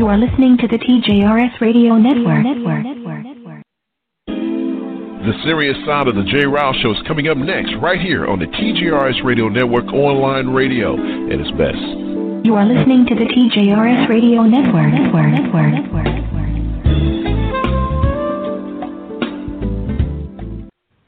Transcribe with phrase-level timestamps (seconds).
[0.00, 2.42] You are listening to the TJRS Radio Network.
[2.42, 2.86] Network.
[4.26, 6.46] The serious side of the J.
[6.46, 10.94] Rouse Show is coming up next, right here on the TJRS Radio Network online radio
[10.94, 11.76] at its best.
[12.46, 14.90] You are listening to the TJRS Radio Network.
[14.90, 15.28] Network.
[15.36, 15.68] Network.
[15.70, 16.06] Network.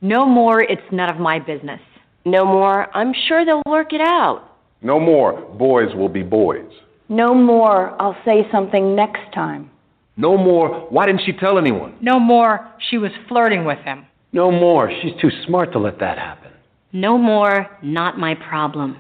[0.03, 1.81] No more, it's none of my business.
[2.27, 4.51] No more, I'm sure they'll work it out.
[4.83, 6.69] No more, boys will be boys.
[7.13, 9.71] No more, I'll say something next time.
[10.17, 11.95] No more, why didn't she tell anyone?
[12.01, 14.07] No more, she was flirting with him.
[14.33, 16.53] No more, she's too smart to let that happen.
[16.91, 18.97] No more, not my problem.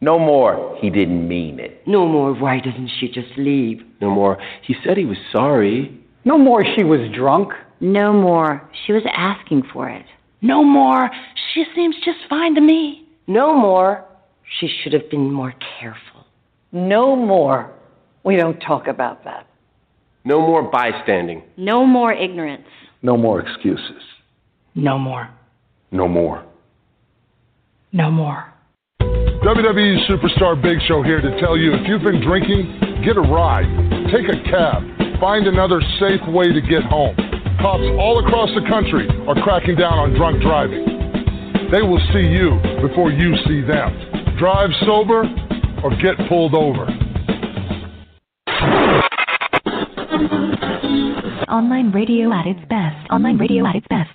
[0.00, 1.86] No more, he didn't mean it.
[1.86, 3.82] No more, why doesn't she just leave?
[4.00, 6.00] No more, he said he was sorry.
[6.24, 7.52] No more, she was drunk.
[7.78, 10.06] No more, she was asking for it.
[10.40, 11.10] No more,
[11.52, 13.06] she seems just fine to me.
[13.26, 14.02] No more,
[14.58, 16.13] she should have been more careful.
[16.74, 17.70] No more,
[18.24, 19.46] we don't talk about that.
[20.24, 21.44] No more bystanding.
[21.56, 22.66] No more ignorance.
[23.00, 24.02] No more excuses.
[24.74, 25.30] No more.
[25.92, 26.44] No more.
[27.92, 28.52] No more.
[29.00, 32.66] WWE Superstar Big Show here to tell you if you've been drinking,
[33.04, 33.70] get a ride,
[34.10, 34.82] take a cab,
[35.20, 37.14] find another safe way to get home.
[37.62, 41.70] Cops all across the country are cracking down on drunk driving.
[41.70, 43.94] They will see you before you see them.
[44.38, 45.22] Drive sober
[45.84, 46.86] or get pulled over.
[51.46, 52.96] Online radio at its best.
[53.12, 54.08] Online radio at its best.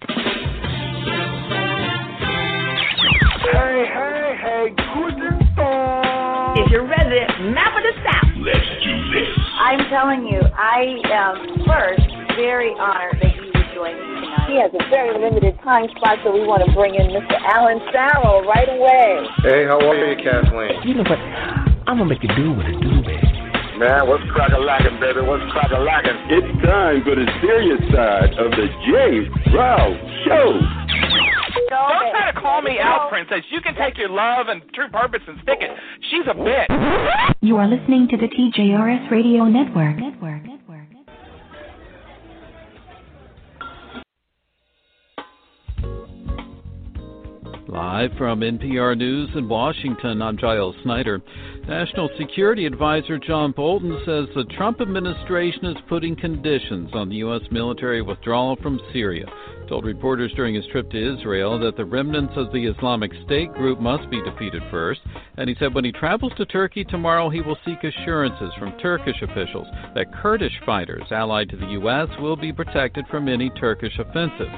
[3.53, 6.57] Hey, hey, hey, guten Tag.
[6.57, 8.33] Is your resident map of the South?
[8.41, 9.29] Let's do this.
[9.61, 14.18] I'm telling you, I am first very honored that you would join us tonight.
[14.49, 17.37] He has a very limited time spot, so we want to bring in Mr.
[17.37, 19.21] Alan Farrell right away.
[19.45, 20.73] Hey, how are you, Kathleen?
[20.89, 21.21] You know what?
[21.85, 23.29] I'm gonna make you do what it do, baby.
[23.77, 25.21] Man, what's crack a lacking, baby?
[25.21, 26.17] What's crack a lacking?
[26.33, 29.29] It's time for the serious side of the J.
[29.53, 30.57] Rouse Show.
[31.69, 33.45] Don't try to call me out, princess.
[33.53, 35.69] You can take your love and true purpose and stick it.
[36.09, 36.73] She's a bitch.
[37.45, 40.01] You are listening to the TJRS Radio Network.
[40.01, 40.48] Network.
[47.69, 51.21] Live from NPR News in Washington, I'm Giles Snyder.
[51.67, 57.43] National Security Advisor John Bolton says the Trump administration is putting conditions on the U.S.
[57.51, 59.27] military withdrawal from Syria.
[59.67, 63.79] Told reporters during his trip to Israel that the remnants of the Islamic State group
[63.79, 65.01] must be defeated first.
[65.37, 69.21] And he said when he travels to Turkey tomorrow, he will seek assurances from Turkish
[69.21, 72.09] officials that Kurdish fighters allied to the U.S.
[72.19, 74.49] will be protected from any Turkish offensive.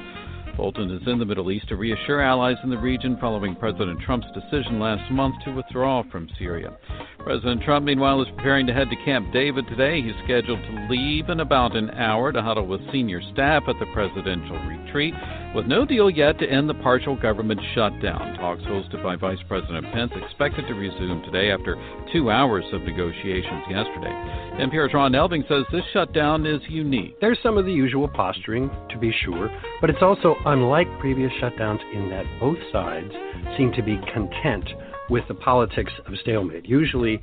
[0.56, 4.26] Bolton is in the Middle East to reassure allies in the region following President Trump's
[4.34, 6.76] decision last month to withdraw from Syria.
[7.18, 10.02] President Trump, meanwhile, is preparing to head to Camp David today.
[10.02, 13.86] He's scheduled to leave in about an hour to huddle with senior staff at the
[13.94, 15.14] presidential retreat,
[15.54, 18.36] with no deal yet to end the partial government shutdown.
[18.38, 21.76] Talks hosted by Vice President Pence expected to resume today after
[22.12, 24.12] two hours of negotiations yesterday.
[24.58, 27.18] NPR's Ron Elving says this shutdown is unique.
[27.20, 31.80] There's some of the usual posturing, to be sure, but it's also unlike previous shutdowns
[31.94, 33.12] in that both sides
[33.56, 34.68] seem to be content
[35.10, 36.64] with the politics of stalemate.
[36.64, 37.20] Usually,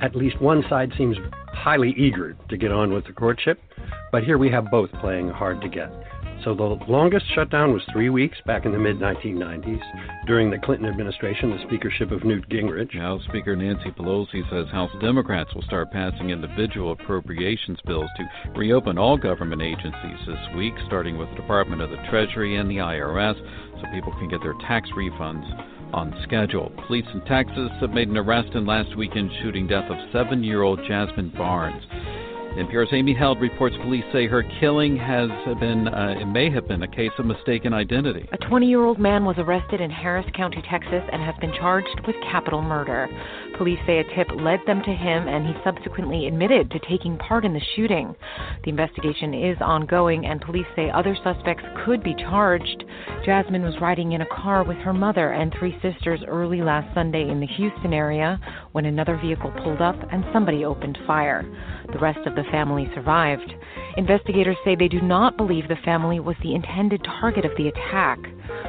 [0.00, 1.16] at least one side seems
[1.48, 3.60] highly eager to get on with the courtship,
[4.12, 5.90] but here we have both playing hard to get.
[6.44, 9.80] So the longest shutdown was three weeks back in the mid 1990s
[10.26, 12.94] during the Clinton administration, the speakership of Newt Gingrich.
[12.98, 18.98] House Speaker Nancy Pelosi says House Democrats will start passing individual appropriations bills to reopen
[18.98, 23.36] all government agencies this week, starting with the Department of the Treasury and the IRS,
[23.80, 25.48] so people can get their tax refunds
[25.94, 26.70] on schedule.
[26.86, 30.60] Police in Texas have made an arrest in last weekend's shooting death of seven year
[30.60, 31.84] old Jazmine Barnes.
[32.54, 35.28] NPR's Amy Held reports police say her killing has
[35.58, 38.28] been, uh, it may have been a case of mistaken identity.
[38.30, 42.00] A 20 year old man was arrested in Harris County, Texas, and has been charged
[42.06, 43.08] with capital murder.
[43.58, 47.44] Police say a tip led them to him, and he subsequently admitted to taking part
[47.44, 48.14] in the shooting.
[48.62, 52.84] The investigation is ongoing, and police say other suspects could be charged.
[53.26, 57.28] Jazmine was riding in a car with her mother and three sisters early last Sunday
[57.28, 58.38] in the Houston area
[58.74, 61.44] when another vehicle pulled up and somebody opened fire.
[61.92, 63.54] The rest of the family survived.
[63.96, 68.18] Investigators say they do not believe the family was the intended target of the attack.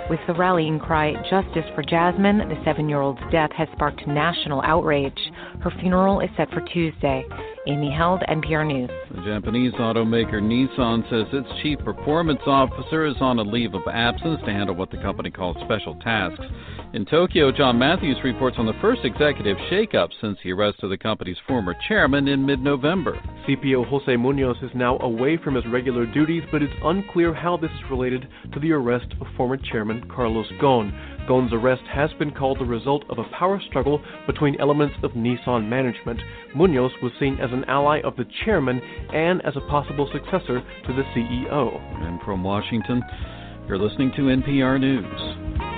[0.08, 4.62] With the rallying cry, Justice for Jazmine, the seven year old's death has sparked national
[4.62, 5.18] outrage.
[5.62, 7.26] Her funeral is set for Tuesday.
[7.68, 8.92] Amy Held, NPR News.
[9.10, 14.40] The Japanese automaker Nissan says its chief performance officer is on a leave of absence
[14.46, 16.46] to handle what the company calls special tasks.
[16.94, 20.98] In Tokyo, John Matthews reports on the first executive shakeup since the arrest of the
[20.98, 23.20] company's former chairman in mid November.
[23.48, 27.72] CPO Jose Munoz is now away from his regular duties, but it's unclear how this
[27.72, 30.92] is related to the arrest of former chairman Carlos Ghosn.
[31.26, 35.70] Ghosn's arrest has been called the result of a power struggle between elements of Nissan
[35.70, 36.20] management.
[36.54, 38.82] Munoz was seen as an ally of the chairman
[39.14, 41.80] and as a possible successor to the CEO.
[42.04, 43.02] And from Washington,
[43.68, 45.75] you're listening to NPR News.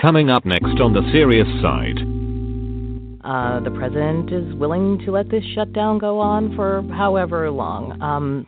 [0.00, 1.98] Coming up next on the serious side.
[3.24, 8.00] Uh, the president is willing to let this shutdown go on for however long.
[8.00, 8.46] Um,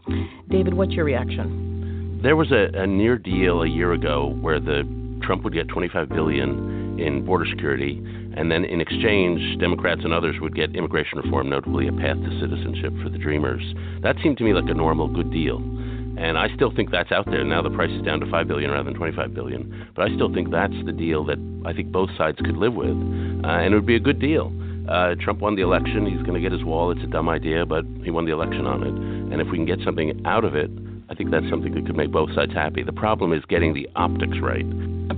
[0.49, 2.20] David, what's your reaction?
[2.23, 4.85] There was a, a near deal a year ago where the
[5.25, 8.00] Trump would get 25 billion in border security,
[8.37, 12.41] and then in exchange, Democrats and others would get immigration reform, notably a path to
[12.41, 13.75] citizenship for the Dreamers.
[14.03, 15.58] That seemed to me like a normal, good deal
[16.20, 17.43] and I still think that's out there.
[17.44, 20.32] Now the price is down to five billion rather than twenty-five billion, but I still
[20.32, 23.76] think that's the deal that I think both sides could live with, uh, and it
[23.76, 24.52] would be a good deal.
[24.88, 26.06] Uh, Trump won the election.
[26.06, 26.90] He's going to get his wall.
[26.90, 28.94] It's a dumb idea, but he won the election on it.
[29.32, 30.70] And if we can get something out of it,
[31.11, 32.85] I think that's something that could make both sides happy.
[32.85, 34.65] The problem is getting the optics right.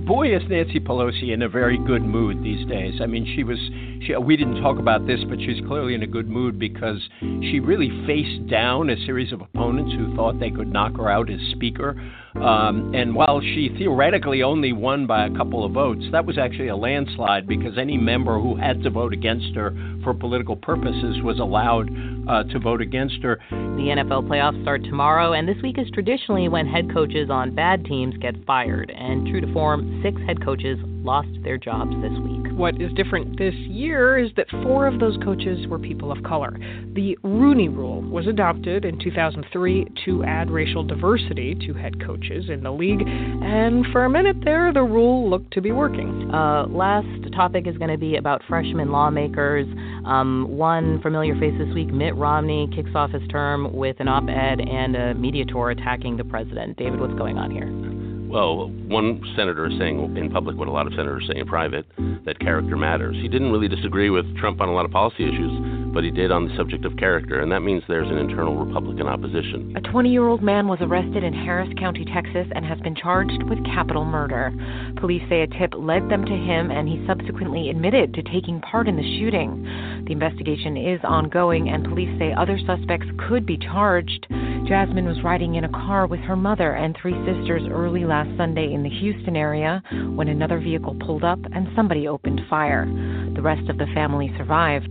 [0.05, 2.99] Boy, is Nancy Pelosi in a very good mood these days.
[2.99, 3.59] I mean, she was.
[4.05, 7.61] She, we didn't talk about this, but she's clearly in a good mood because she
[7.61, 11.39] really faced down a series of opponents who thought they could knock her out as
[11.51, 11.95] Speaker.
[12.35, 16.69] Um, and while she theoretically only won by a couple of votes, that was actually
[16.69, 19.71] a landslide because any member who had to vote against her
[20.03, 21.89] for political purposes was allowed
[22.27, 23.39] uh, to vote against her.
[23.51, 27.85] The NFL playoffs start tomorrow, and this week is traditionally when head coaches on bad
[27.85, 28.91] teams get fired.
[28.91, 32.51] And true to form, six head coaches lost their jobs this week.
[32.53, 36.57] What is different this year is that four of those coaches were people of color.
[36.93, 42.63] The Rooney Rule was adopted in 2003 to add racial diversity to head coaches in
[42.63, 46.31] the league, and for a minute there, the rule looked to be working.
[46.33, 49.67] Uh, last topic is going to be about freshman lawmakers.
[50.05, 54.23] Um, one familiar face this week, Mitt Romney, kicks off his term with an op
[54.29, 56.77] ed and a media tour attacking the president.
[56.77, 58.12] David, what's going on here?
[58.33, 61.85] Well, one senator is saying in public what a lot of senators say in private
[62.25, 63.15] that character matters.
[63.21, 65.51] He didn't really disagree with Trump on a lot of policy issues,
[65.93, 69.05] but he did on the subject of character, and that means there's an internal Republican
[69.05, 69.75] opposition.
[69.77, 73.43] A 20 year old man was arrested in Harris County, Texas, and has been charged
[73.43, 74.51] with capital murder.
[74.99, 78.87] Police say a tip led them to him, and he subsequently admitted to taking part
[78.87, 79.63] in the shooting.
[80.05, 84.27] The investigation is ongoing, and police say other suspects could be charged.
[84.67, 88.73] Jazmine was riding in a car with her mother and three sisters early last Sunday
[88.73, 89.81] in the Houston area
[90.13, 92.85] when another vehicle pulled up and somebody opened fire.
[93.33, 94.89] The rest of the family survived.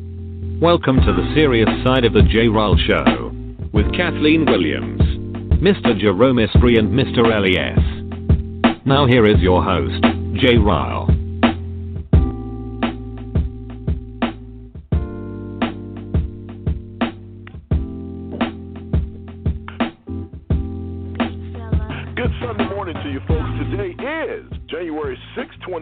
[0.62, 2.48] Welcome to the serious side of the J.
[2.48, 3.32] Ryle Show
[3.74, 5.02] with Kathleen Williams,
[5.60, 5.98] Mr.
[5.98, 7.26] Jerome Esprit, and Mr.
[7.26, 8.80] Elias.
[8.86, 10.02] Now here is your host,
[10.40, 10.56] J.
[10.56, 11.21] Ryle.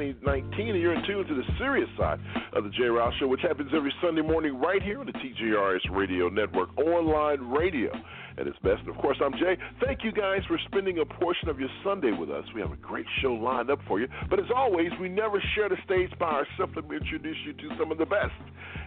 [0.00, 2.18] 2019, and you're in tune to the serious side
[2.54, 2.84] of the J.
[2.84, 7.40] Ryle Show, which happens every Sunday morning right here on the TGRS Radio Network, online
[7.40, 7.92] radio
[8.38, 8.80] at its best.
[8.80, 9.58] And of course, I'm Jay.
[9.84, 12.44] Thank you guys for spending a portion of your Sunday with us.
[12.54, 14.08] We have a great show lined up for you.
[14.30, 16.72] But as always, we never share the stage by ourselves.
[16.74, 18.32] Let me introduce you to some of the best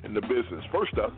[0.03, 0.65] in the business.
[0.71, 1.13] First up,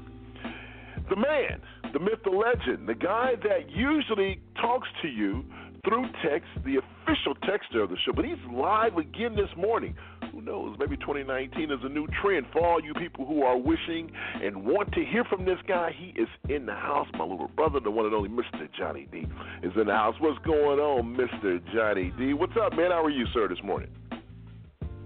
[1.09, 1.61] the man,
[1.93, 5.45] the myth, the legend, the guy that usually talks to you
[5.85, 8.11] through text, the official texter of the show.
[8.13, 9.95] But he's live again this morning.
[10.31, 10.75] Who knows?
[10.79, 14.11] Maybe 2019 is a new trend for all you people who are wishing
[14.41, 15.91] and want to hear from this guy.
[15.95, 17.07] He is in the house.
[17.13, 18.67] My little brother, the one and only Mr.
[18.77, 19.27] Johnny D,
[19.63, 20.15] is in the house.
[20.19, 21.61] What's going on, Mr.
[21.73, 22.33] Johnny D?
[22.33, 22.91] What's up, man?
[22.91, 23.89] How are you, sir, this morning?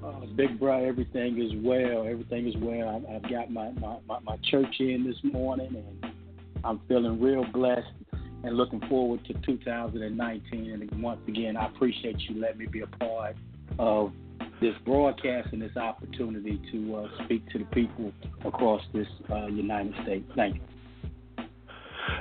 [0.03, 2.07] Uh, big bro, everything is well.
[2.07, 3.03] Everything is well.
[3.13, 6.13] I've, got my, my, my, my church in this morning, and
[6.63, 7.91] I'm feeling real blessed
[8.43, 10.72] and looking forward to 2019.
[10.72, 13.36] And once again, I appreciate you letting me be a part
[13.77, 14.12] of
[14.62, 18.12] this broadcast and this opportunity to uh, speak to the people
[18.46, 20.29] across this uh, United States.
[20.36, 20.68] Thank you.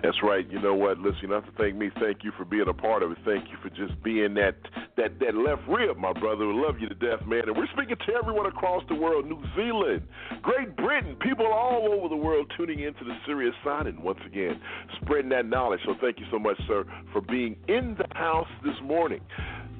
[0.02, 0.48] That's right.
[0.50, 0.98] You know what?
[0.98, 1.90] Listen, you don't have to thank me.
[2.00, 3.18] Thank you for being a part of it.
[3.24, 4.56] Thank you for just being that
[4.96, 6.46] that that left rib, my brother.
[6.46, 7.48] We love you to death, man.
[7.48, 10.02] And we're speaking to everyone across the world, New Zealand,
[10.42, 14.60] Great Britain, people all over the world tuning into the Serious Side, and once again
[15.02, 15.80] spreading that knowledge.
[15.84, 19.20] So thank you so much, sir, for being in the house this morning.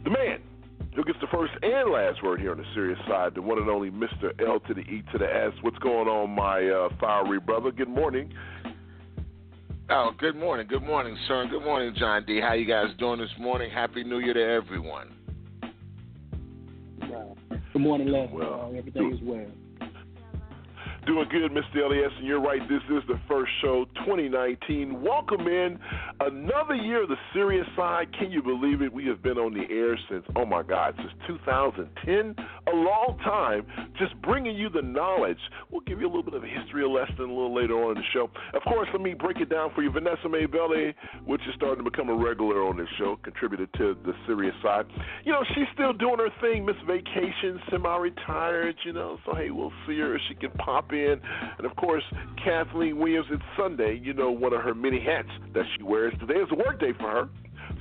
[0.05, 0.41] The man
[0.95, 3.71] who gets the first and last word here on the serious side, the one and
[3.71, 4.33] only Mr.
[4.45, 5.53] L to the E to the S.
[5.63, 7.71] What's going on, my uh, fiery brother?
[7.71, 8.33] Good morning.
[9.91, 10.67] Oh, good morning.
[10.69, 11.47] Good morning, sir.
[11.51, 12.43] Good morning, John D.
[12.43, 13.71] How you guys doing this morning?
[13.71, 15.09] Happy New Year to everyone.
[17.73, 18.29] Good morning, Les.
[18.31, 19.47] Well, uh, everything is well.
[21.09, 21.87] Doing good, Mr.
[21.87, 22.61] Elias, and you're right.
[22.69, 25.01] This is the first show 2019.
[25.01, 25.79] Welcome in
[26.21, 28.13] another year of the serious side.
[28.19, 28.93] Can you believe it?
[28.93, 32.37] We have been on the air since, oh my God, since 2010.
[32.67, 33.65] A long time,
[33.99, 35.39] just bringing you the knowledge.
[35.71, 38.09] We'll give you a little bit of history lesson a little later on in the
[38.13, 38.29] show.
[38.53, 39.91] Of course, let me break it down for you.
[39.91, 40.93] Vanessa Maybelli,
[41.25, 44.85] which is starting to become a regular on this show, contributed to the serious side.
[45.25, 49.49] You know, she's still doing her thing, Miss Vacation, semi retired, you know, so hey,
[49.49, 52.03] we'll see her if she can pop in And of course,
[52.43, 56.13] Kathleen Williams, it's Sunday, you know, one of her many hats that she wears.
[56.21, 57.29] Today is a work day for her.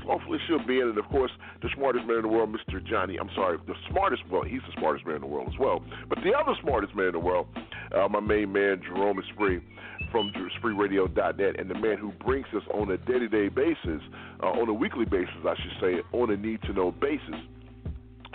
[0.02, 0.90] So hopefully she'll be in.
[0.90, 1.32] And of course,
[1.62, 2.86] the smartest man in the world, Mr.
[2.86, 5.84] Johnny, I'm sorry, the smartest, well, he's the smartest man in the world as well.
[6.10, 7.48] But the other smartest man in the world,
[7.96, 9.62] uh, my main man, Jerome Spree
[10.12, 10.32] from
[10.62, 14.02] SpreeRadio.net, and the man who brings us on a day to day basis,
[14.42, 17.36] uh, on a weekly basis, I should say, on a need to know basis.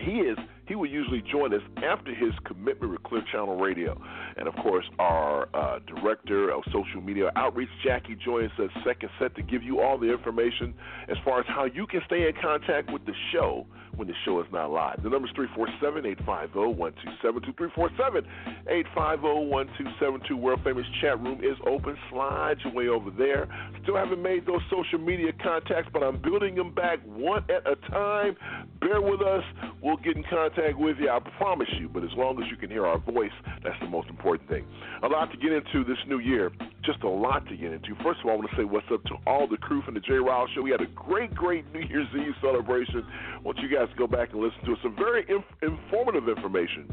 [0.00, 0.36] He is
[0.66, 4.00] he will usually join us after his commitment with Clear Channel Radio.
[4.36, 9.34] And of course, our uh, director of social media outreach, Jackie, joins us second set
[9.36, 10.74] to give you all the information
[11.08, 14.40] as far as how you can stay in contact with the show when the show
[14.40, 15.02] is not live.
[15.02, 17.52] The number is 347 850 1272.
[17.52, 18.24] 347
[18.68, 20.36] 850 1272.
[20.36, 21.96] World famous chat room is open.
[22.08, 23.48] Slide your way over there.
[23.82, 27.76] Still haven't made those social media contacts, but I'm building them back one at a
[27.90, 28.36] time.
[28.80, 29.44] Bear with us.
[29.82, 31.88] We'll get in contact with you, I promise you.
[31.88, 34.64] But as long as you can hear our voice, that's the most important thing.
[35.02, 36.50] A lot to get into this new year.
[36.84, 37.94] Just a lot to get into.
[38.02, 40.00] First of all, I want to say what's up to all the crew from the
[40.00, 40.14] J.
[40.14, 40.62] Ryle Show.
[40.62, 43.04] We had a great, great New Year's Eve celebration.
[43.34, 44.78] I want you guys to go back and listen to it.
[44.82, 46.88] Some very inf- informative information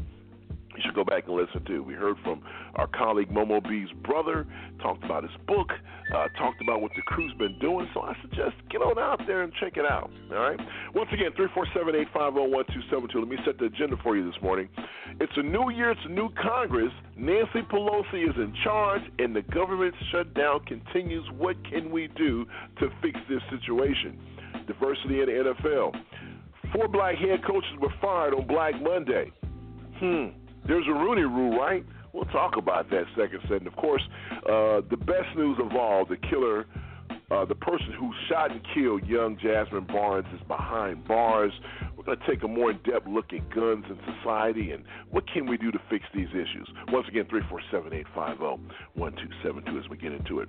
[0.80, 1.82] you should go back and listen to.
[1.82, 2.42] We heard from
[2.76, 4.46] our colleague Momo B's brother,
[4.80, 5.68] talked about his book,
[6.14, 7.86] uh, talked about what the crew's been doing.
[7.92, 10.10] So I suggest get on out there and check it out.
[10.30, 10.58] All right.
[10.94, 13.20] Once again, three four seven eight five zero one two seven two.
[13.20, 14.68] Let me set the agenda for you this morning.
[15.20, 15.90] It's a new year.
[15.90, 16.92] It's a new Congress.
[17.14, 21.28] Nancy Pelosi is in charge, and the government shutdown continues.
[21.36, 22.46] What can we do
[22.78, 24.18] to fix this situation?
[24.66, 25.92] Diversity in the NFL.
[26.72, 29.30] Four black head coaches were fired on Black Monday.
[29.98, 30.28] Hmm.
[30.66, 31.84] There's a Rooney Rule, right?
[32.12, 33.58] We'll talk about that second set.
[33.58, 34.02] And of course,
[34.46, 36.66] uh, the best news of all, the killer,
[37.30, 41.52] uh, the person who shot and killed young Jazmine Barnes is behind bars.
[41.96, 45.46] We're going to take a more in-depth look at guns in society and what can
[45.46, 46.68] we do to fix these issues.
[46.88, 50.48] Once again, 347-850-1272 as we get into it.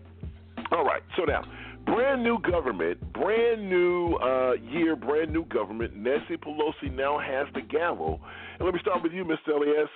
[0.72, 1.44] All right, so now,
[1.86, 5.96] brand new government, brand new uh, year, brand new government.
[5.96, 8.22] Nancy Pelosi now has the gavel.
[8.58, 9.56] And let me start with you, Mr.
[9.56, 9.90] Elias.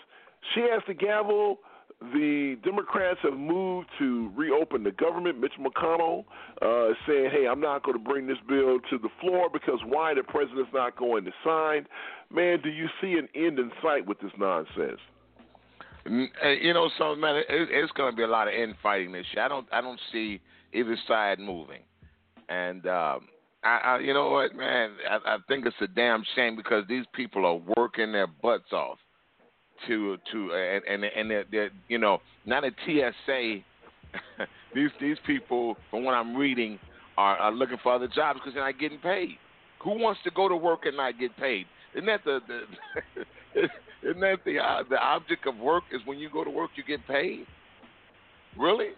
[0.53, 1.59] She has the gavel.
[2.01, 5.39] The Democrats have moved to reopen the government.
[5.39, 6.25] Mitch McConnell
[6.61, 10.13] uh, saying, hey, I'm not going to bring this bill to the floor because why
[10.13, 11.87] the president's not going to sign.
[12.29, 14.99] Man, do you see an end in sight with this nonsense?
[16.05, 19.25] Uh, you know, so man, it, it's going to be a lot of infighting this
[19.33, 19.45] year.
[19.45, 20.41] I don't, I don't see
[20.75, 21.81] either side moving,
[22.49, 23.27] and um,
[23.63, 27.05] I, I, you know what, man, I, I think it's a damn shame because these
[27.13, 28.97] people are working their butts off
[29.87, 33.57] to to and and, and they're, they're you know not a TSA.
[34.75, 36.79] these these people, from what I'm reading,
[37.17, 39.37] are, are looking for other jobs because they're not getting paid.
[39.83, 41.65] Who wants to go to work and not get paid?
[41.93, 43.61] Isn't that the, the
[44.09, 46.83] isn't that the uh, the object of work is when you go to work you
[46.83, 47.45] get paid?
[48.57, 48.89] Really?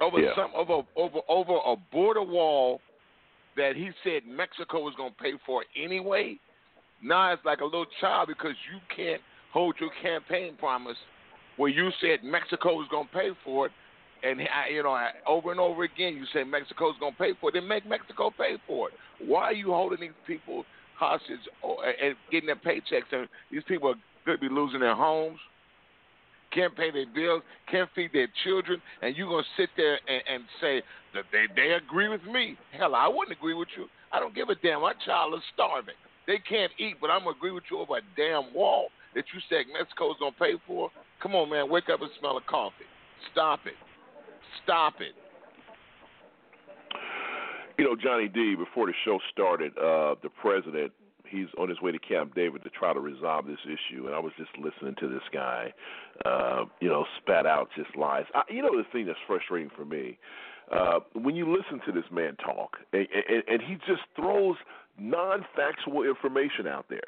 [0.00, 0.30] Over yeah.
[0.34, 2.80] some over over over a border wall
[3.56, 6.38] that he said Mexico was going to pay for anyway.
[7.02, 9.20] Now it's like a little child because you can't
[9.52, 10.96] hold your campaign promise
[11.56, 13.72] where you said Mexico was going to pay for it,
[14.22, 17.50] and I, you know over and over again you say Mexico's going to pay for
[17.50, 17.52] it.
[17.52, 18.94] Then make Mexico pay for it.
[19.26, 20.64] Why are you holding these people
[20.96, 23.12] hostage or, and getting their paychecks?
[23.12, 25.38] And these people are going to be losing their homes,
[26.52, 30.22] can't pay their bills, can't feed their children, and you're going to sit there and,
[30.32, 30.82] and say
[31.14, 32.56] that they, they agree with me.
[32.76, 33.86] Hell, I wouldn't agree with you.
[34.12, 34.82] I don't give a damn.
[34.82, 35.94] My child is starving.
[36.26, 39.24] They can't eat, but I'm going to agree with you over a damn wall that
[39.34, 40.90] you said Mexico's going to pay for.
[41.22, 41.70] Come on, man.
[41.70, 42.86] Wake up and smell a coffee.
[43.32, 43.74] Stop it.
[44.62, 45.14] Stop it.
[47.78, 48.56] You know, Johnny D.
[48.56, 50.92] Before the show started, uh, the president
[51.30, 54.06] he's on his way to Camp David to try to resolve this issue.
[54.06, 55.72] And I was just listening to this guy,
[56.24, 58.24] uh, you know, spat out just lies.
[58.34, 60.18] I, you know, the thing that's frustrating for me
[60.70, 64.56] uh, when you listen to this man talk, and, and, and he just throws
[64.98, 67.00] non-factual information out there.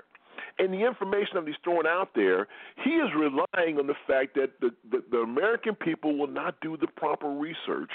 [0.58, 2.46] And the information that he's throwing out there,
[2.84, 6.76] he is relying on the fact that the, the, the American people will not do
[6.76, 7.90] the proper research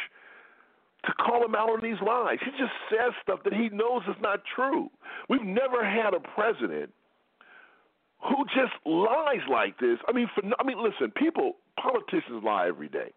[1.08, 2.38] to call him out on these lies.
[2.44, 4.90] He just says stuff that he knows is not true.
[5.30, 6.92] We've never had a president
[8.22, 9.98] who just lies like this.
[10.08, 13.12] I mean, for I mean, listen, people, politicians lie every day,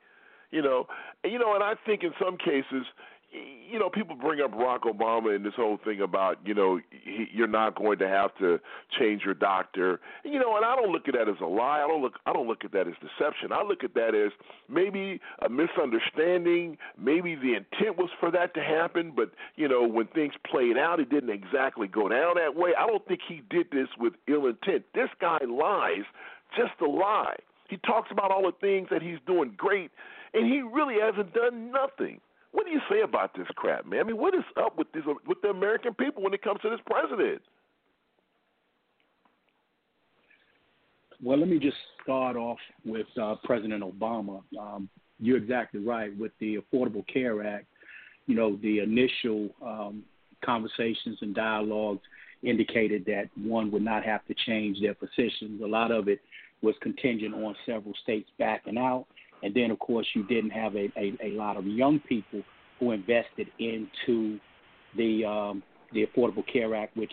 [0.50, 0.86] you know,
[1.24, 2.86] you know, and I think in some cases
[3.32, 7.28] you know, people bring up Barack Obama and this whole thing about, you know, he,
[7.32, 8.58] you're not going to have to
[8.98, 10.00] change your doctor.
[10.24, 11.80] You know, and I don't look at that as a lie.
[11.80, 13.52] I don't look I don't look at that as deception.
[13.52, 14.32] I look at that as
[14.68, 16.78] maybe a misunderstanding.
[16.98, 20.98] Maybe the intent was for that to happen, but you know, when things played out,
[20.98, 22.72] it didn't exactly go down that way.
[22.76, 24.84] I don't think he did this with ill intent.
[24.94, 26.04] This guy lies
[26.56, 27.36] just to lie.
[27.68, 29.92] He talks about all the things that he's doing great,
[30.34, 32.20] and he really hasn't done nothing.
[32.52, 34.00] What do you say about this crap, man?
[34.00, 36.70] I mean, what is up with this with the American people when it comes to
[36.70, 37.42] this president?
[41.22, 44.42] Well, let me just start off with uh, President Obama.
[44.58, 44.88] Um,
[45.18, 46.16] you're exactly right.
[46.18, 47.66] With the Affordable Care Act,
[48.26, 50.02] you know, the initial um,
[50.44, 52.02] conversations and dialogues
[52.42, 55.60] indicated that one would not have to change their positions.
[55.62, 56.20] A lot of it
[56.62, 59.06] was contingent on several states backing out.
[59.42, 62.42] And then, of course, you didn't have a, a, a lot of young people
[62.78, 64.38] who invested into
[64.96, 67.12] the um, the Affordable Care Act, which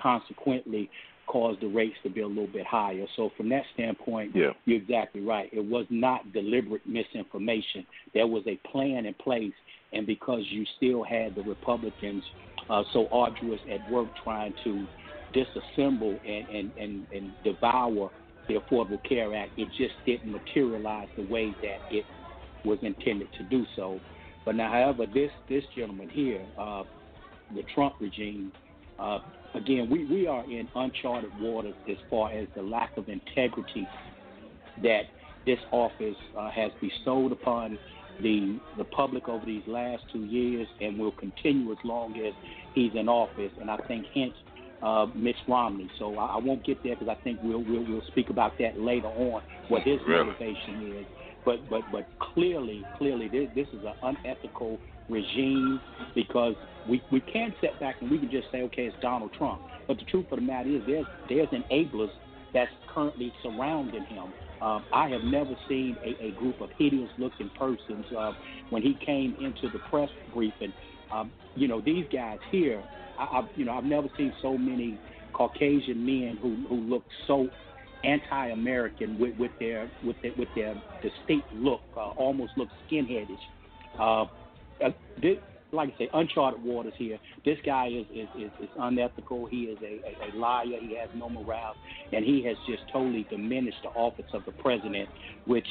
[0.00, 0.90] consequently
[1.26, 3.06] caused the rates to be a little bit higher.
[3.16, 4.50] So from that standpoint, yeah.
[4.64, 5.48] you're exactly right.
[5.52, 7.86] It was not deliberate misinformation.
[8.14, 9.52] There was a plan in place,
[9.92, 12.24] and because you still had the Republicans
[12.68, 14.86] uh, so arduous at work trying to
[15.32, 18.10] disassemble and, and, and, and devour
[18.50, 22.04] the Affordable Care Act, it just didn't materialize the way that it
[22.64, 24.00] was intended to do so.
[24.44, 26.82] But now, however, this this gentleman here, uh,
[27.54, 28.52] the Trump regime,
[28.98, 29.18] uh,
[29.54, 33.86] again, we, we are in uncharted waters as far as the lack of integrity
[34.82, 35.02] that
[35.46, 37.78] this office uh, has bestowed upon
[38.20, 42.34] the the public over these last two years, and will continue as long as
[42.74, 43.52] he's in office.
[43.60, 44.34] And I think, hence,
[44.82, 45.90] uh, Mitch Romney.
[45.98, 48.78] So I, I won't get there because I think we'll, we'll we'll speak about that
[48.78, 50.26] later on what his really?
[50.26, 51.06] motivation is.
[51.44, 55.80] But but but clearly clearly this this is an unethical regime
[56.14, 56.54] because
[56.88, 59.60] we we can sit back and we can just say okay it's Donald Trump.
[59.86, 62.10] But the truth of the matter is there's there's enablers
[62.52, 64.32] that's currently surrounding him.
[64.60, 68.32] Um, I have never seen a, a group of hideous-looking persons uh,
[68.68, 70.72] when he came into the press briefing.
[71.10, 72.82] Um, you know, these guys here
[73.20, 74.98] I, have you know I've never seen so many
[75.32, 77.48] Caucasian men who who look so
[78.04, 83.36] anti-American with, with their with their, with their distinct look, uh, almost look skinheadish.
[83.98, 84.22] Uh,
[84.82, 85.36] uh, this,
[85.72, 87.18] like I say, uncharted waters here.
[87.44, 89.46] This guy is is, is, is unethical.
[89.46, 90.78] He is a, a, a liar.
[90.80, 91.74] He has no morale,
[92.12, 95.08] and he has just totally diminished the office of the president,
[95.46, 95.66] which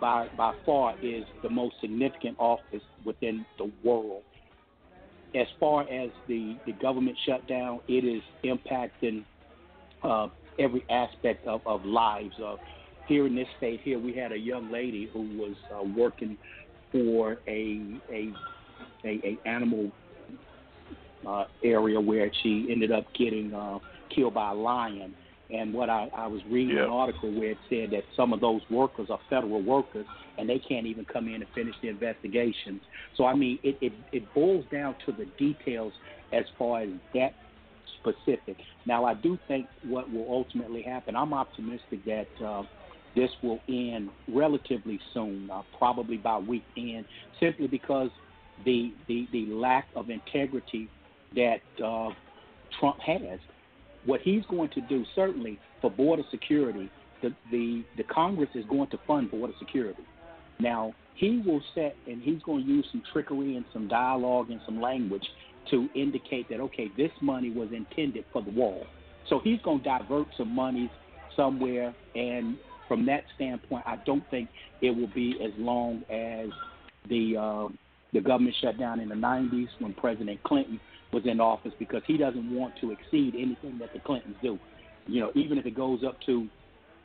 [0.00, 4.22] by by far is the most significant office within the world
[5.34, 9.24] as far as the, the government shutdown, it is impacting
[10.02, 12.34] uh, every aspect of, of lives.
[12.44, 12.56] Uh,
[13.06, 16.36] here in this state, here we had a young lady who was uh, working
[16.90, 18.32] for a a
[19.04, 19.90] a, a animal
[21.26, 23.78] uh, area where she ended up getting uh,
[24.14, 25.14] killed by a lion.
[25.50, 26.84] And what I, I was reading yeah.
[26.84, 30.06] an article where it said that some of those workers are federal workers
[30.38, 32.80] and they can't even come in and finish the investigations.
[33.16, 35.92] So I mean, it, it, it boils down to the details
[36.32, 37.34] as far as that
[38.00, 38.56] specific.
[38.86, 41.14] Now I do think what will ultimately happen.
[41.16, 42.62] I'm optimistic that uh,
[43.14, 47.04] this will end relatively soon, uh, probably by weekend,
[47.38, 48.10] simply because
[48.64, 50.88] the the, the lack of integrity
[51.34, 52.10] that uh,
[52.78, 53.38] Trump has
[54.04, 56.90] what he's going to do, certainly for border security,
[57.22, 60.02] the, the, the Congress is going to fund border security.
[60.62, 64.60] Now, he will set, and he's going to use some trickery and some dialogue and
[64.64, 65.24] some language
[65.70, 68.84] to indicate that, okay, this money was intended for the wall.
[69.28, 70.90] So he's going to divert some monies
[71.36, 72.56] somewhere, and
[72.88, 74.48] from that standpoint, I don't think
[74.80, 76.48] it will be as long as
[77.08, 77.68] the uh,
[78.12, 80.78] the government shutdown in the 90s when President Clinton
[81.14, 84.58] was in office because he doesn't want to exceed anything that the Clintons do.
[85.06, 86.46] You know, even if it goes up to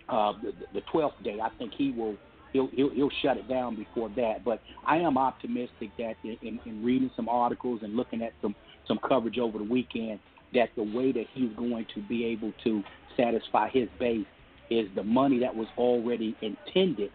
[0.10, 2.18] uh, the, the 12th day, I think he will
[2.54, 4.44] he'll, he'll he'll shut it down before that.
[4.44, 8.56] But I am optimistic that in, in reading some articles and looking at some
[8.88, 10.20] some coverage over the weekend,
[10.54, 12.84] that the way that he's going to be able to
[13.16, 14.26] satisfy his base
[14.70, 17.12] is the money that was already intended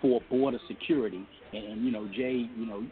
[0.00, 1.26] for border security.
[1.52, 2.84] And, and you know, Jay, you know,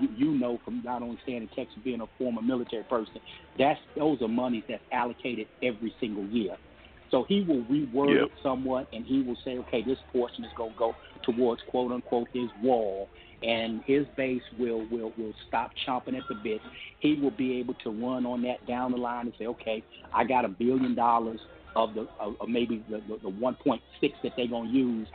[0.00, 3.20] you, you know from not only staying in Texas, being a former military person,
[3.58, 6.56] that's those are monies that's allocated every single year.
[7.10, 8.26] So he will reword Yep.
[8.26, 11.92] it somewhat, and he will say, okay, this portion is going to go towards quote
[11.92, 13.08] unquote his wall,
[13.42, 16.60] and his base will will will stop chomping at the bit.
[17.00, 19.82] He will be able to run on that down the line and say, okay,
[20.14, 21.40] I got a billion dollars
[21.76, 25.08] of the of, of maybe the, the, the 1.6 that they're going to use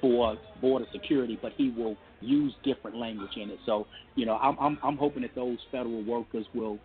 [0.00, 3.58] for border security, but he will use different language in it.
[3.66, 6.78] So, you know, I'm I'm, I'm hoping that those federal workers will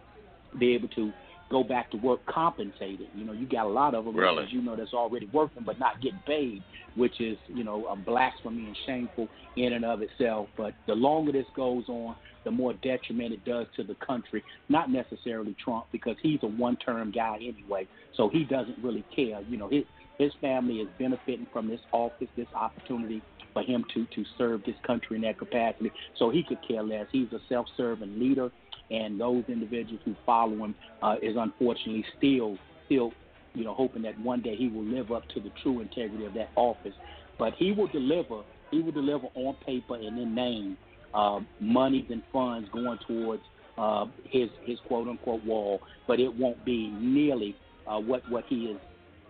[0.58, 1.14] be able to
[1.50, 3.08] go back to work compensated.
[3.16, 4.44] You know, you got a lot of them, Really?
[4.44, 6.64] as you know, that's already working but not getting paid,
[6.96, 10.48] which is, you know, a blasphemy and shameful in and of itself.
[10.58, 14.44] But the longer this goes on, the more detriment it does to the country.
[14.70, 19.42] Not necessarily Trump, because he's a one-term guy anyway, so he doesn't really care.
[19.50, 19.84] You know, his
[20.18, 23.22] his family is benefiting from this office, this opportunity
[23.54, 25.92] for him to to serve this country in that capacity.
[26.18, 27.08] So he could care less.
[27.12, 28.52] He's a self-serving leader,
[28.92, 33.12] and those individuals who follow him uh, is unfortunately still still
[33.54, 36.34] you know hoping that one day he will live up to the true integrity of
[36.34, 36.94] that office.
[37.38, 38.42] But he will deliver.
[38.72, 40.78] He will deliver on paper and in name
[41.14, 43.42] uh, monies and funds going towards
[43.78, 47.56] uh, his his quote unquote wall, but it won't be nearly
[47.88, 48.78] uh, what what he is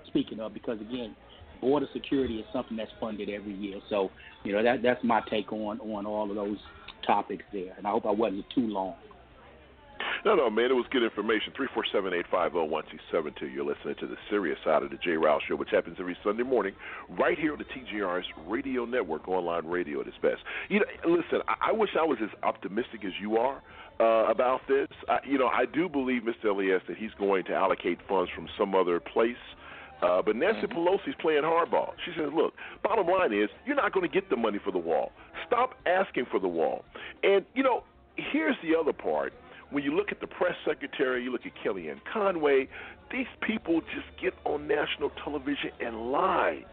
[0.08, 1.16] speaking of because again,
[1.62, 3.80] border security is something that's funded every year.
[3.90, 4.10] So
[4.44, 6.58] you know that that's my take on on all of those
[7.06, 8.96] topics there, and I hope I wasn't too long.
[10.26, 11.54] No, no, man, it was good information.
[11.54, 13.54] 347-850-1272.
[13.54, 15.12] You're listening to the serious side of the J.
[15.12, 16.74] Rouse Show, which happens every Sunday morning
[17.18, 20.42] right here on the TGRS Radio Network, online radio at its best.
[20.68, 23.62] You know, listen, I, I wish I was as optimistic as you are
[24.00, 24.88] uh, about this.
[25.08, 26.50] I, you know, I do believe, Mr.
[26.50, 29.38] Elias, that he's going to allocate funds from some other place.
[30.02, 31.92] Uh, but Nancy Pelosi's playing hardball.
[32.06, 32.54] She says, look,
[32.84, 35.12] bottom line is, you're not going to get the money for the wall.
[35.46, 36.86] Stop asking for the wall.
[37.24, 37.84] And, you know,
[38.16, 39.34] here's the other part
[39.72, 42.68] when you look at the press secretary, you look at Kellyanne Conway,
[43.12, 46.64] these people just get on national television and lie.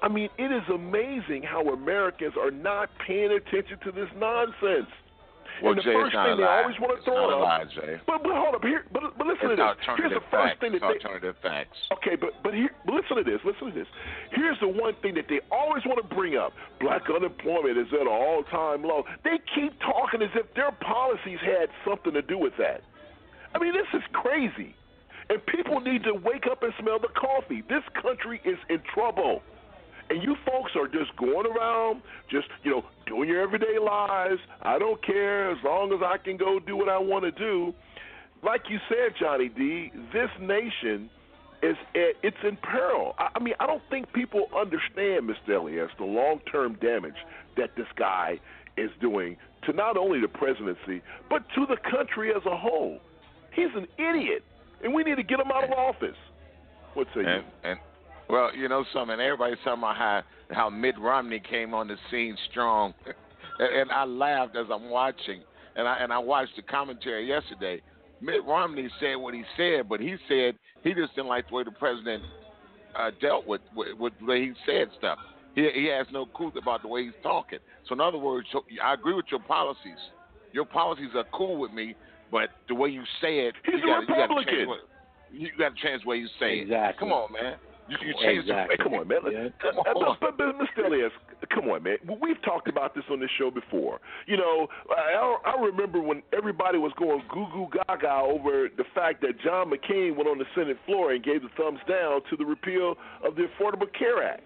[0.00, 4.90] I mean, it is amazing how Americans are not paying attention to this nonsense.
[5.60, 7.70] Well, and the Jay, first thing they always want to throw not a up.
[7.70, 8.00] Jay.
[8.06, 8.88] But, but hold up here.
[8.92, 9.98] But, but listen it's to this.
[9.98, 10.60] Here's the first facts.
[10.64, 11.78] thing that it's they, alternative facts.
[11.98, 13.38] Okay, but but here, but listen to this.
[13.44, 13.90] Listen to this.
[14.32, 18.06] Here's the one thing that they always want to bring up: black unemployment is at
[18.06, 19.04] an all-time low.
[19.22, 22.82] They keep talking as if their policies had something to do with that.
[23.54, 24.74] I mean, this is crazy,
[25.28, 27.62] and people need to wake up and smell the coffee.
[27.68, 29.42] This country is in trouble.
[30.12, 34.40] And you folks are just going around, just you know, doing your everyday lives.
[34.60, 37.72] I don't care as long as I can go do what I want to do.
[38.42, 41.08] Like you said, Johnny D, this nation
[41.62, 43.14] is eh, it's in peril.
[43.16, 45.56] I, mean, I don't think people understand, Mr.
[45.58, 47.16] Elias, the long-term damage
[47.56, 48.38] that this guy
[48.76, 53.00] is doing to not only the presidency but to the country as a whole.
[53.54, 54.44] He's an idiot,
[54.84, 56.18] and we need to get him out of office.
[56.92, 57.26] What say you?
[57.28, 57.80] And, and
[58.28, 59.18] well, you know something.
[59.20, 62.94] Everybody's talking about how how Mitt Romney came on the scene strong,
[63.58, 65.42] and, I laughed as I'm watching,
[65.76, 67.82] and I and I watched the commentary yesterday.
[68.20, 70.54] Mitt Romney said what he said, but he said
[70.84, 72.22] he just didn't like the way the president
[72.98, 75.18] uh, dealt with, with with the way he said stuff.
[75.54, 77.58] He he has no clue about the way he's talking.
[77.88, 79.98] So in other words, so I agree with your policies.
[80.52, 81.94] Your policies are cool with me,
[82.30, 84.76] but the way you say it, He's you a gotta, gotta Republican.
[85.30, 86.90] you got to change the way you say Exactly.
[86.90, 86.98] it.
[86.98, 87.54] Come on, man.
[88.00, 88.76] You Exactly.
[88.76, 89.18] the Come on, man.
[89.30, 89.48] Yeah.
[89.64, 90.86] Uh, uh, but, but, but, Mr.
[90.86, 91.12] Elias,
[91.52, 91.98] come on, man.
[92.20, 94.00] We've talked about this on this show before.
[94.26, 99.20] You know, I, I remember when everybody was going goo goo gaga over the fact
[99.22, 102.44] that John McCain went on the Senate floor and gave the thumbs down to the
[102.44, 104.42] repeal of the Affordable Care Act.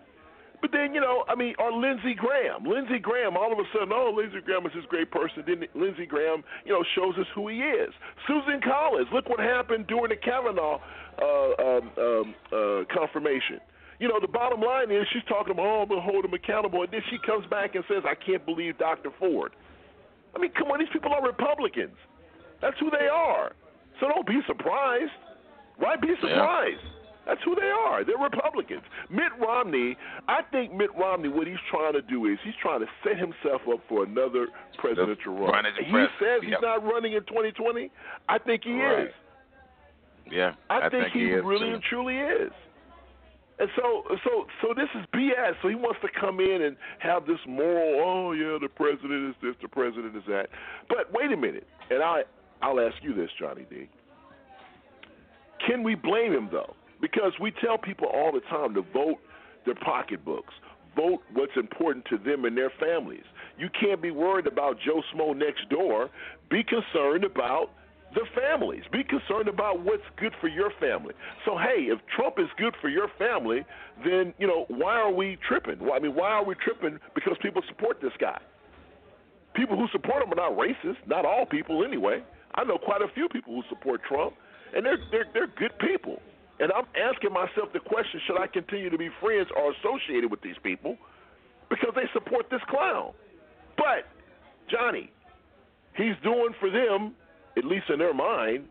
[0.61, 2.65] But then, you know, I mean, or Lindsey Graham.
[2.65, 5.45] Lindsey Graham, all of a sudden, oh, Lindsey Graham is this great person.
[5.47, 7.93] Then Lindsey Graham, you know, shows us who he is.
[8.27, 10.81] Susan Collins, look what happened during the Kavanaugh
[11.21, 13.61] uh, um, um, uh, confirmation.
[13.99, 16.83] You know, the bottom line is she's talking about, oh, I'm hold him accountable.
[16.83, 19.11] And then she comes back and says, I can't believe Dr.
[19.19, 19.53] Ford.
[20.35, 21.97] I mean, come on, these people are Republicans.
[22.61, 23.53] That's who they are.
[24.01, 25.13] So don't be surprised.
[25.79, 26.81] Why be surprised?
[27.27, 28.05] That's who they are.
[28.05, 28.83] They're Republicans.
[29.11, 29.97] Mitt Romney,
[30.29, 33.63] I think Mitt Romney, what he's trying to do is he's trying to set himself
[33.67, 34.47] up for another
[34.79, 35.51] presidential run.
[35.51, 36.61] run as a he says he's Yep.
[36.63, 37.91] not running in 2020.
[38.29, 39.07] I think he Right.
[39.09, 39.15] is.
[40.31, 41.75] Yeah, I, I think, think he, he really too.
[41.75, 42.53] and truly is.
[43.59, 45.55] And so, so, so this is BS.
[45.63, 48.03] So he wants to come in and have this moral.
[48.05, 50.49] Oh yeah, the president is this, the president is that.
[50.89, 52.23] But wait a minute, and I,
[52.61, 53.89] I'll ask you this, Johnny D.
[55.67, 56.75] Can we blame him though?
[57.01, 59.19] Because we tell people all the time to vote
[59.65, 60.53] their pocketbooks,
[60.95, 63.25] vote what's important to them and their families.
[63.59, 66.11] You can't be worried about Joe Smo next door.
[66.51, 67.71] Be concerned about
[68.17, 68.83] the families.
[68.91, 71.13] Be concerned about what's good for your family.
[71.45, 73.65] So hey, if Trump is good for your family,
[74.05, 75.79] then you know why are we tripping?
[75.79, 76.99] Well, I mean, why are we tripping?
[77.15, 78.41] Because people support this guy.
[79.55, 80.97] People who support him are not racist.
[81.07, 82.25] Not all people, anyway.
[82.55, 84.33] I know quite a few people who support Trump,
[84.75, 86.21] and they're they're they're good people.
[86.59, 90.41] And I'm asking myself the question: Should I continue to be friends or associated with
[90.41, 90.97] these people
[91.69, 93.13] because they support this clown?
[93.77, 94.09] But
[94.71, 95.13] Johnny,
[95.97, 97.13] he's doing for them
[97.57, 98.65] at least in their mind,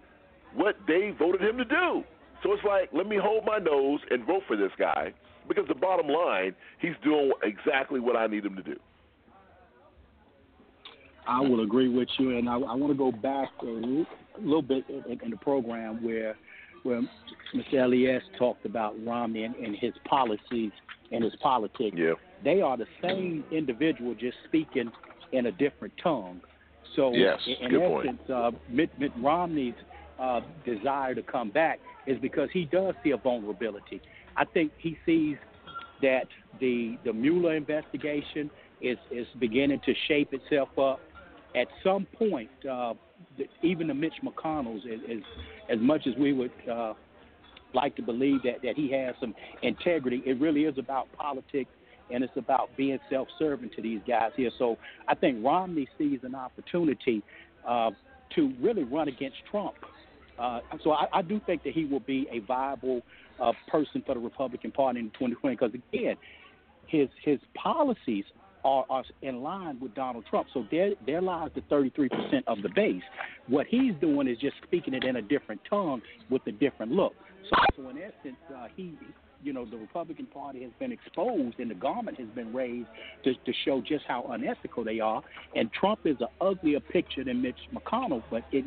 [0.54, 2.04] what they voted him to do.
[2.44, 5.14] So it's like, let me hold my nose and vote for this guy
[5.48, 8.76] because the bottom line, he's doing exactly what I need him to do.
[11.28, 13.66] I will agree with you, and I, I want to go back a
[14.40, 16.36] little bit in, in the program where
[16.84, 17.02] where
[17.56, 17.84] Mr.
[17.84, 20.72] Elias talked about Romney and, and his policies
[21.12, 21.96] and his politics.
[21.98, 22.14] Yeah.
[22.44, 24.92] They are the same individual, just speaking
[25.32, 26.42] in a different tongue.
[26.96, 29.74] So, yes, in, essence, uh, Mitt, Mitt Romney's
[30.20, 34.02] uh, desire to come back is because he does see a vulnerability.
[34.38, 35.38] I think he sees
[36.02, 36.28] that
[36.60, 38.50] the the Mueller investigation
[38.82, 41.00] is is beginning to shape itself up.
[41.56, 42.94] At some point, uh,
[43.38, 45.24] the, even the Mitch McConnell's, is, is,
[45.70, 46.94] as much as we would uh,
[47.74, 51.72] like to believe that that he has some integrity, it really is about politics
[52.12, 54.52] and it's about being self-serving to these guys here.
[54.58, 57.24] So I think Romney sees an opportunity
[57.68, 57.92] uh,
[58.36, 59.76] to really run against Trump.
[60.38, 63.02] Uh, so I, I do think that he will be a viable
[63.42, 66.16] uh, person for the Republican Party in 2020 because again,
[66.88, 68.26] his his policies
[68.64, 70.48] are, are in line with Donald Trump.
[70.54, 72.10] So there there lies the 33%
[72.48, 73.04] of the base.
[73.48, 77.14] What he's doing is just speaking it in a different tongue with a different look.
[77.50, 78.94] So, so in essence, uh, he
[79.44, 82.88] you know, the Republican Party has been exposed and the garment has been raised
[83.24, 85.22] to, to show just how unethical they are.
[85.56, 88.66] And Trump is an uglier picture than Mitch McConnell, but it,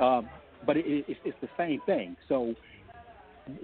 [0.00, 0.22] uh,
[0.66, 2.16] but it, it, it's the same thing.
[2.28, 2.54] So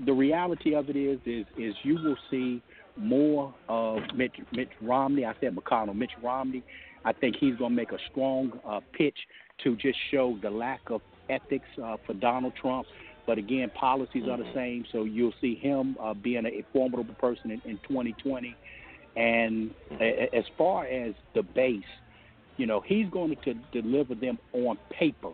[0.04, 2.62] the reality of it is, is, is you will see
[2.96, 5.24] more of Mitch, Mitch Romney.
[5.24, 6.62] I said McConnell, Mitch Romney.
[7.04, 9.16] I think he's going to make a strong uh, pitch
[9.64, 12.86] to just show the lack of ethics uh, for Donald Trump.
[13.26, 17.14] But again, policies are the same, so you'll see him uh, being a, a formidable
[17.14, 18.56] person in, in 2020.
[19.16, 21.82] And a, as far as the base,
[22.56, 25.32] you know, he's going to deliver them on paper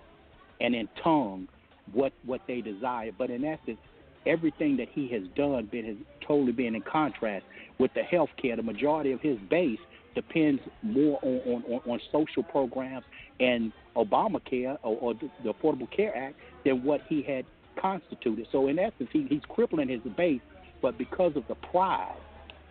[0.60, 1.48] and in tongue
[1.92, 3.10] what what they desire.
[3.16, 3.78] But in essence,
[4.26, 7.44] everything that he has done been has totally been in contrast
[7.78, 8.56] with the health care.
[8.56, 9.80] The majority of his base
[10.14, 13.04] depends more on, on, on social programs
[13.40, 17.44] and Obamacare or, or the Affordable Care Act than what he had
[17.80, 18.46] constituted.
[18.52, 20.40] So in essence, he, he's crippling his base,
[20.80, 22.16] but because of the pride,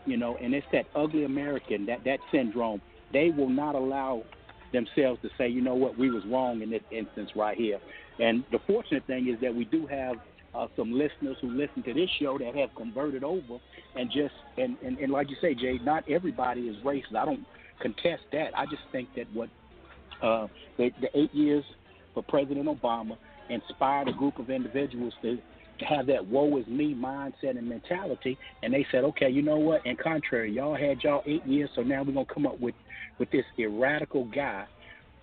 [0.05, 2.81] you know, and it's that ugly American, that that syndrome,
[3.13, 4.23] they will not allow
[4.73, 7.79] themselves to say, you know what, we was wrong in this instance right here.
[8.19, 10.15] And the fortunate thing is that we do have
[10.53, 13.57] uh, some listeners who listen to this show that have converted over
[13.95, 17.15] and just and, and, and like you say, Jay, not everybody is racist.
[17.17, 17.45] I don't
[17.81, 18.51] contest that.
[18.55, 19.49] I just think that what
[20.21, 21.63] uh, the, the eight years
[22.13, 23.17] for President Obama
[23.51, 25.37] inspired a group of individuals to,
[25.87, 28.37] have that woe is me mindset and mentality.
[28.61, 29.83] And they said, okay, you know what?
[29.85, 32.75] In contrary, y'all had y'all eight years, so now we're going to come up with,
[33.17, 34.65] with this erratical guy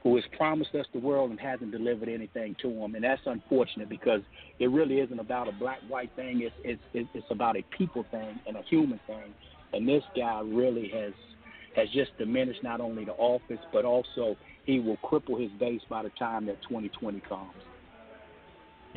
[0.02, 2.94] who has promised us the world and hasn't delivered anything to them.
[2.94, 4.20] And that's unfortunate because
[4.58, 6.40] it really isn't about a black white thing.
[6.42, 9.34] It's, it's, it's about a people thing and a human thing.
[9.72, 11.12] And this guy really has
[11.76, 16.02] has just diminished not only the office, but also he will cripple his base by
[16.02, 17.52] the time that 2020 comes.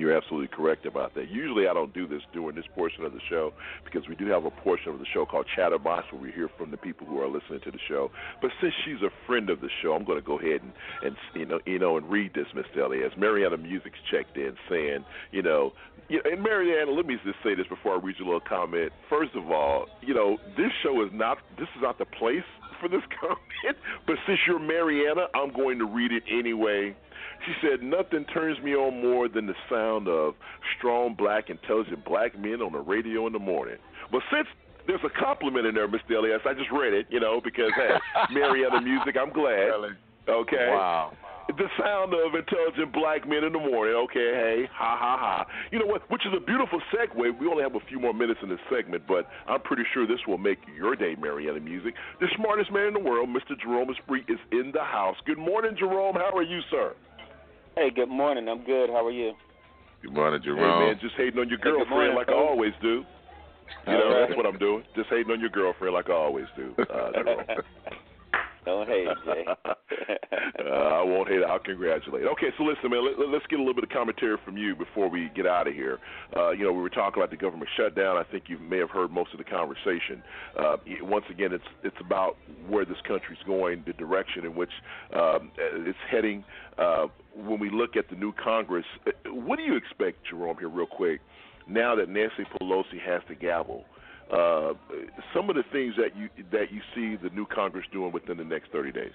[0.01, 1.29] You're absolutely correct about that.
[1.29, 3.53] Usually, I don't do this during this portion of the show
[3.85, 6.71] because we do have a portion of the show called Chatterbox where we hear from
[6.71, 8.09] the people who are listening to the show.
[8.41, 11.15] But since she's a friend of the show, I'm going to go ahead and, and
[11.35, 13.13] you know you know and read this, Miss Elias.
[13.15, 15.73] Mariana Music's checked in saying, you know,
[16.09, 18.91] and Mariana, let me just say this before I read your little comment.
[19.07, 22.49] First of all, you know, this show is not this is not the place
[22.81, 26.95] for this comment, but since you're Mariana, I'm going to read it anyway.
[27.45, 30.35] She said, Nothing turns me on more than the sound of
[30.77, 33.77] strong, black, intelligent black men on the radio in the morning.
[34.11, 34.47] But since
[34.87, 37.95] there's a compliment in there, Miss Elias, I just read it, you know, because, hey,
[38.33, 39.71] Marietta music, I'm glad.
[39.71, 39.89] Really?
[40.27, 40.67] Okay.
[40.69, 41.13] Wow.
[41.57, 43.95] the sound of intelligent black men in the morning.
[44.05, 45.45] Okay, hey, ha ha ha.
[45.71, 46.09] You know what?
[46.09, 47.15] Which is a beautiful segue.
[47.39, 50.19] We only have a few more minutes in this segment, but I'm pretty sure this
[50.27, 51.93] will make your day, Marietta Music.
[52.19, 53.59] The smartest man in the world, Mr.
[53.61, 55.17] Jerome Esprit, is in the house.
[55.25, 56.15] Good morning, Jerome.
[56.15, 56.93] How are you, sir?
[57.75, 58.47] Hey, good morning.
[58.49, 58.89] I'm good.
[58.89, 59.33] How are you?
[60.01, 60.81] Good morning, Jerome.
[60.81, 63.03] Hey, man, just hating on your Hey, girlfriend morning, like I always do.
[63.87, 64.27] You know, right.
[64.27, 64.83] that's what I'm doing.
[64.95, 66.75] Just hating on your girlfriend like I always do.
[66.91, 67.45] Uh, Jerome.
[68.65, 69.45] Don't hate, Jay.
[69.47, 71.45] uh, I won't hate it.
[71.45, 72.25] I'll congratulate.
[72.25, 73.03] Okay, so listen, man.
[73.03, 75.73] Let, let's get a little bit of commentary from you before we get out of
[75.73, 75.99] here.
[76.35, 78.17] Uh, you know, we were talking about the government shutdown.
[78.17, 80.21] I think you may have heard most of the conversation.
[80.57, 84.71] Uh, once again, it's it's about where this country's going, the direction in which
[85.13, 86.43] um, it's heading.
[86.77, 90.57] Uh, when we look at the new Congress, uh, what do you expect, Jerome?
[90.59, 91.21] Here, real quick.
[91.67, 93.85] Now that Nancy Pelosi has the gavel,
[94.31, 94.73] uh,
[95.33, 98.43] some of the things that you that you see the new Congress doing within the
[98.43, 99.11] next 30 days.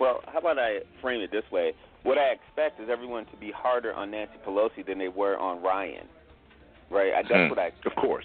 [0.00, 1.72] Well, how about I frame it this way?
[2.02, 5.62] What I expect is everyone to be harder on Nancy Pelosi than they were on
[5.62, 6.08] Ryan.
[6.90, 7.12] Right?
[7.14, 7.48] I, that's Hmm.
[7.50, 8.24] what I Of course.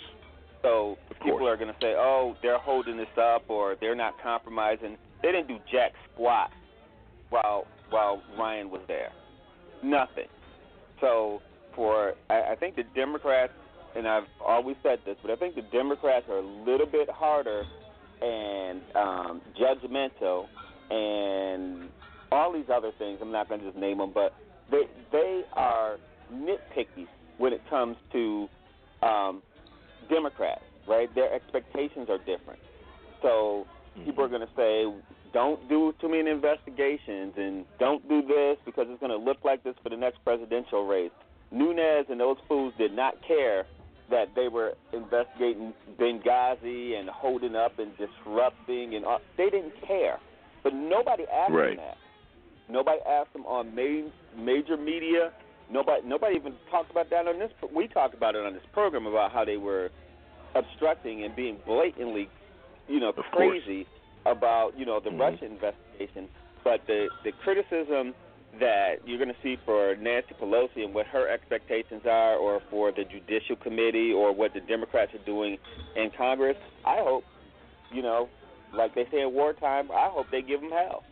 [0.63, 4.97] So people are going to say, "Oh, they're holding this up, or they're not compromising."
[5.21, 6.52] They didn't do jack squat
[7.30, 9.12] while while Ryan was there.
[9.84, 10.28] Nothing.
[11.00, 11.41] So
[11.76, 13.54] for I, I think the Democrats,
[13.98, 17.64] and I've always said this, but I think the Democrats are a little bit harder
[18.22, 20.46] and um, judgmental
[20.90, 21.90] and
[22.32, 23.20] all these other things.
[23.22, 24.34] I'm not going to just name them, but
[24.70, 25.98] they they are
[26.32, 27.08] nitpicky
[27.38, 28.48] when it comes to
[29.02, 29.42] um,
[30.10, 31.14] Democrats, right?
[31.16, 32.60] Their expectations are different.
[33.22, 33.66] So
[34.06, 34.86] people are going to say,
[35.34, 39.64] don't do too many investigations and don't do this because it's going to look like
[39.64, 41.12] this for the next presidential race.
[41.52, 43.66] Nunes and those fools did not care
[44.10, 49.20] that they were investigating Benghazi and holding up and disrupting, and all.
[49.38, 50.17] they didn't care.
[50.63, 51.76] But nobody asked Right.
[51.76, 51.98] them that.
[52.70, 55.32] Nobody asked them on main, major media.
[55.70, 57.52] Nobody, nobody even talked about that on this.
[57.74, 59.89] We talked about it on this program about how they were
[60.56, 62.30] obstructing and being blatantly,
[62.88, 63.86] you know, crazy
[64.26, 65.20] about you know the Mhm.
[65.20, 66.30] Russia investigation.
[66.63, 68.13] But the the criticism
[68.60, 72.91] that you're going to see for Nancy Pelosi and what her expectations are, or for
[72.91, 75.58] the Judicial Committee, or what the Democrats are doing
[75.96, 77.24] in Congress, I hope,
[77.91, 78.30] you know,
[78.74, 81.04] like they say in wartime, I hope they give them hell.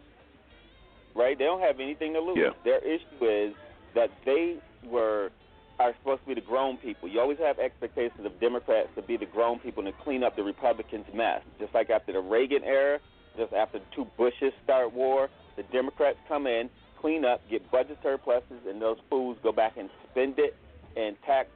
[1.15, 1.37] Right?
[1.37, 2.37] They don't have anything to lose.
[2.37, 2.49] Yeah.
[2.63, 3.55] Their issue is
[3.95, 5.31] that they were
[5.79, 7.09] are supposed to be the grown people.
[7.09, 10.35] You always have expectations of Democrats to be the grown people and to clean up
[10.35, 11.41] the Republicans' mess.
[11.59, 12.99] Just like after the Reagan era,
[13.37, 16.69] just after the two Bushes start war, the Democrats come in,
[17.05, 20.55] clean up, get budget surpluses, and those fools go back and spend it
[20.97, 21.49] and tax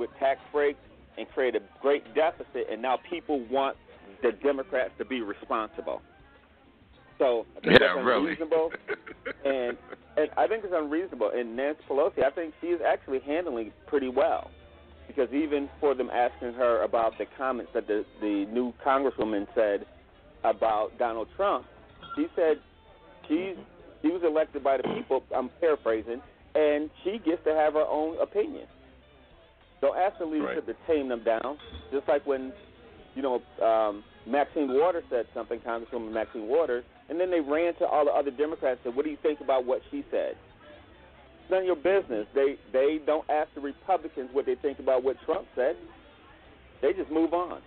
[0.00, 0.78] with tax breaks
[1.18, 2.68] and create a great deficit.
[2.72, 3.76] And now people want
[4.22, 6.00] the Democrats to be responsible.
[7.18, 8.32] So I think Yeah, that's really.
[9.44, 9.76] and
[10.16, 11.32] and I think it's unreasonable.
[11.34, 14.50] And Nancy Pelosi, I think she is actually handling pretty well,
[15.06, 19.84] because even for them asking her about the comments that the the new congresswoman said
[20.44, 21.66] about Donald Trump,
[22.16, 22.56] she said
[23.28, 23.56] she's
[24.04, 25.22] she was elected by the people.
[25.34, 26.20] I'm paraphrasing,
[26.54, 28.66] and she gets to have her own opinion.
[29.80, 31.58] Don't ask the leadership to tame them down.
[31.90, 32.52] Just like when,
[33.14, 37.86] you know, um, Maxine Waters said something, Congresswoman Maxine Waters, and then they ran to
[37.86, 40.36] all the other Democrats and said, "What do you think about what she said?"
[41.42, 42.26] It's none of your business.
[42.34, 45.76] They they don't ask the Republicans what they think about what Trump said.
[46.80, 47.60] They just move on.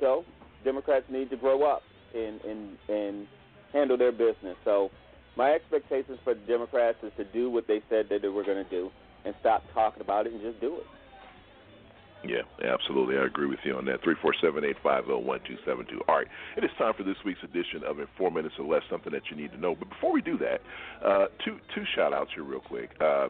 [0.00, 0.24] So
[0.64, 1.82] Democrats need to grow up
[2.14, 3.26] and and and
[3.72, 4.56] handle their business.
[4.64, 4.90] So
[5.38, 8.62] my expectations for the Democrats is to do what they said that they were going
[8.62, 8.90] to do
[9.24, 10.86] and stop talking about it and just do it.
[12.24, 13.16] Yeah, absolutely.
[13.16, 14.02] I agree with you on that.
[14.02, 16.00] Three four seven eight five zero one two seven two.
[16.08, 18.82] All right, it is time for this week's edition of In Four Minutes or Less,
[18.90, 19.76] something that you need to know.
[19.76, 20.60] But before we do that,
[21.06, 22.90] uh, two two shout outs here real quick.
[23.00, 23.28] Uh,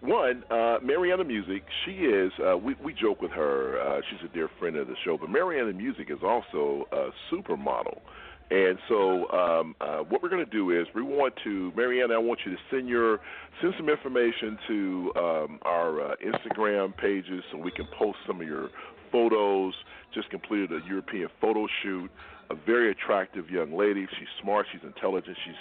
[0.00, 1.62] one, uh, Mariana Music.
[1.86, 2.32] She is.
[2.44, 3.80] Uh, we we joke with her.
[3.80, 5.16] Uh, she's a dear friend of the show.
[5.16, 8.00] But Mariana Music is also a supermodel.
[8.50, 12.18] And so, um, uh, what we're going to do is we want to, Marianne, I
[12.18, 13.20] want you to send your
[13.62, 18.46] send some information to um, our uh, Instagram pages so we can post some of
[18.46, 18.68] your
[19.10, 19.74] photos.
[20.12, 22.10] Just completed a European photo shoot.
[22.50, 24.06] A very attractive young lady.
[24.18, 24.66] She's smart.
[24.70, 25.36] She's intelligent.
[25.46, 25.54] She's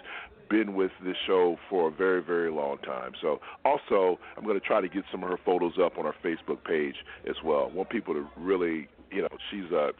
[0.49, 3.13] been with this show for a very, very long time.
[3.21, 6.15] So, also, I'm going to try to get some of her photos up on our
[6.23, 6.95] Facebook page
[7.29, 7.69] as well.
[7.71, 9.91] I want people to really, you know, she's a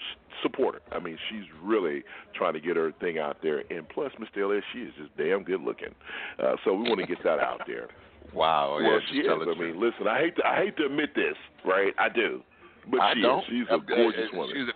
[0.42, 0.82] supporter.
[0.92, 2.04] I mean, she's really
[2.36, 3.64] trying to get her thing out there.
[3.70, 5.94] And plus, Miss Elliott, she is just damn good looking.
[6.42, 7.88] Uh, so we want to get that out there.
[8.34, 9.28] Wow, well, yeah, she is.
[9.30, 11.94] I mean, listen, I hate to I hate to admit this, right?
[12.00, 12.42] I do,
[12.90, 13.40] but I she don't.
[13.40, 13.46] is.
[13.48, 14.56] She's Uh, a gorgeous uh, woman.
[14.56, 14.74] She's a,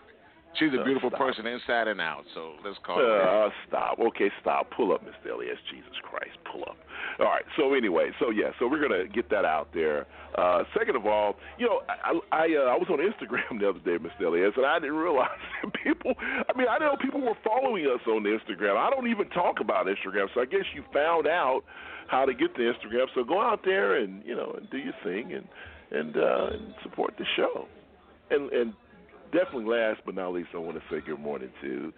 [0.60, 2.24] She's a beautiful person inside and out.
[2.34, 3.46] So let's call her.
[3.46, 4.00] Uh, stop.
[4.00, 4.72] Okay, stop.
[4.76, 5.34] Pull up, Mr.
[5.34, 5.58] Elias.
[5.70, 6.78] Jesus Christ, pull up.
[7.20, 7.46] All right.
[7.58, 10.08] So anyway, so yeah, so we're gonna get that out there.
[10.36, 13.80] Uh, second of all, you know, I I, uh, I was on Instagram the other
[13.80, 14.26] day, Mr.
[14.26, 15.30] Elias, and I didn't realize
[15.64, 16.14] that people.
[16.20, 18.78] I mean, I know people were following us on Instagram.
[18.78, 21.62] I don't even talk about Instagram, so I guess you found out
[22.08, 23.06] how to get to Instagram.
[23.14, 25.48] So go out there and you know and do your thing and
[25.90, 27.68] and, uh, and support the show.
[28.30, 28.74] And and
[29.32, 31.94] definitely last but not least, I want to say good morning to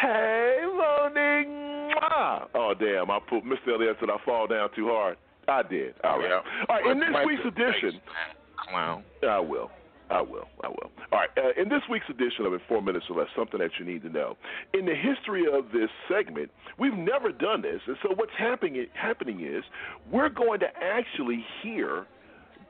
[0.00, 1.48] Hey Monique.
[1.48, 2.46] Mwah!
[2.54, 3.74] Oh damn, I put Mr.
[3.74, 5.16] Elliott said I fall down too hard.
[5.48, 5.94] I did.
[6.04, 6.28] All right.
[6.28, 6.40] Yeah.
[6.68, 6.90] All right.
[6.90, 8.00] In this week's edition,
[8.68, 9.02] Clown.
[9.28, 9.70] I will.
[10.10, 10.48] I will.
[10.62, 10.90] I will.
[11.12, 11.30] All right.
[11.36, 14.02] Uh, in this week's edition of In Four Minutes or Less, something that you need
[14.02, 14.36] to know.
[14.74, 19.40] In the history of this segment, we've never done this, and so what's happening happening
[19.44, 19.62] is
[20.10, 22.06] we're going to actually hear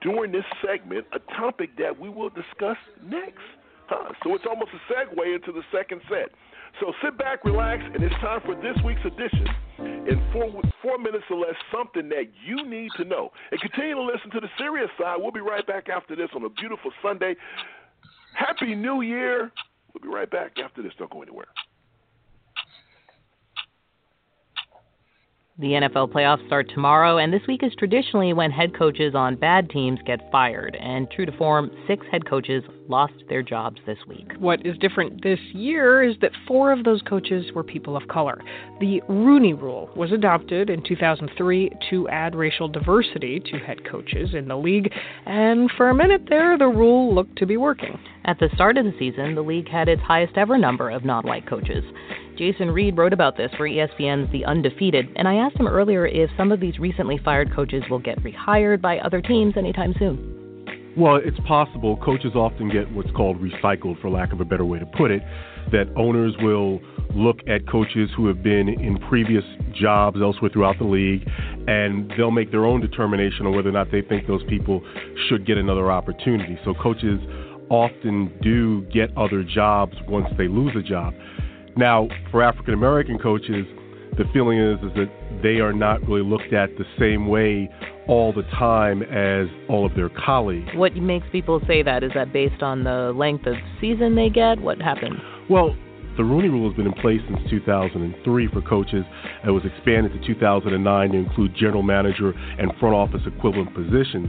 [0.02, 3.38] during this segment a topic that we will discuss next.
[4.22, 6.30] So it's almost a segue into the second set.
[6.80, 9.46] So sit back, relax, and it's time for this week's edition.
[9.78, 13.30] In four, four minutes or less, something that you need to know.
[13.50, 15.16] And continue to listen to the serious side.
[15.18, 17.34] We'll be right back after this on a beautiful Sunday.
[18.34, 19.50] Happy New Year.
[19.92, 20.92] We'll be right back after this.
[20.98, 21.48] Don't go anywhere.
[25.58, 29.68] The NFL playoffs start tomorrow, and this week is traditionally when head coaches on bad
[29.68, 30.76] teams get fired.
[30.80, 34.32] And true to form, six head coaches lost their jobs this week.
[34.38, 38.40] What is different this year is that four of those coaches were people of color.
[38.80, 44.48] The Rooney Rule was adopted in 2003 to add racial diversity to head coaches in
[44.48, 44.90] the league,
[45.26, 47.98] and for a minute there, the rule looked to be working.
[48.24, 51.26] At the start of the season, the league had its highest ever number of non
[51.26, 51.84] white coaches.
[52.36, 56.30] Jason Reid wrote about this for ESPN's The Undefeated, and I asked him earlier if
[56.36, 60.36] some of these recently fired coaches will get rehired by other teams anytime soon.
[60.96, 61.96] Well, it's possible.
[61.98, 65.22] Coaches often get what's called recycled, for lack of a better way to put it.
[65.72, 66.80] That owners will
[67.14, 71.28] look at coaches who have been in previous jobs elsewhere throughout the league,
[71.68, 74.82] and they'll make their own determination on whether or not they think those people
[75.28, 76.58] should get another opportunity.
[76.64, 77.20] So coaches
[77.70, 81.14] often do get other jobs once they lose a job.
[81.76, 83.64] Now, for African American coaches,
[84.18, 85.10] the feeling is is that
[85.42, 87.70] they are not really looked at the same way
[88.08, 90.68] all the time as all of their colleagues.
[90.74, 92.02] What makes people say that?
[92.02, 94.60] Is that based on the length of season they get?
[94.60, 95.14] What happened?
[95.48, 95.76] Well,
[96.16, 99.04] the Rooney Rule has been in place since 2003 for coaches.
[99.46, 104.28] It was expanded to 2009 to include general manager and front office equivalent positions.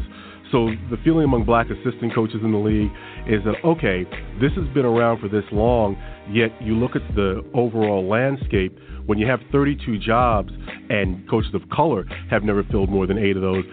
[0.52, 2.92] So the feeling among black assistant coaches in the league
[3.26, 4.04] is that okay,
[4.42, 5.96] this has been around for this long,
[6.30, 10.52] yet you look at the overall landscape when you have 32 jobs
[10.90, 13.64] and coaches of color have never filled more than 8 of those,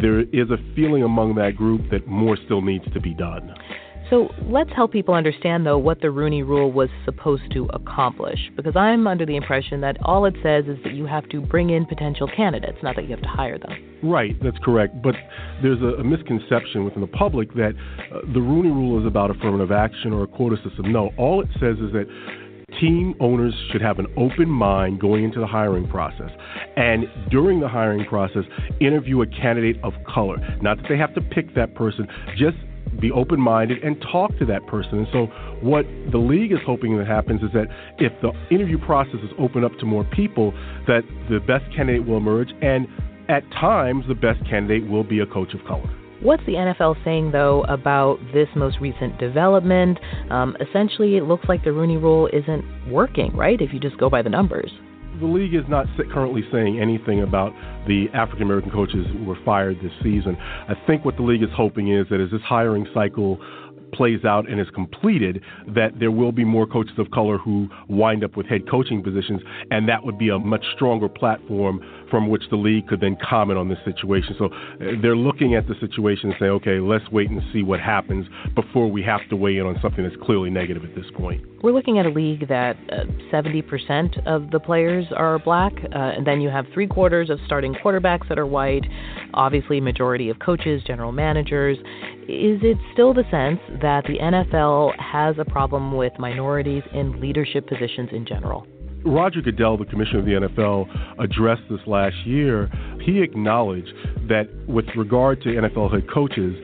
[0.00, 3.54] there is a feeling among that group that more still needs to be done.
[4.10, 8.38] So let's help people understand, though, what the Rooney Rule was supposed to accomplish.
[8.56, 11.70] Because I'm under the impression that all it says is that you have to bring
[11.70, 13.72] in potential candidates, not that you have to hire them.
[14.02, 15.02] Right, that's correct.
[15.02, 15.14] But
[15.62, 17.74] there's a, a misconception within the public that
[18.10, 20.90] uh, the Rooney Rule is about affirmative action or a quota system.
[20.90, 22.06] No, all it says is that
[22.80, 26.30] team owners should have an open mind going into the hiring process.
[26.76, 28.44] And during the hiring process,
[28.80, 30.36] interview a candidate of color.
[30.62, 32.06] Not that they have to pick that person,
[32.36, 32.56] just
[33.00, 34.98] be open minded and talk to that person.
[34.98, 35.26] And so,
[35.60, 37.66] what the league is hoping that happens is that
[37.98, 40.52] if the interview process is open up to more people,
[40.86, 42.86] that the best candidate will emerge, and
[43.28, 45.88] at times, the best candidate will be a coach of color.
[46.20, 49.98] What's the NFL saying, though, about this most recent development?
[50.30, 53.60] Um, essentially, it looks like the Rooney Rule isn't working, right?
[53.60, 54.72] If you just go by the numbers.
[55.20, 57.52] The league is not currently saying anything about
[57.88, 60.36] the African American coaches who were fired this season.
[60.40, 63.40] I think what the league is hoping is that as this hiring cycle
[63.92, 65.42] plays out and is completed,
[65.74, 69.40] that there will be more coaches of color who wind up with head coaching positions,
[69.70, 73.58] and that would be a much stronger platform from which the league could then comment
[73.58, 74.34] on this situation.
[74.38, 77.80] So uh, they're looking at the situation and say, okay, let's wait and see what
[77.80, 81.44] happens before we have to weigh in on something that's clearly negative at this point.
[81.62, 86.26] We're looking at a league that uh, 70% of the players are black, uh, and
[86.26, 88.86] then you have three quarters of starting quarterbacks that are white,
[89.34, 91.76] obviously, majority of coaches, general managers.
[92.28, 97.66] Is it still the sense that the NFL has a problem with minorities in leadership
[97.66, 98.66] positions in general?
[99.08, 100.86] Roger Goodell, the commissioner of the NFL,
[101.18, 102.70] addressed this last year.
[103.00, 103.92] He acknowledged
[104.28, 106.56] that with regard to NFL head coaches,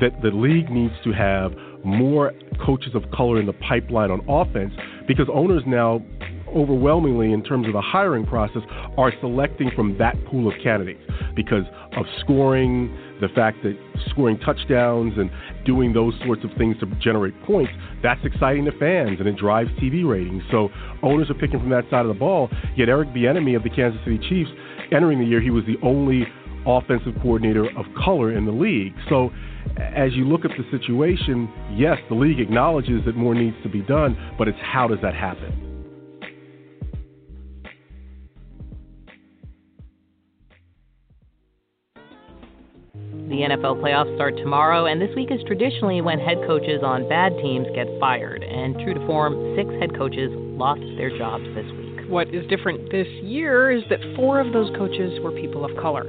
[0.00, 1.52] that the league needs to have
[1.84, 2.32] more
[2.64, 4.72] coaches of color in the pipeline on offense
[5.06, 6.02] because owners now
[6.54, 8.62] overwhelmingly in terms of the hiring process
[8.96, 11.00] are selecting from that pool of candidates.
[11.34, 11.64] because
[11.96, 12.96] of scoring,
[13.26, 13.76] the fact that
[14.10, 15.30] scoring touchdowns and
[15.64, 17.72] doing those sorts of things to generate points,
[18.02, 20.42] that's exciting to fans and it drives TV ratings.
[20.50, 20.68] So
[21.02, 22.50] owners are picking from that side of the ball.
[22.76, 24.50] Yet Eric Bieniemy of the Kansas City Chiefs,
[24.92, 26.26] entering the year, he was the only
[26.66, 28.94] offensive coordinator of color in the league.
[29.08, 29.30] So
[29.78, 33.82] as you look at the situation, yes, the league acknowledges that more needs to be
[33.82, 35.73] done, but it's how does that happen?
[43.28, 47.32] The NFL playoffs start tomorrow, and this week is traditionally when head coaches on bad
[47.40, 48.44] teams get fired.
[48.44, 50.28] And true to form, six head coaches
[50.60, 52.04] lost their jobs this week.
[52.10, 56.04] What is different this year is that four of those coaches were people of color.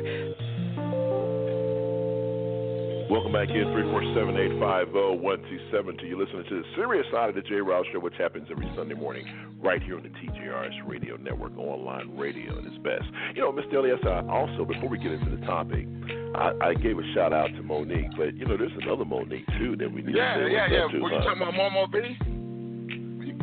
[3.05, 3.69] Welcome back in,
[4.57, 6.09] 347-850-1272.
[6.09, 7.61] You're listening to the serious side of the J.
[7.61, 9.23] Rouse Show, which happens every Sunday morning
[9.61, 13.05] right here on the TJRS Radio Network, online radio at its best.
[13.35, 13.75] You know, Mr.
[13.75, 15.85] Elias, I also, before we get into the topic,
[16.33, 19.75] I, I gave a shout out to Monique, but, you know, there's another Monique, too,
[19.77, 20.99] that we need yeah, to Yeah, yeah, yeah.
[20.99, 22.17] Were you talking about Momo B?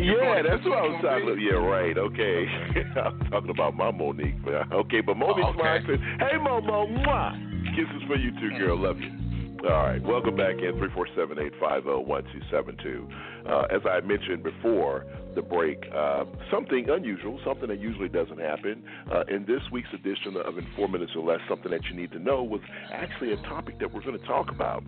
[0.03, 1.39] Yeah, that's what I was talking about.
[1.39, 1.97] Yeah, right.
[1.97, 2.47] Okay.
[2.99, 4.43] I'm talking about my Monique.
[4.45, 5.87] But, okay, but Monique's oh, okay.
[5.87, 6.19] mine.
[6.19, 6.91] Hey, Momo.
[6.91, 7.77] Mwah.
[7.77, 8.77] Kisses for you, too, girl.
[8.77, 9.22] Love you.
[9.65, 13.07] All right, welcome back in 347-850-1272.
[13.47, 15.07] Uh, as I mentioned before
[15.37, 18.83] the break, uh, something unusual, something that usually doesn't happen.
[19.09, 22.11] Uh, in this week's edition of In Four Minutes or Less, something that you need
[22.11, 22.61] to know was
[22.93, 24.83] actually a topic that we're going to talk about.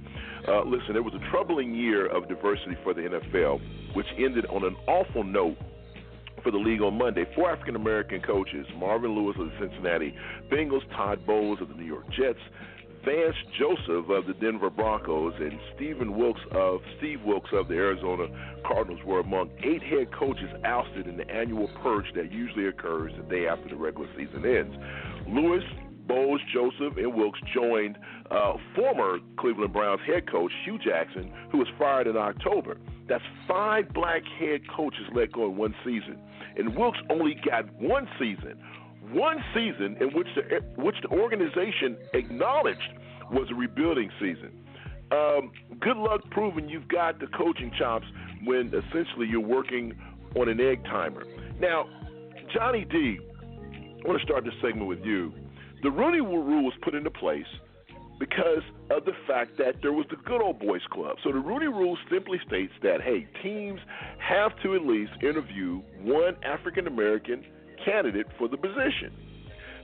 [0.49, 3.61] Uh, listen, it was a troubling year of diversity for the NFL,
[3.95, 5.57] which ended on an awful note
[6.43, 7.25] for the league on Monday.
[7.37, 10.17] Four African American coaches, Marvin Lewis of the Cincinnati
[10.53, 12.41] Bengals, Todd Bowles of the New York Jets,
[13.05, 18.27] Vance Joseph of the Denver Broncos and Stephen Wilks of Steve Wilks of the Arizona
[18.67, 23.23] Cardinals were among eight head coaches ousted in the annual purge that usually occurs the
[23.25, 24.75] day after the regular season ends.
[25.29, 25.65] Lewis,
[26.07, 27.99] Bowles, Joseph, and Wilks joined
[28.31, 32.79] uh, former Cleveland Browns head coach Hue Jackson, who was fired in October.
[33.07, 36.19] That's five black head coaches let go in one season.
[36.57, 38.59] And Wilks only got one season
[39.15, 42.93] one season in which the which the organization acknowledged
[43.31, 44.51] was a rebuilding season.
[45.13, 48.07] Um, good luck proving you've got the coaching chops
[48.45, 49.93] when essentially you're working
[50.37, 51.25] on an egg timer.
[51.61, 51.89] Now,
[52.53, 53.19] Johnny D,
[54.05, 55.33] I want to start this segment with you.
[55.83, 57.47] The Rooney Rule was put into place
[58.19, 61.17] because of the fact that there was the Good Old Boys Club.
[61.23, 63.81] So the Rooney Rule simply states that, hey, teams
[64.19, 67.45] have to at least interview one African American
[67.85, 69.13] candidate for the position.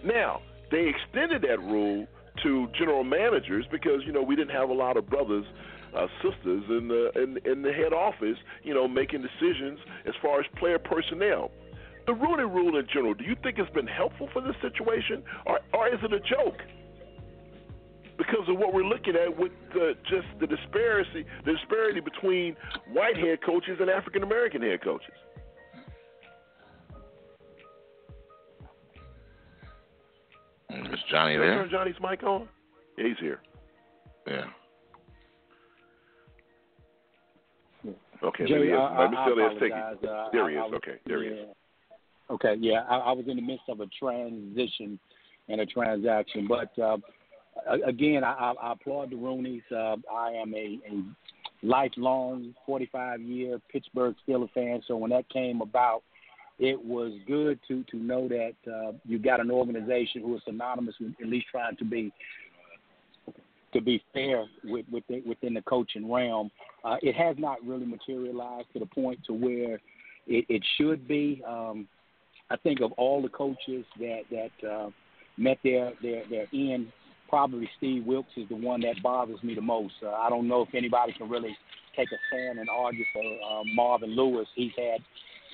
[0.05, 2.07] Now, they extended that rule
[2.43, 5.45] to general managers because you know we didn't have a lot of brothers,
[5.97, 10.41] uh, sisters in the in, in the head office, you know, making decisions as far
[10.41, 11.51] as player personnel.
[12.07, 15.61] The Rooney Rule in general, do you think it's been helpful for this situation, or
[15.75, 16.59] or is it a joke?
[18.17, 22.55] Because of what we're looking at with the, just the disparity, the disparity between
[22.93, 25.15] white head coaches and African American head coaches.
[30.71, 31.55] Is Johnny there?
[31.55, 32.49] Turn Johnny's mic on.
[32.97, 33.41] Yeah, he's here.
[34.27, 34.45] Yeah.
[38.23, 38.79] Okay, Jerry, there he is.
[38.79, 39.51] I, I, Mr.
[39.51, 40.09] I taking.
[40.09, 40.63] Uh, there he is.
[40.63, 41.31] I, okay, there yeah.
[41.31, 41.49] he is.
[42.31, 44.99] Okay, yeah, I, I was in the midst of a transition
[45.49, 46.99] and a transaction, but uh,
[47.85, 49.63] again, I, I applaud the Rooneys.
[49.73, 51.03] Uh, I am a, a
[51.63, 56.03] lifelong, 45 year Pittsburgh Steelers fan, so when that came about,
[56.61, 60.95] it was good to to know that uh, you got an organization who is synonymous
[61.01, 62.13] with at least trying to be
[63.73, 66.51] to be fair with, within, within the coaching realm.
[66.85, 69.75] Uh, it has not really materialized to the point to where
[70.27, 71.43] it, it should be.
[71.47, 71.89] Um,
[72.51, 74.91] I think of all the coaches that that uh,
[75.39, 76.89] met their their their end,
[77.29, 79.95] probably Steve Wilks is the one that bothers me the most.
[80.05, 81.57] Uh, I don't know if anybody can really
[81.97, 84.47] take a stand and argue for uh, Marvin Lewis.
[84.55, 85.01] He's had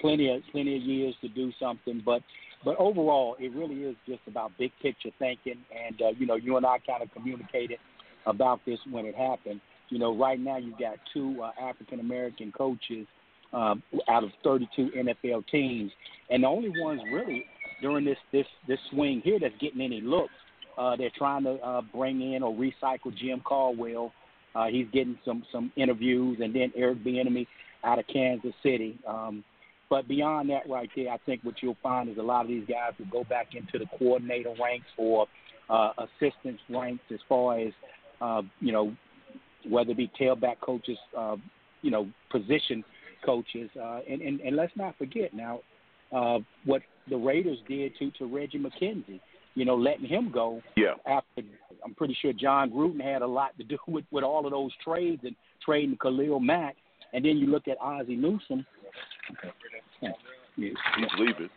[0.01, 2.23] plenty of plenty of years to do something, but
[2.65, 5.59] but overall, it really is just about big picture thinking.
[5.87, 7.79] And uh, you know, you and I kind of communicated
[8.27, 9.61] about this when it happened.
[9.89, 13.07] You know, right now you've got two uh, African American coaches
[13.53, 15.93] um, out of 32 NFL teams,
[16.31, 17.45] and the only ones really
[17.81, 20.33] during this this this swing here that's getting any looks.
[20.77, 24.13] Uh, they're trying to uh, bring in or recycle Jim Caldwell.
[24.55, 27.47] Uh, he's getting some some interviews, and then Eric Bieniemy
[27.85, 28.99] out of Kansas City.
[29.07, 29.45] Um,
[29.89, 32.67] but beyond that, right there, I think what you'll find is a lot of these
[32.69, 35.27] guys will go back into the coordinator ranks or
[35.69, 37.73] uh, assistants ranks as far as
[38.21, 38.95] uh, you know
[39.69, 41.37] whether it be tailback coaches, uh,
[41.83, 42.85] you know, position
[43.25, 45.61] coaches, uh, and, and and let's not forget now
[46.13, 49.21] uh, what the Raiders did to to Reggie McKenzie.
[49.55, 50.61] you know, letting him go.
[50.77, 50.95] Yeah.
[51.07, 51.43] After
[51.85, 54.73] I'm pretty sure Jon Gruden had a lot to do with with all of those
[54.85, 55.35] trades and
[55.65, 56.77] trading Khalil Mack.
[57.13, 58.67] And then you look at Ozzie Newsome.
[59.31, 59.49] Okay.
[60.01, 60.11] Yeah.
[60.57, 60.75] He's
[61.19, 61.51] leaving.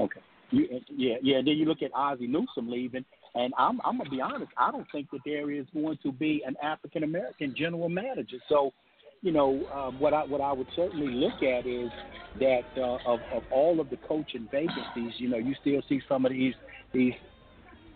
[0.00, 0.20] Okay.
[0.50, 1.36] You, yeah, yeah.
[1.38, 3.04] Then you look at Ozzie Newsome leaving,
[3.34, 4.52] and I'm I'm gonna be honest.
[4.56, 8.36] I don't think that there is going to be an African American general manager.
[8.48, 8.72] So,
[9.22, 11.90] you know, uh, what I what I would certainly look at is
[12.38, 16.24] that uh, of of all of the coaching vacancies, you know, you still see some
[16.24, 16.54] of these
[16.92, 17.14] these.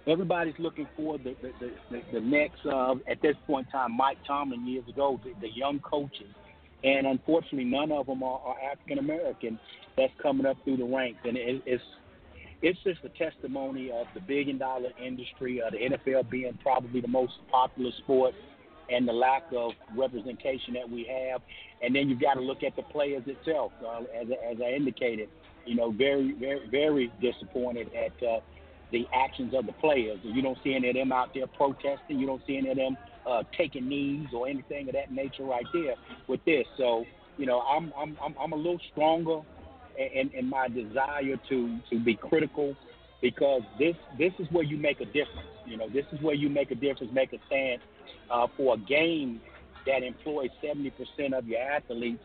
[0.07, 1.37] Everybody's looking for the
[6.85, 9.59] uh, and unfortunately, none of them are, are African American.
[9.97, 11.83] That's coming up through the ranks, and it, it's
[12.61, 17.09] it's just a testimony of the billion dollar industry, of the NFL being probably the
[17.09, 18.35] most popular sport,
[18.91, 21.41] and the lack of representation that we have.
[21.83, 23.72] And then you've got to look at the players itself.
[23.85, 25.29] Uh, as, as I indicated,
[25.66, 28.41] you know, very, very, very disappointed at uh,
[28.91, 30.18] the actions of the players.
[30.22, 32.18] You don't see any of them out there protesting.
[32.18, 32.97] You don't see any of them
[33.29, 35.95] uh, taking knees or anything of that nature right there
[36.29, 36.64] with this.
[36.76, 37.05] So,
[37.37, 39.41] you know, I'm I'm I'm, I'm a little stronger
[39.99, 42.74] in, in my desire to to be critical
[43.20, 45.49] because this this is where you make a difference.
[45.66, 47.81] You know, this is where you make a difference, make a stand
[48.31, 49.41] uh, for a game
[49.87, 50.93] that employs 70%
[51.37, 52.22] of your athletes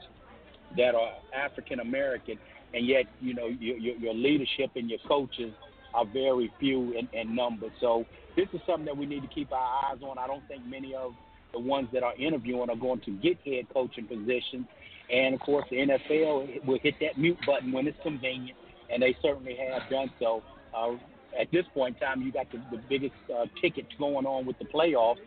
[0.77, 2.39] that are African American,
[2.73, 5.53] and yet you know your, your, your leadership and your coaches
[5.93, 7.67] are very few in, in number.
[7.79, 10.17] So this is something that we need to keep our eyes on.
[10.17, 11.13] I don't think many of
[11.51, 14.65] the ones that are interviewing are going to get head coaching positions.
[15.11, 18.57] And of course, the NFL will hit that mute button when it's convenient,
[18.91, 20.41] and they certainly have done so.
[20.75, 20.93] Uh,
[21.39, 24.57] at this point in time, you got the, the biggest uh, tickets going on with
[24.59, 25.17] the playoffs,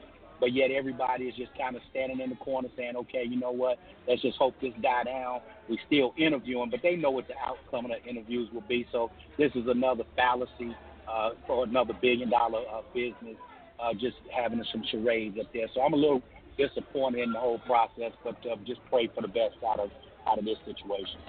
[0.41, 3.53] but yet everybody is just kind of standing in the corner saying, okay, you know
[3.53, 5.41] what, let's just hope this die down.
[5.69, 8.87] We still interviewing, but they know what the outcome of the interviews will be.
[8.93, 10.77] So this is another fallacy
[11.11, 13.37] uh, for another billion dollar uh, business,
[13.81, 15.67] uh, just having some charades up there.
[15.75, 16.23] So I'm a little
[16.59, 19.91] disappointed in the whole process, but uh, just pray for the best out of
[20.29, 21.21] out of this situation.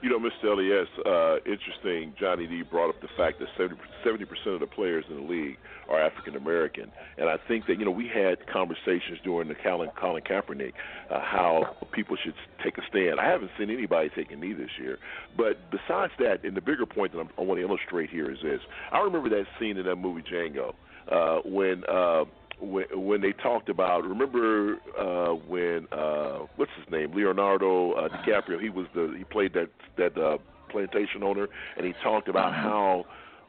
[0.00, 0.52] You know, Mr.
[0.52, 2.14] Elias, uh, interesting.
[2.20, 5.56] Johnny D brought up the fact that 70 percent of the players in the league
[5.88, 9.90] are African American, and I think that you know we had conversations during the Colin,
[10.00, 10.72] Colin Kaepernick
[11.10, 13.18] uh, how people should take a stand.
[13.18, 14.98] I haven't seen anybody take a knee this year,
[15.36, 18.38] but besides that, and the bigger point that I'm, I want to illustrate here is
[18.42, 18.60] this:
[18.92, 20.74] I remember that scene in that movie Django
[21.10, 21.82] uh, when.
[21.90, 22.24] Uh,
[22.60, 28.60] when, when they talked about remember uh when uh what's his name Leonardo uh, DiCaprio
[28.60, 30.38] he was the he played that that uh
[30.70, 33.04] plantation owner and he talked about how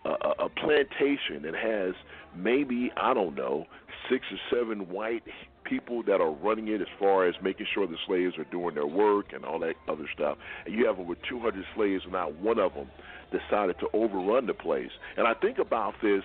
[0.05, 1.93] uh, a plantation that has
[2.35, 3.65] maybe I don't know
[4.09, 5.23] six or seven white
[5.63, 8.87] people that are running it as far as making sure the slaves are doing their
[8.87, 10.37] work and all that other stuff.
[10.65, 12.89] And you have over 200 slaves, and not one of them
[13.31, 14.89] decided to overrun the place.
[15.15, 16.23] And I think about this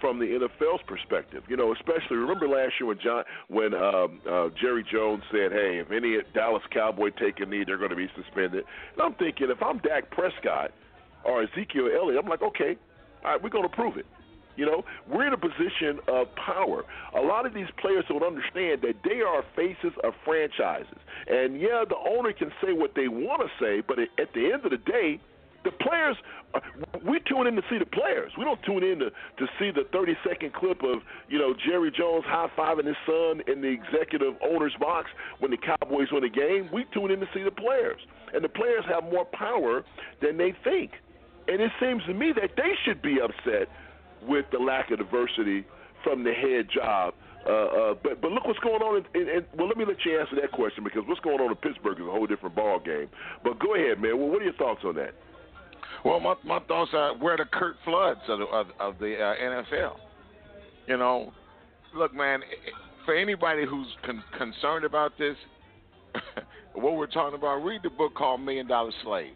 [0.00, 1.42] from the NFL's perspective.
[1.48, 5.78] You know, especially remember last year when John when um, uh, Jerry Jones said, "Hey,
[5.78, 9.48] if any Dallas Cowboy take a knee, they're going to be suspended." And I'm thinking,
[9.50, 10.72] if I'm Dak Prescott
[11.24, 12.76] or Ezekiel Elliott, I'm like, okay,
[13.24, 14.06] all right, we're going to prove it.
[14.56, 16.84] You know, we're in a position of power.
[17.14, 20.96] A lot of these players don't understand that they are faces of franchises.
[21.26, 24.64] And yeah, the owner can say what they want to say, but at the end
[24.64, 25.20] of the day,
[25.66, 26.16] the players,
[26.54, 26.60] uh,
[27.04, 28.32] we tune in to see the players.
[28.38, 31.90] We don't tune in to, to see the 30 second clip of, you know, Jerry
[31.90, 35.10] Jones high fiving his son in the executive owner's box
[35.40, 36.70] when the Cowboys win a game.
[36.72, 38.00] We tune in to see the players.
[38.32, 39.84] And the players have more power
[40.22, 40.92] than they think.
[41.48, 43.68] And it seems to me that they should be upset
[44.26, 45.64] with the lack of diversity
[46.02, 47.14] from the head job.
[47.46, 49.06] Uh, uh, but but look what's going on.
[49.14, 51.50] In, in, in, well, let me let you answer that question because what's going on
[51.50, 53.08] in Pittsburgh is a whole different ball game.
[53.44, 54.18] But go ahead, man.
[54.18, 55.14] Well, what are your thoughts on that?
[56.04, 59.34] Well, my my thoughts are where the Curt Floods of the, of, of the uh,
[59.34, 59.96] NFL.
[60.86, 61.32] You know,
[61.94, 62.40] look, man.
[63.04, 65.36] For anybody who's con- concerned about this,
[66.74, 69.32] what we're talking about, read the book called Million Dollar Slave.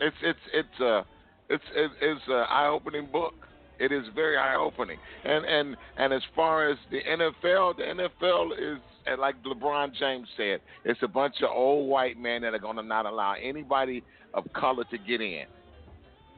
[0.00, 1.02] It's it's it's a uh,
[1.48, 3.34] it's it's an eye-opening book.
[3.78, 4.98] It is very eye-opening.
[5.24, 8.80] And and and as far as the NFL, the NFL is
[9.18, 12.82] like LeBron James said, it's a bunch of old white men that are going to
[12.82, 14.02] not allow anybody
[14.34, 15.44] of color to get in.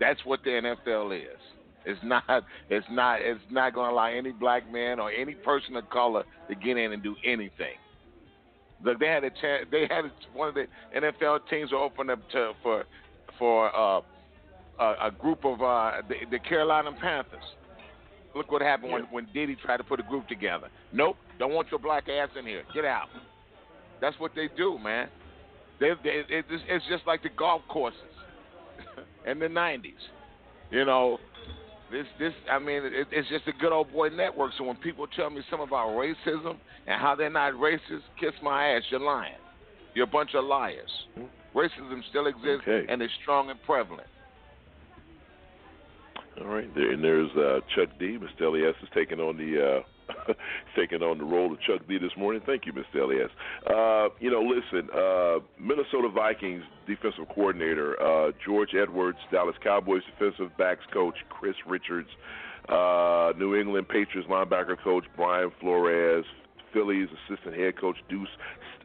[0.00, 1.38] That's what the NFL is.
[1.84, 2.44] It's not.
[2.68, 3.20] It's not.
[3.20, 6.76] It's not going to allow any black man or any person of color to get
[6.76, 7.76] in and do anything.
[8.82, 9.66] Look, they had a chance.
[9.70, 12.84] They had a, one of the NFL teams were open up to for
[13.38, 14.00] for uh,
[14.78, 17.44] a, a group of uh, the, the Carolina Panthers.
[18.34, 18.96] Look what happened yeah.
[18.96, 20.68] when when Diddy tried to put a group together.
[20.92, 22.62] Nope, don't want your black ass in here.
[22.74, 23.08] Get out.
[24.00, 25.08] That's what they do, man.
[25.78, 28.00] They, they, it's, it's just like the golf courses
[29.26, 29.92] in the 90s.
[30.70, 31.18] You know,
[31.90, 34.52] This, this, I mean, it, it's just a good old boy network.
[34.56, 36.56] So when people tell me something about racism
[36.86, 38.82] and how they're not racist, kiss my ass.
[38.90, 39.34] You're lying.
[39.94, 40.90] You're a bunch of liars.
[41.52, 42.86] Racism still exists Okay.
[42.88, 44.06] and is strong and prevalent.
[46.40, 48.16] All right, there, and there's uh, Chuck D.
[48.18, 48.46] Mr.
[48.46, 49.82] Elias is taking on the uh,
[50.76, 51.98] taking on the role of Chuck D.
[51.98, 52.42] this morning.
[52.44, 53.02] Thank you, Mr.
[53.02, 53.30] Elias.
[53.66, 60.56] Uh, you know, listen, uh, Minnesota Vikings defensive coordinator uh, George Edwards, Dallas Cowboys defensive
[60.56, 62.08] backs coach Chris Richards,
[62.68, 66.24] uh, New England Patriots linebacker coach Brian Flores,
[66.72, 68.28] Phillies assistant head coach Deuce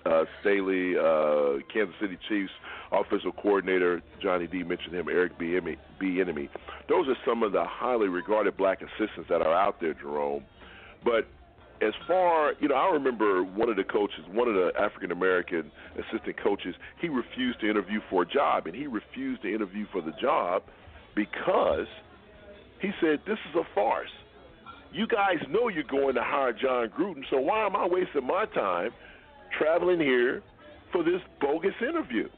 [0.06, 2.52] uh, Staley, uh, Kansas City Chiefs
[2.92, 5.78] offensive coordinator Johnny D mentioned him, Eric Bieniemy.
[6.00, 6.20] B.
[6.22, 6.50] Enemy.
[6.90, 10.44] Those are some of the highly regarded black assistants that are out there, Jerome.
[11.06, 11.28] But
[11.86, 15.72] as far, you know, I remember one of the coaches, one of the African American
[15.94, 20.02] assistant coaches, he refused to interview for a job, and he refused to interview for
[20.02, 20.64] the job
[21.16, 21.88] because
[22.80, 24.12] he said, "This is a farce.
[24.92, 28.46] You guys know you're going to hire Jon Gruden, so why am I wasting my
[28.46, 28.92] time
[29.58, 30.42] traveling here
[30.92, 32.30] for this bogus interview?"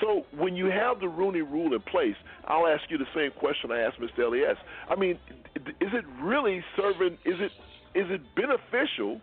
[0.00, 2.16] So when you have the Rooney Rule in place,
[2.46, 4.24] I'll ask you the same question I asked Mr.
[4.26, 4.58] Elias.
[4.88, 5.18] I mean,
[5.56, 7.18] is it really serving?
[7.24, 7.52] Is it
[7.94, 9.20] is it beneficial?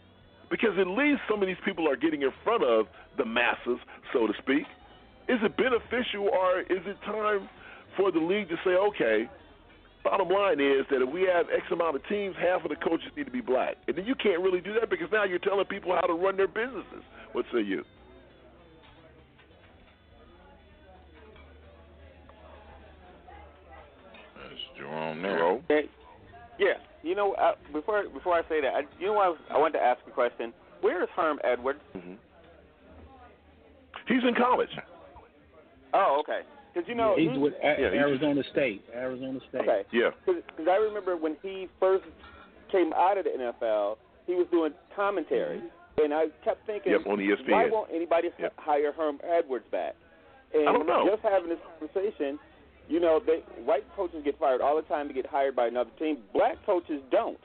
[0.50, 3.80] Because at least some of these people are getting in front of the masses,
[4.12, 4.64] so to speak.
[5.30, 7.48] Is it beneficial, or is it time
[7.96, 9.30] for the league to say, okay?
[10.04, 13.12] Bottom line is that if we have X amount of teams, half of the coaches
[13.16, 15.66] need to be black, and then you can't really do that because now you're telling
[15.66, 17.04] people how to run their businesses.
[17.34, 17.84] What say you?
[24.36, 25.92] That's Jerome there.
[26.62, 26.76] Jerome?
[26.78, 29.30] Hey, yeah, you know, uh, before before I say that, I, you know, what I,
[29.30, 30.54] was, I wanted to ask a question.
[30.82, 31.80] Where is Herm Edwards?
[31.96, 32.14] Mm-hmm.
[34.08, 34.70] He's in college.
[35.94, 36.42] Oh, okay.
[36.74, 38.84] Because you know, he's he- with A- Yeah, he's- Arizona State.
[38.96, 39.62] Arizona State.
[39.62, 39.82] Okay.
[39.92, 40.10] Yeah.
[40.26, 42.06] Because I remember when he first
[42.72, 45.62] came out of the NFL, he was doing commentary,
[45.98, 47.52] and I kept thinking, Yep, on ESPN.
[47.52, 48.54] why won't anybody Yep.
[48.58, 49.96] hire Herm Edwards back?
[50.54, 51.08] And I don't know.
[51.10, 52.40] just having this conversation,
[52.92, 55.90] you know, they white coaches get fired all the time to get hired by another
[55.98, 56.18] team.
[56.34, 57.40] Black coaches don't.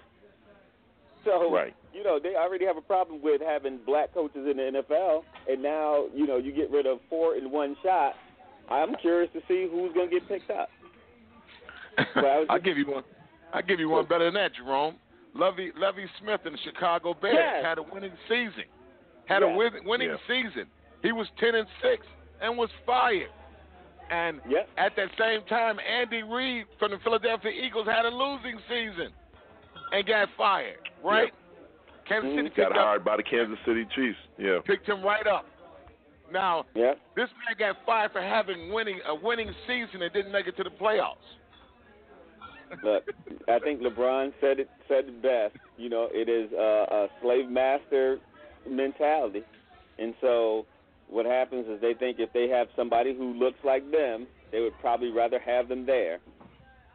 [1.25, 1.75] So Right.
[1.95, 5.63] you know, they already have a problem with having black coaches in the NFL, and
[5.63, 8.15] now you know you get rid of four in one shot.
[8.69, 10.69] I'm curious to see who's going to get picked up.
[12.15, 13.05] But I was I'll just- give you one.
[13.53, 14.97] I'll give you one better than that, Jerome.
[15.35, 17.65] Lovie Lovie Smith in the Chicago Bears Yes.
[17.65, 18.65] had a winning season.
[19.27, 20.17] Had a win, winning Yeah.
[20.27, 20.67] season.
[21.03, 22.07] He was ten and six
[22.41, 23.31] and was fired.
[24.11, 24.69] And Yep.
[24.77, 29.13] at that same time, Andy Reid from the Philadelphia Eagles had a losing season
[29.93, 30.79] and got fired.
[31.03, 31.33] Right?
[31.33, 31.35] Yep.
[32.09, 32.61] Kansas City mm-hmm.
[32.61, 34.19] Got picked up, hired by the Kansas City Chiefs.
[34.39, 34.59] Yeah.
[34.65, 35.47] picked him right up.
[36.33, 36.99] Now Yep.
[37.17, 40.65] this man got fired for having winning a winning season and didn't make it to
[40.65, 41.17] the playoffs.
[42.83, 43.05] Look,
[43.49, 45.57] I think LeBron said it said it best.
[45.77, 48.19] You know, it is a, a slave master
[48.69, 49.43] mentality,
[49.99, 50.67] and so
[51.09, 54.79] what happens is they think if they have somebody who looks like them, they would
[54.81, 56.19] probably rather have them there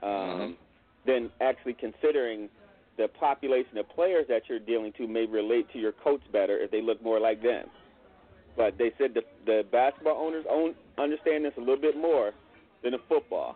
[0.04, 0.58] um,
[1.06, 2.50] than actually considering
[2.98, 6.72] the population of players that you're dealing to may relate to your coach better if
[6.72, 7.68] they look more like them.
[8.58, 12.32] But they said the the basketball owners own understand this a little bit more
[12.84, 13.56] than the football.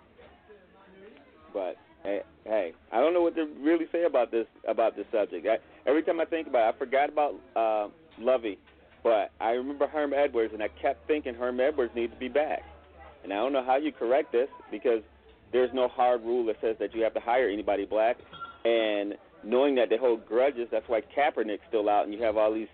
[1.53, 5.45] But hey, hey, I don't know what to really say about this about this subject.
[5.45, 5.57] I,
[5.89, 8.57] every time I think about it, I forgot about uh, Lovie,
[9.05, 12.63] but I remember Herm Edwards, and I kept thinking Herm Edwards needs to be back.
[13.23, 15.03] And I don't know how you correct this because
[15.53, 18.17] there's no hard rule that says that you have to hire anybody black.
[18.65, 22.51] And knowing that they hold grudges, that's why Kaepernick's still out, and you have all
[22.51, 22.67] these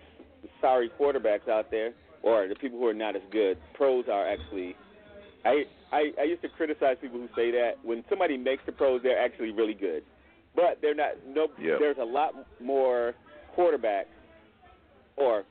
[0.62, 3.58] sorry quarterbacks out there, or the people who are not as good.
[3.74, 4.74] Pros are actually.
[5.44, 9.02] I, I I used to criticize people who say that when somebody makes the pros,
[9.02, 10.02] they're actually really good,
[10.56, 11.12] but they're not.
[11.28, 11.76] No, Yeah.
[11.78, 13.14] there's a lot more
[13.56, 14.06] quarterbacks,
[15.16, 15.44] or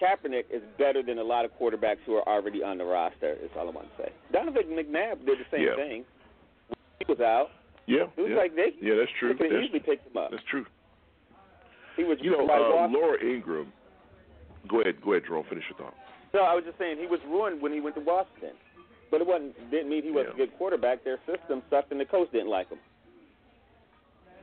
[0.00, 3.32] Kaepernick is better than a lot of quarterbacks who are already on the roster.
[3.42, 4.12] Is all I want to say.
[4.32, 5.76] Donovan McNabb did the same Yeah.
[5.76, 6.04] thing.
[6.98, 7.50] He was out.
[7.86, 8.04] Yeah.
[8.16, 8.36] It was yeah.
[8.36, 9.32] like they yeah, that's true.
[9.32, 10.30] they could That's, easily picked him up.
[10.30, 10.66] that's true.
[11.96, 13.72] He was You know, uh, Laura Ingraham.
[14.68, 15.44] Go ahead, go ahead, Jerome.
[15.48, 15.94] Finish your thought.
[16.34, 18.52] No, I was just saying he was ruined when he went to Washington.
[19.10, 21.04] But it wasn't didn't mean he was a good quarterback.
[21.04, 22.78] Their system sucked and the coach didn't like him.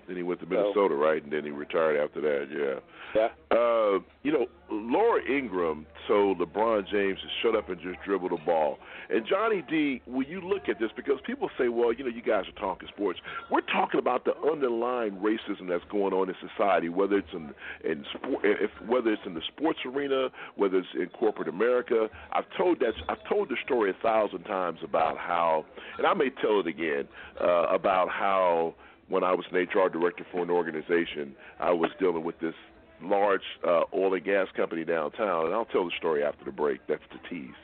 [0.07, 1.23] Then he went to So- Minnesota, right?
[1.23, 2.47] And then he retired after that.
[2.51, 2.79] Yeah.
[3.15, 3.29] Yeah.
[3.51, 8.37] Uh, you know, Laura Ingraham told LeBron James to shut up and just dribble the
[8.43, 8.79] ball.
[9.09, 12.23] And Johnny D, when you look at this, because people say, well, you know, you
[12.23, 13.19] guys are talking sports.
[13.51, 18.03] We're talking about the underlying racism that's going on in society, whether it's in in
[18.15, 22.09] sport, if whether it's in the sports arena, whether it's in corporate America.
[22.31, 25.65] I've told that I've told the story a thousand times about how,
[25.99, 27.07] and I may tell it again
[27.39, 28.73] uh, about how
[29.09, 32.55] when I was an HR director for an organization, I was dealing with this
[33.01, 36.79] large uh, oil and gas company downtown, and I'll tell the story after the break.
[36.87, 37.55] That's the tease.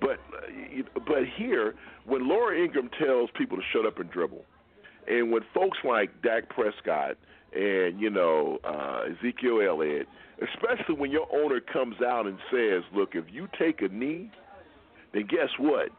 [0.00, 1.74] But uh, but here,
[2.04, 4.44] when Laura Ingraham tells people to shut up and dribble,
[5.06, 7.16] and when folks like Dak Prescott
[7.54, 10.08] and you know uh, Ezekiel Elliott,
[10.42, 14.30] especially when your owner comes out and says, "Look, if you take a knee,
[15.12, 15.90] then guess what?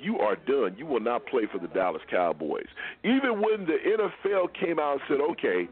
[0.00, 0.74] You are done.
[0.78, 2.66] You will not play for the Dallas Cowboys."
[3.04, 5.68] Even when the NFL came out and said, "Okay."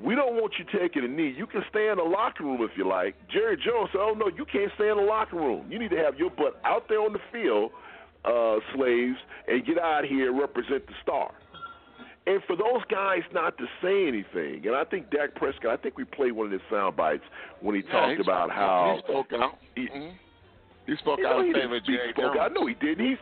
[0.00, 1.28] We don't want you taking a knee.
[1.36, 3.14] You can stay in the locker room if you like.
[3.28, 5.66] Jerry Jones said, "Oh no, you can't stay in the locker room.
[5.70, 7.70] You need to have your butt out there on the field,
[8.24, 11.30] uh, slaves, and get out here and represent the star."
[12.26, 15.98] And for those guys not to say anything, and I think Dak Prescott, I think
[15.98, 17.24] we played one of his sound bites
[17.60, 19.58] when he Yeah, talked he about spoke- how he spoke out.
[19.76, 20.12] He, Mhm.
[20.86, 22.38] He spoke you out know, in he favor didn't of Jerry spoke Jones.
[22.38, 22.52] out.
[22.54, 23.06] No, he didn't.
[23.06, 23.18] He's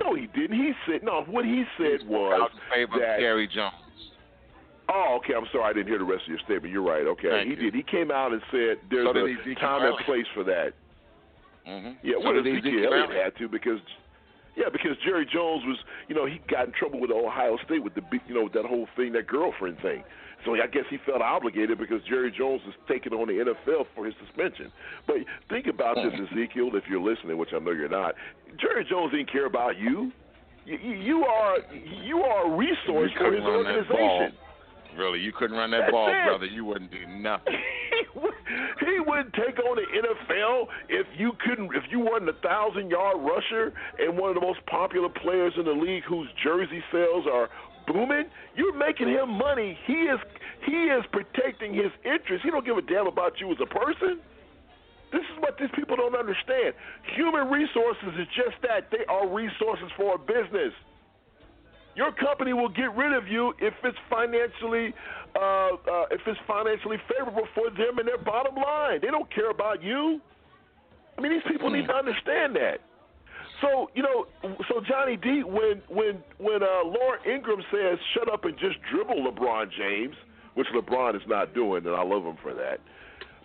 [0.00, 0.58] no, he didn't.
[0.58, 1.22] He said no.
[1.22, 3.74] What he said was out in favor that of Jerry Jones.
[4.88, 5.34] Oh, okay.
[5.34, 5.64] I'm sorry.
[5.64, 6.72] I didn't hear the rest of your statement.
[6.72, 7.06] You're right.
[7.06, 7.70] Okay, Thank he you.
[7.70, 7.74] did.
[7.74, 10.72] He came out and said there's So a time and place for that.
[11.66, 11.92] Mm-hmm.
[12.02, 13.80] Yeah, so well, did Ezekiel Elliott had to because,
[14.56, 15.78] yeah, because Jerry Jones was,
[16.08, 18.86] you know, he got in trouble with Ohio State with the, you know, that whole
[18.96, 20.04] thing, that girlfriend thing.
[20.44, 24.04] So I guess he felt obligated because Jerry Jones was taking on the NFL for
[24.04, 24.70] his suspension.
[25.06, 25.16] But
[25.48, 26.24] think about this, hmm.
[26.36, 28.14] Ezekiel, if you're listening, which I know you're not.
[28.60, 30.12] Jerry Jones didn't care about you.
[30.66, 31.56] You, you are
[32.02, 34.00] you are a resource for his run that ball.
[34.00, 34.38] organization.
[34.96, 36.24] Really, you couldn't run that That's ball, it.
[36.28, 36.46] brother.
[36.46, 37.54] You wouldn't do nothing.
[38.14, 43.16] he wouldn't take on the NFL if you couldn't if you weren't a thousand yard
[43.20, 47.48] rusher and one of the most popular players in the league whose jersey sales are
[47.86, 48.26] booming.
[48.56, 49.78] You're making him money.
[49.86, 50.18] He is
[50.66, 52.44] he is protecting his interests.
[52.44, 54.20] He don't give a damn about you as a person.
[55.12, 56.74] This is what these people don't understand.
[57.14, 58.90] Human resources is just that.
[58.90, 60.74] They are resources for a business.
[61.94, 64.92] Your company will get rid of you if it's financially
[65.36, 69.00] uh, uh, if it's financially favorable for them and their bottom line.
[69.00, 70.20] They don't care about you.
[71.16, 72.80] I mean, these people need to understand that.
[73.64, 74.26] So you know,
[74.68, 79.24] so Johnny D, when when when uh, Laura Ingraham says shut up and just dribble
[79.24, 80.14] LeBron James,
[80.54, 82.80] which LeBron is not doing, and I love him for that.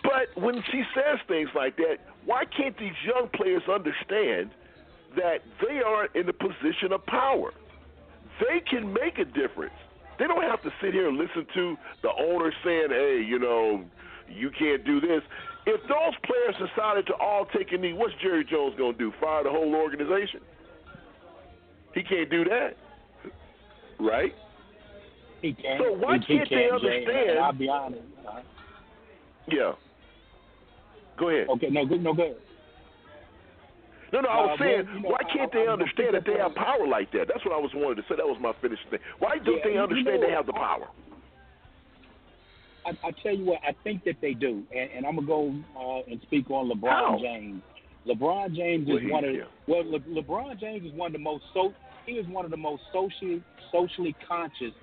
[0.04, 4.52] But when she says things like that, why can't these young players understand
[5.16, 7.54] that they are in the position of power?
[8.40, 9.76] They can make a difference.
[10.18, 13.86] They don't have to sit here and listen to the owner saying, "Hey, you know,
[14.28, 15.22] you can't do this."
[15.70, 19.14] If those players decided to all take a knee, what's Jerry Jones going to do?
[19.22, 20.42] Fire the whole organization?
[21.94, 22.74] He can't do that,
[24.00, 24.34] right?
[25.44, 25.80] He can't.
[25.84, 28.02] So why he, can't they understand- and I'll be honest.
[29.48, 29.74] Yeah.
[31.20, 31.50] Go ahead.
[31.50, 32.36] Okay, no, good, no good.
[34.12, 36.16] No, no, I was Uh, saying, well, you know, why can't I- they I'm understand
[36.16, 37.28] that they have power like that?
[37.28, 38.16] That's what I was wanting to say.
[38.16, 39.00] That was my finishing thing.
[39.20, 40.88] Why don't Yeah, they you understand know, they have the power?
[40.90, 41.09] I,
[43.04, 46.10] I tell you what, I think that they do, and, and I'm gonna go uh,
[46.10, 47.22] and speak on LeBron?
[47.22, 47.62] James.
[48.08, 49.44] LeBron James is one of yeah.
[49.68, 51.74] well, Le, LeBron James is one of the most so
[52.06, 54.74] he is one of the most socially socially conscious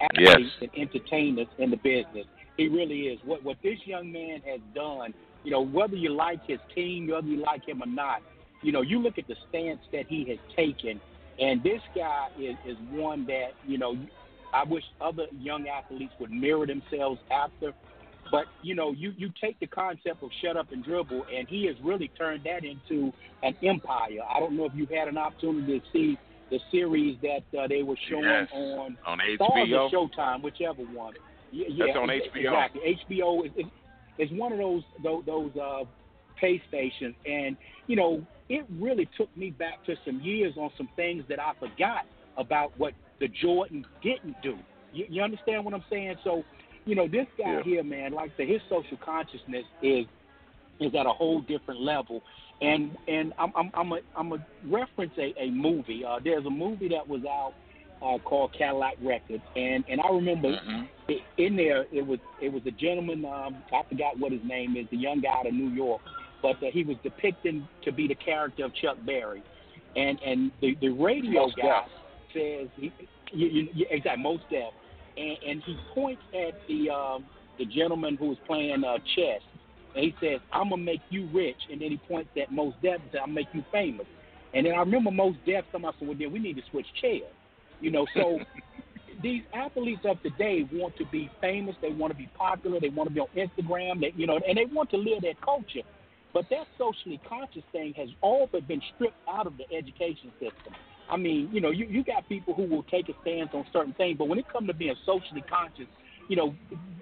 [0.00, 2.26] athletes and entertainers in the business.
[2.56, 3.18] He really is.
[3.24, 7.26] What what this young man has done, you know, whether you like his team, whether
[7.26, 8.22] you like him or not,
[8.62, 11.00] you know, you look at the stance that he has taken,
[11.38, 13.96] and this guy is is one that you know
[14.52, 17.72] I wish other young athletes would mirror themselves after.
[18.30, 21.66] But you know, you you take the concept of shut up and dribble, and he
[21.66, 24.20] has really turned that into an empire.
[24.32, 26.18] I don't know if you've had an opportunity to see
[26.50, 28.48] the series that uh, they were showing Yes.
[28.52, 29.90] on On HBO.
[29.90, 31.14] Showtime, whichever one.
[31.50, 32.36] Yeah, That's yeah, on HBO.
[32.36, 33.04] Exactly.
[33.10, 33.66] HBO is, is
[34.18, 35.84] is one of those those, those uh,
[36.40, 40.88] pay stations, and you know, it really took me back to some years on some
[40.96, 42.04] things that I forgot
[42.36, 44.56] about what the Jordan didn't do.
[44.92, 46.16] You, you understand what I'm saying?
[46.24, 46.42] So,
[46.86, 47.62] you know, this guy Yeah.
[47.62, 50.06] here, man, like the, his social consciousness is
[50.80, 52.22] is at a whole different level.
[52.62, 56.04] And and I'm I'm I'm a I'm a reference a, a movie.
[56.04, 57.52] Uh, there's a movie that was out
[58.02, 60.82] uh, called Cadillac Records, and and I remember Mm-hmm.
[61.10, 64.76] i- in there it was it was a gentleman um, I forgot what his name
[64.76, 66.00] is, the young guy out of New York,
[66.42, 69.42] but uh, he was depicted to be the character of Chuck Berry,
[69.96, 71.82] and and the the radio Mos guy.
[72.34, 72.92] Says he,
[73.32, 74.72] you, you, you, exactly Mos Def,
[75.16, 77.24] and and he points at the um,
[77.58, 79.42] the gentleman who was playing uh, chess,
[79.94, 83.00] and he says, "I'm gonna make you rich," and then he points at Mos Def
[83.00, 84.06] and says, "I'll make you famous."
[84.52, 87.22] And then I remember Most out and said, "Well, then we need to switch chairs,"
[87.80, 88.06] you know.
[88.14, 88.38] So
[89.22, 91.76] these athletes of today want to be famous.
[91.80, 92.80] They want to be popular.
[92.80, 94.00] They want to be on Instagram.
[94.00, 95.82] They, you know, and they want to live their culture.
[96.32, 100.74] But that socially conscious thing has all but been stripped out of the education system.
[101.10, 103.94] I mean, you know, you you got people who will take a stance on certain
[103.94, 105.86] things, but when it comes to being socially conscious,
[106.28, 106.54] you know,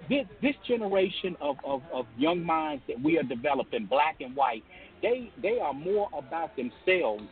[0.09, 4.63] this this generation of, of, of young minds that we are developing, black and white,
[5.01, 7.23] they they are more about themselves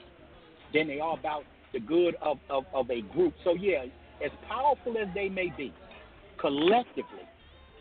[0.74, 3.34] than they are about the good of, of, of a group.
[3.44, 3.86] So yeah,
[4.24, 5.74] as powerful as they may be,
[6.40, 7.26] collectively,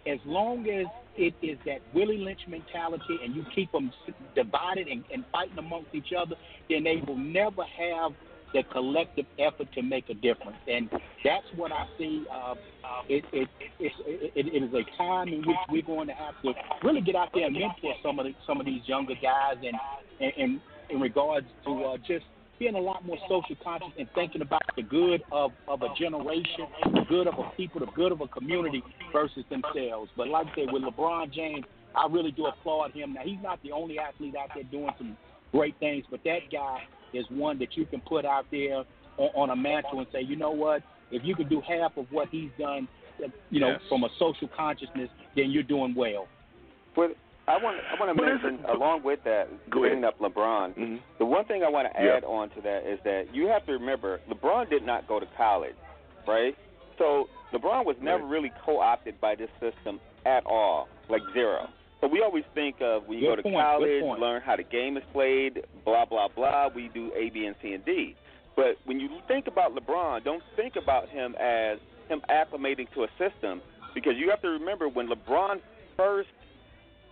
[0.07, 0.87] as long as
[1.17, 3.91] it is that Willie Lynch mentality and you keep them
[4.35, 6.37] divided and, and fighting amongst each other,
[6.69, 8.13] then they will never have
[8.53, 10.57] the collective effort to make a difference.
[10.69, 10.89] And
[11.25, 12.25] that's what I see.
[12.33, 12.55] Uh,
[13.09, 16.53] it, it, it, it, it is a time in which we're going to have to
[16.83, 19.77] really get out there and mentor some of the, some of these younger guys, and
[20.21, 22.25] and, and in regards to uh, just
[22.59, 26.67] being a lot more social conscious and thinking about the good of, of a generation,
[26.85, 28.83] the good of a people, the good of a community
[29.13, 30.11] versus themselves.
[30.17, 33.15] But like I said, with LeBron James, I really do applaud him.
[33.15, 35.17] Now he's not the only athlete out there doing some
[35.53, 36.79] great things, but that guy
[37.13, 38.85] is one that you can put out there
[39.19, 40.83] on, on a mantle and say, you know what?
[41.11, 42.89] If you can do half of what he's done,
[43.51, 43.81] you know, Yes.
[43.89, 46.27] from a social consciousness, then you're doing well.
[46.95, 47.17] But
[47.49, 50.15] I want I want to mention along with that, Go bringing ahead.
[50.15, 50.75] up LeBron.
[50.77, 50.97] Mm-hmm.
[51.19, 52.17] The one thing I want to Yeah.
[52.17, 55.27] add on to that is that you have to remember LeBron did not go to
[55.37, 55.77] college,
[56.27, 56.57] right?
[56.99, 61.69] So LeBron was never really co-opted by this system at all, like zero.
[62.01, 64.63] So we always think of when you Good go to point, college, learn how the
[64.65, 66.69] game is played, blah blah blah.
[66.75, 68.15] We do A, B, and C and D.
[68.55, 71.79] But when you think about LeBron, don't think about him as
[72.09, 73.61] him acclimating to a system
[73.95, 75.61] because you have to remember when LeBron
[75.97, 76.29] first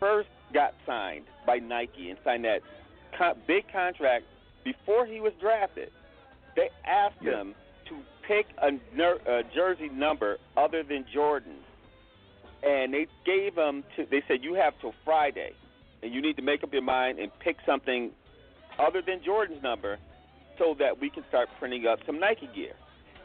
[0.01, 2.61] first got signed by Nike and signed that
[3.19, 4.25] co- big contract
[4.65, 5.91] before he was drafted,
[6.57, 7.55] they asked him
[7.89, 11.65] to pick a, ner- a jersey number other than Jordan's,
[12.65, 14.07] and they gave him to.
[14.11, 15.53] They said you have till Friday,
[16.03, 18.11] and you need to make up your mind and pick something
[18.79, 19.99] other than Jordan's number,
[20.59, 22.73] so that we can start printing up some Nike gear.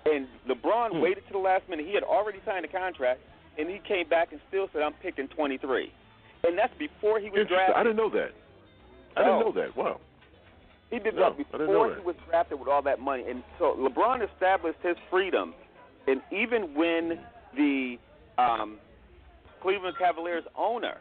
[0.05, 1.85] And LeBron waited to the last minute.
[1.85, 3.21] He had already signed a contract,
[3.57, 5.91] and he came back and still said, "I'm picking 23."
[6.45, 7.75] And that's before he was drafted.
[7.75, 8.31] I didn't know that.
[9.17, 9.23] I Oh.
[9.23, 9.75] didn't know that.
[9.75, 9.99] Wow.
[10.89, 14.21] He did No, that before he was drafted with all that money, and so LeBron
[14.21, 15.53] established his freedom.
[16.07, 17.19] And even when
[17.55, 17.99] the
[18.37, 18.79] um,
[19.61, 20.97] Cleveland Cavaliers owner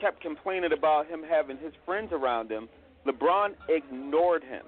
[0.00, 2.68] kept complaining about him having his friends around him,
[3.06, 4.64] LeBron ignored him.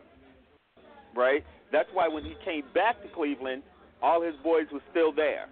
[1.14, 1.44] Right?
[1.72, 3.62] That's why when he came back to Cleveland,
[4.02, 5.46] all his boys were still there.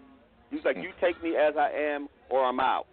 [0.51, 2.87] He's like, "You take me as I am, or I'm out."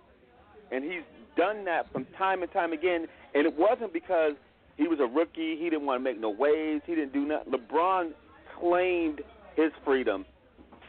[0.71, 1.03] And he's
[1.35, 3.07] done that from time and time again.
[3.35, 4.33] And it wasn't because
[4.77, 5.57] he was a rookie.
[5.57, 6.81] He didn't want to make no waves.
[6.85, 7.53] He didn't do nothing.
[7.53, 8.13] LeBron
[8.59, 9.21] claimed
[9.55, 10.25] his freedom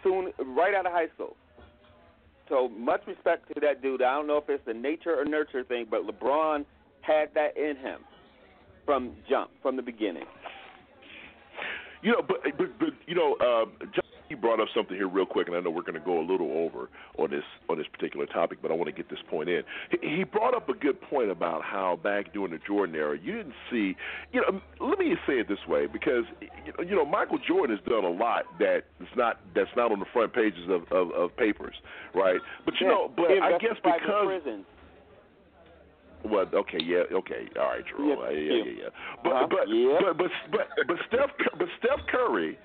[0.02, 1.36] soon, right out of high school.
[2.52, 4.02] So much respect to that dude.
[4.02, 6.66] I don't know if it's the nature or nurture thing, but LeBron
[7.00, 8.00] had that in him
[8.84, 10.26] from jump, from the beginning.
[12.02, 15.26] You know, but but, but you know, uh, John, he brought up something here real
[15.26, 17.86] quick, and I know we're going to go a little over on this on this
[17.92, 19.62] particular topic, but I want to get this point in.
[19.90, 23.32] He, he brought up a good point about how back during the Jordan era, you
[23.32, 23.94] didn't see.
[24.32, 26.24] You know, let me say it this way, because
[26.80, 30.08] you know, Michael Jordan has done a lot that is not that's not on the
[30.14, 31.74] front pages of of, of papers,
[32.14, 32.40] right?
[32.64, 34.64] But you Yeah, know, but I guess because
[36.24, 38.72] well, okay, yeah, okay, all right, Jerome, Yeah, yeah, yeah, yeah.
[38.84, 38.88] yeah.
[39.24, 39.46] But, Uh-huh.
[39.50, 39.98] but, Yeah.
[40.00, 42.56] but but but but Steph but Steph Curry,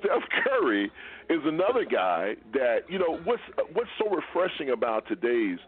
[0.00, 0.90] Steph Curry
[1.28, 3.42] is another guy that you know what's
[3.72, 5.58] what's so refreshing about today's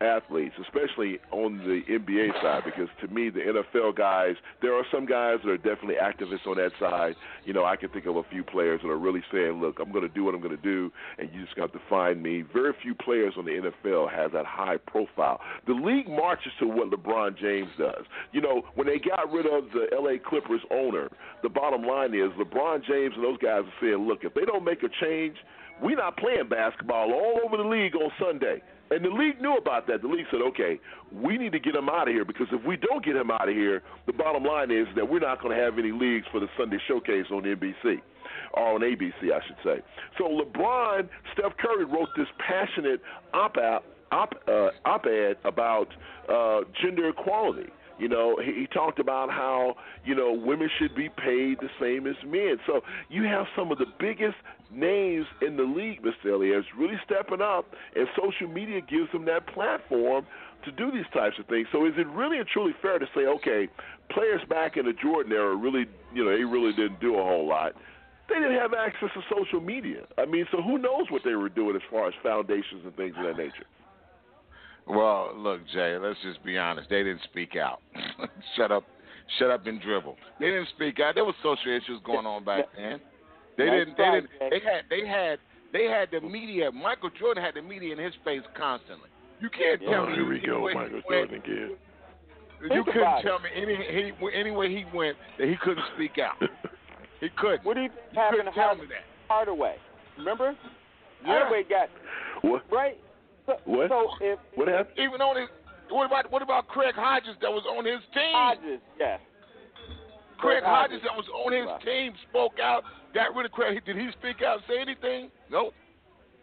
[0.00, 5.06] athletes, especially on the NBA side, because to me the NFL guys, there are some
[5.06, 7.14] guys that are definitely activists on that side.
[7.44, 9.92] You know, I can think of a few players that are really saying, "Look, I'm
[9.92, 12.42] going to do what I'm going to do, and you just got to find me."
[12.42, 15.40] Very few players on the NFL has that high profile.
[15.66, 18.04] The league marches to what LeBron James does.
[18.32, 21.08] You know, when they got rid of the LA Clippers owner,
[21.42, 24.64] the bottom line is LeBron James and those guys are saying, "Look, if they don't
[24.64, 25.36] make a change,
[25.80, 29.86] we're not playing basketball all over the league on Sunday." And the league knew about
[29.86, 30.02] that.
[30.02, 30.80] The league said, okay,
[31.12, 33.48] we need to get him out of here because if we don't get him out
[33.48, 36.40] of here, the bottom line is that we're not going to have any leagues for
[36.40, 38.00] the Sunday showcase on NBC
[38.54, 39.80] or on ABC, I should say.
[40.18, 43.00] So LeBron, Steph Curry wrote this passionate
[43.32, 43.80] op-ed,
[44.10, 45.88] op, uh, op-ed about
[46.28, 47.70] uh, gender equality.
[48.00, 52.06] You know, he, he talked about how you know women should be paid the same
[52.06, 52.56] as men.
[52.66, 52.80] So
[53.10, 54.36] you have some of the biggest
[54.72, 56.58] names in the league, Mr.
[56.58, 60.26] is really stepping up, and social media gives them that platform
[60.64, 61.66] to do these types of things.
[61.72, 63.68] So is it really and truly fair to say, okay,
[64.10, 67.48] players back in the Jordan era really, you know, they really didn't do a whole
[67.48, 67.72] lot.
[68.28, 70.04] They didn't have access to social media.
[70.16, 73.14] I mean, so who knows what they were doing as far as foundations and things
[73.18, 73.66] of that nature.
[74.86, 76.88] Well, look, Jay, let's just be honest.
[76.90, 77.80] They didn't speak out.
[78.56, 78.84] shut up,
[79.38, 80.16] shut up and dribble.
[80.38, 81.14] They didn't speak out.
[81.14, 83.00] There was social issues going on back then.
[83.60, 83.96] They Nice didn't.
[83.96, 84.50] try, they didn't.
[84.50, 84.82] They had.
[84.88, 85.38] They had.
[85.72, 86.72] They had the media.
[86.72, 89.08] Michael Jordan had the media in his face constantly.
[89.40, 90.14] You can't tell Oh, me.
[90.16, 91.76] here we go, anyway Michael he went- Jordan again.
[92.62, 93.22] You couldn't about it.
[93.28, 96.36] tell me any any any way he went that he couldn't speak out.
[97.20, 97.64] He couldn't.
[97.64, 99.04] What do you think You happened to tell me that.
[99.28, 99.76] Hardaway?
[100.18, 100.56] Remember?
[101.24, 101.26] Yeah.
[101.26, 101.88] Hardaway got
[102.42, 102.64] What?
[102.70, 102.98] right.
[103.46, 103.88] So, What?
[103.88, 104.98] So if What happened?
[104.98, 105.48] Even on his.
[105.88, 108.32] What about what about Craig Hodges that was on his team?
[108.34, 109.20] Hodges, yes.
[110.40, 111.02] Craig Craig Hodges Hodges.
[111.04, 111.82] that was on his Right.
[111.82, 112.82] team spoke out,
[113.14, 113.84] got rid of Craig.
[113.84, 115.30] Did he speak out, say anything?
[115.50, 115.74] Nope.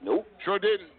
[0.02, 0.28] Nope.
[0.46, 0.90] Sure didn't.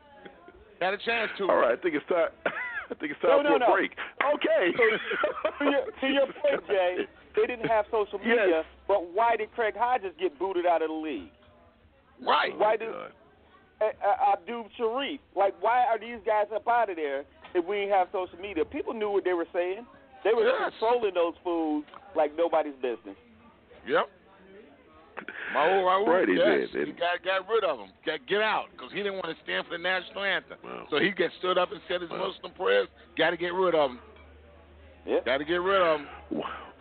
[0.81, 1.49] Had a chance to.
[1.51, 2.31] All right, I think it's time.
[2.91, 3.73] I think it's time no, for a no.
[3.75, 3.93] break.
[4.35, 4.73] Okay.
[4.73, 9.75] to, your, to your point, Jay, they didn't have social media, but why did Craig
[9.77, 11.31] Hodges get booted out of the league?
[12.25, 12.57] Right.
[12.59, 13.09] Why did uh,
[13.83, 15.21] uh, Abdul Sharif?
[15.37, 17.25] Like, why are these guys up out of there
[17.55, 18.65] if we didn't have social media?
[18.65, 19.87] People knew what they were saying.
[20.25, 20.73] They were Yes.
[20.79, 23.17] controlling those fools like nobody's business.
[23.87, 24.09] Yep.
[25.53, 26.87] Mahmoud Rauf, Right, he yes, did.
[26.89, 27.89] he got got rid of him.
[28.07, 30.59] Got get out because he didn't want to stand for the national anthem.
[30.91, 32.89] So he get stood up and said his Muslim prayers.
[33.17, 33.99] Got to get rid of him.
[35.07, 35.25] Yep.
[35.25, 36.07] Got to get rid of him.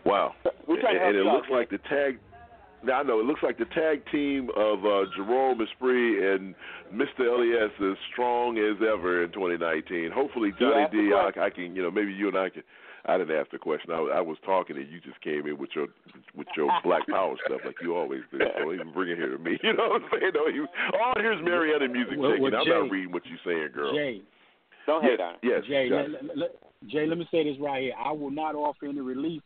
[0.06, 0.34] Wow.
[0.68, 2.20] We're trying to help and it you out, looks like the tag.
[2.84, 6.54] Now I know it looks like the tag team of uh, Jerome Esprit and
[6.94, 7.26] Mr.
[7.26, 10.12] Elias is strong as ever in 2019.
[10.14, 11.42] Hopefully, Johnny asked the D, I, question.
[11.44, 12.64] I can, you know, maybe you and I can.
[13.06, 13.91] I didn't ask the question.
[13.91, 15.88] I, I was talking, and you just came in with your
[16.36, 18.39] with your Black Power stuff like you always do.
[18.39, 19.58] Don't even bring it here to me.
[19.64, 20.32] You know what I'm saying?
[20.36, 22.43] No, you, oh, here's Marietta music Well, taking.
[22.43, 23.93] well, I'm Jay- not reading what you're saying, girl.
[23.93, 24.22] Jay,
[24.86, 25.34] Don't yes, hate on.
[25.36, 25.39] it.
[25.43, 26.08] yes, Jay, Johnny.
[26.10, 26.52] let, let, let-
[26.88, 27.93] Jay, let me say this right here.
[27.98, 29.41] I will not offer any relief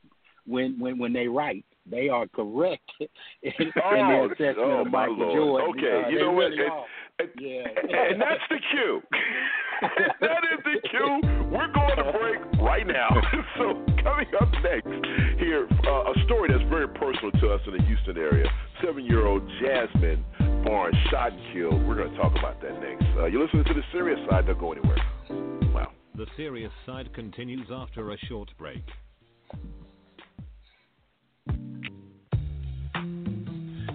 [0.45, 1.65] when when when they write.
[1.89, 3.07] They are correct in,
[3.59, 5.35] in Oh, their assessment oh, of Michael Lord.
[5.35, 5.69] Jordan.
[5.77, 6.51] Okay, Uh, you they know what?
[6.51, 7.63] And- Yeah.
[8.09, 9.01] and that's the cue.
[10.21, 11.21] that is the cue.
[11.51, 13.09] We're going to break right now.
[13.57, 14.87] so coming up next
[15.39, 18.45] here, uh, a story that's very personal to us in the Houston area.
[18.83, 20.23] Seven-year-old Jazmine
[20.63, 21.85] Barnes shot and killed.
[21.85, 23.03] We're going to talk about that next.
[23.17, 24.47] Uh, you're listening to the serious side.
[24.47, 24.97] Don't go anywhere.
[25.73, 25.91] Wow.
[26.15, 28.83] The serious side continues after a short break.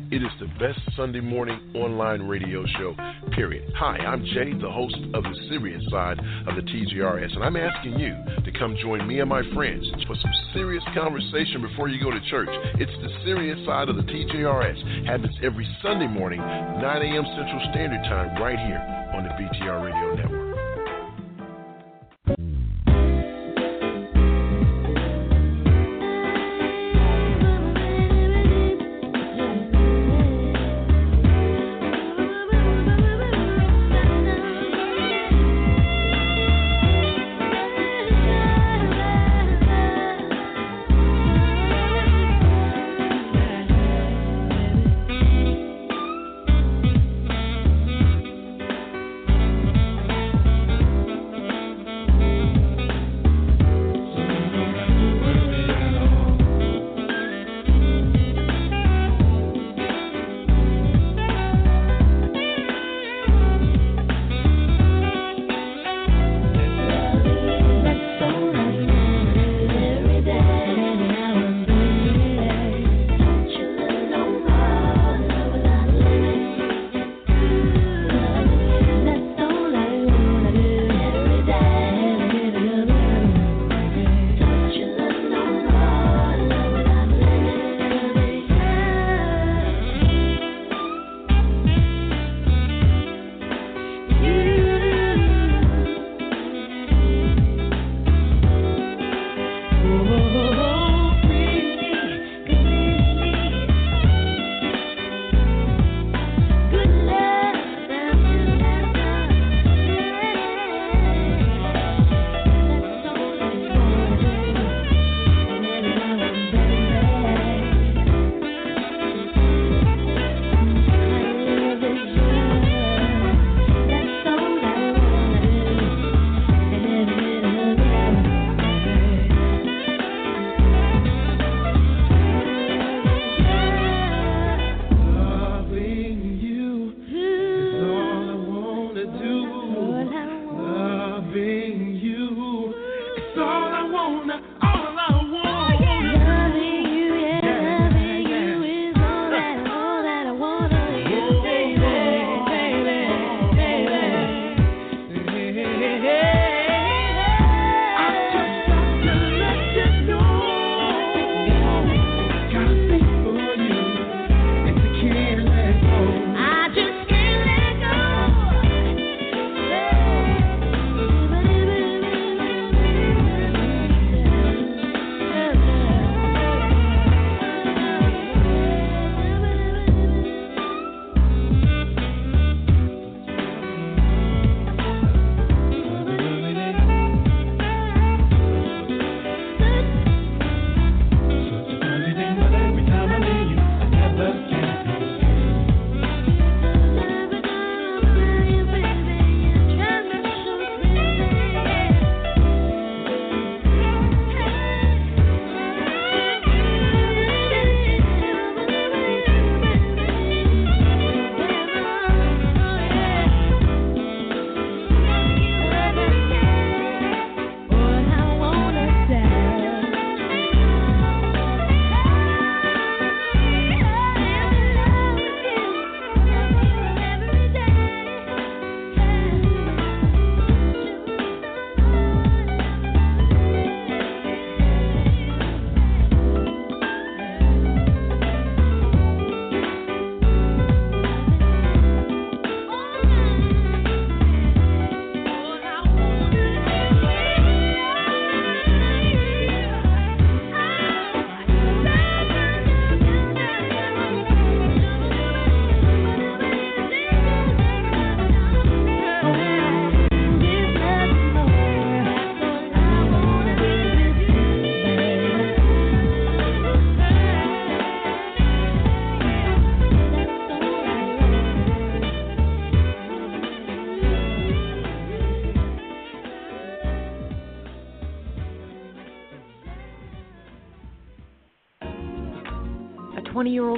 [0.09, 2.94] It is the best Sunday morning online radio show,
[3.32, 3.64] period.
[3.76, 7.98] Hi, I'm Jay, the host of the serious side of the TJRS, and I'm asking
[7.98, 12.12] you to come join me and my friends for some serious conversation before you go
[12.12, 12.50] to church.
[12.78, 15.07] It's the serious side of the TJRS.
[15.07, 17.24] Happens every Sunday morning, 9 a.m.
[17.34, 18.78] Central Standard Time, right here
[19.12, 20.36] on the BTR Radio Network.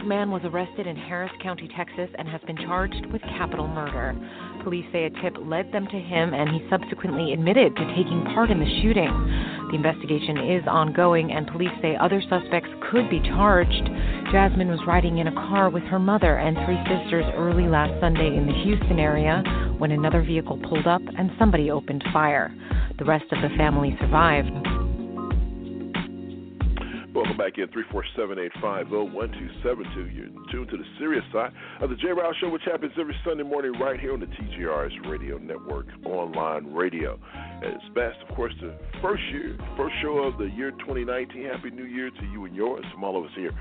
[0.08, 4.16] Man was arrested in Harris County, Texas, and has been charged with capital murder.
[4.64, 8.50] Police say a tip led them to him, and he subsequently admitted to taking part
[8.50, 9.12] in the shooting.
[9.68, 13.84] The investigation is ongoing, and police say other suspects could be charged.
[14.32, 18.34] Jazmine was riding in a car with her mother and three sisters early last Sunday
[18.34, 19.44] in the Houston area
[19.76, 22.50] when another vehicle pulled up and somebody opened fire.
[22.98, 24.67] The rest of the family survived.
[27.58, 30.14] Welcome back in 347-850-1272.
[30.14, 32.08] You're tuned to the serious side of the J.
[32.08, 36.72] Rouse Show, which happens every Sunday morning right here on the TJRS Radio Network online
[36.72, 37.18] radio.
[37.32, 41.44] And it's best, of course, the first year, first show of the year 2019.
[41.44, 43.52] Happy New Year to you and yours from all of us here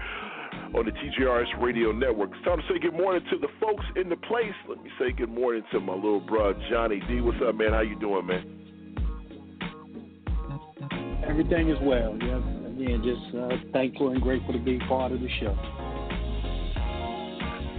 [0.76, 2.32] on the TJRS Radio Network.
[2.36, 4.54] It's time to say good morning to the folks in the place.
[4.68, 7.22] Let me say good morning to my little bro Johnny D.
[7.22, 7.72] What's up, man?
[7.74, 8.54] How you doing, man?
[11.28, 12.18] Everything is well.
[12.22, 12.40] Yeah,
[12.88, 15.54] again, just uh, thankful and grateful to be part of the show.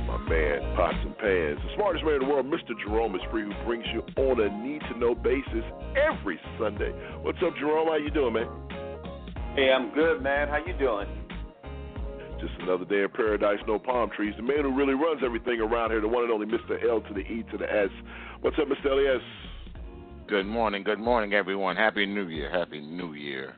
[0.06, 2.72] My man, Pots and Pans, the smartest man in the world, Mr.
[2.84, 5.64] Jerome is free, who brings you on a need-to-know basis
[5.96, 6.92] every Sunday.
[7.22, 7.88] What's up, Jerome?
[7.88, 8.48] How you doing, man?
[9.54, 10.48] Hey, I'm good, man.
[10.48, 11.08] How you doing?
[12.40, 14.32] Just another day in paradise, no palm trees.
[14.36, 16.82] The man who really runs everything around here, the one and only Mr.
[16.88, 17.90] L to the E to the S.
[18.40, 18.92] What's up, Mr.
[18.92, 19.22] Elias?
[20.28, 21.74] Good morning, good morning, everyone.
[21.74, 23.56] Happy New Year, Happy New Year.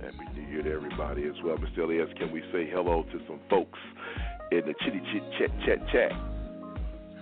[0.00, 1.56] Happy New Year to everybody as well.
[1.56, 1.84] Mr.
[1.84, 3.78] Elias, can we say hello to some folks
[4.50, 6.12] in the chitty chit chat chat chat?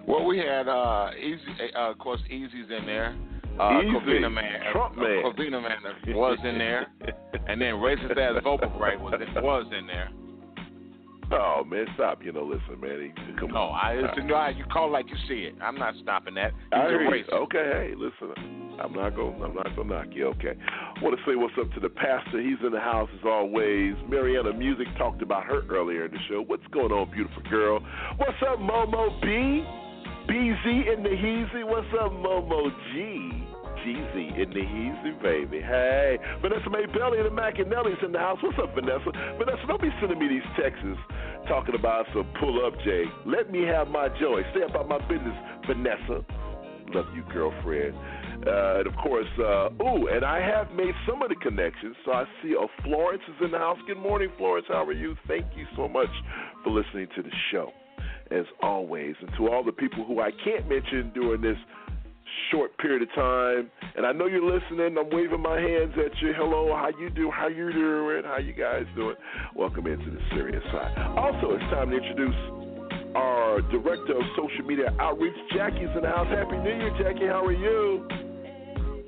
[0.07, 1.43] Well, we had uh, Easy,
[1.77, 3.15] uh, of course, Easy's in there.
[3.61, 5.23] Uh, Easy, Covina Man, Trump uh, man.
[5.25, 6.87] Covina Man was in there,
[7.49, 10.09] and then racist ass vocal right was was in there.
[11.31, 12.23] Oh man, stop!
[12.25, 13.13] You know, listen, man.
[13.39, 13.81] Come No, on.
[13.83, 15.55] I it's, uh, you, know, you call like you see it.
[15.63, 16.53] I'm not stopping that.
[16.73, 17.25] I hear you.
[17.31, 18.33] Okay, hey, listen.
[18.81, 20.29] I'm not gonna I'm not gonna knock you.
[20.29, 20.55] Okay.
[21.03, 22.41] Want to say what's up to the pastor.
[22.41, 23.95] He's in the house as always.
[24.09, 26.43] Mariana Music talked about her earlier in the show.
[26.47, 27.81] What's going on, beautiful girl?
[28.17, 29.65] What's up, Momo B?
[30.33, 31.65] BZ in the Heezy.
[31.67, 33.45] What's up, Momo G?
[33.85, 35.61] GZ in the Heezy, baby.
[35.61, 38.39] Hey, Vanessa May Belly and the Macanelli's in the house.
[38.43, 39.11] What's up, Vanessa?
[39.39, 40.85] Vanessa, don't be sending me these texts
[41.49, 43.05] talking about some pull up, Jay.
[43.27, 44.43] Let me have my joy.
[44.53, 45.35] Stay about my business,
[45.67, 46.25] Vanessa.
[46.95, 47.95] Love you, girlfriend.
[48.47, 51.97] Uh, and of course, uh, ooh, and I have made some of the connections.
[52.05, 53.79] So I see, oh, Florence is in the house.
[53.87, 54.67] Good morning, Florence.
[54.69, 55.17] How are you?
[55.27, 56.09] Thank you so much
[56.63, 57.73] for listening to the show,
[58.31, 59.15] as always.
[59.21, 61.59] And to all the people who I can't mention during this
[62.51, 64.97] short period of time, and I know you're listening.
[64.99, 66.33] I'm waving my hands at you.
[66.37, 67.31] Hello, how you do?
[67.31, 68.23] How you doing?
[68.25, 69.17] How you guys doing?
[69.55, 70.97] Welcome into the serious side.
[71.17, 72.35] Also, it's time to introduce
[73.15, 76.29] our director of social media outreach, Jackie's in the house.
[76.29, 77.27] Happy New Year, Jackie.
[77.27, 78.07] How are you?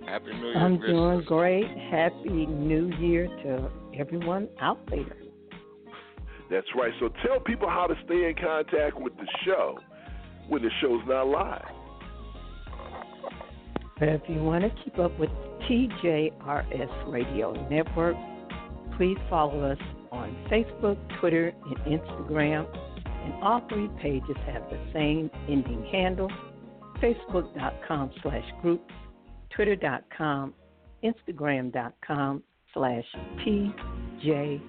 [0.06, 0.58] Happy New Year.
[0.58, 0.90] I'm Chris.
[0.90, 1.66] doing great.
[1.90, 5.16] Happy New Year to everyone out there.
[6.50, 6.92] That's right.
[6.98, 9.78] So tell people how to stay in contact with the show
[10.48, 11.79] when the show's not live.
[14.00, 15.28] But if you want to keep up with
[15.68, 18.16] TJRS Radio Network,
[18.96, 19.78] please follow us
[20.10, 22.66] on Facebook, Twitter, and Instagram.
[23.06, 26.30] And all three pages have the same ending handle
[27.02, 28.92] facebook.com slash groups,
[29.54, 30.54] twitter.com,
[31.04, 32.42] instagram.com
[32.74, 33.04] slash
[33.38, 34.60] TJRS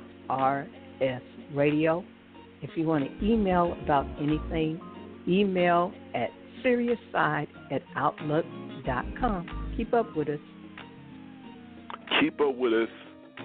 [1.53, 2.06] Radio.
[2.62, 4.80] If you want to email about anything,
[5.28, 6.30] email at
[6.64, 8.70] seriousside at outlook.com.
[9.78, 10.40] Keep up with us.
[12.20, 12.90] Keep up with us.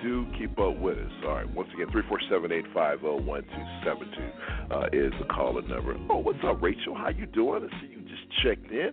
[0.03, 1.11] Do keep up with us.
[1.25, 1.49] All right.
[1.55, 4.31] Once again, 347-850-1272
[4.71, 5.97] uh, is the caller number.
[6.11, 6.95] Oh, what's up, Rachel?
[6.95, 7.65] How you doing?
[7.65, 8.93] I see you just checked in.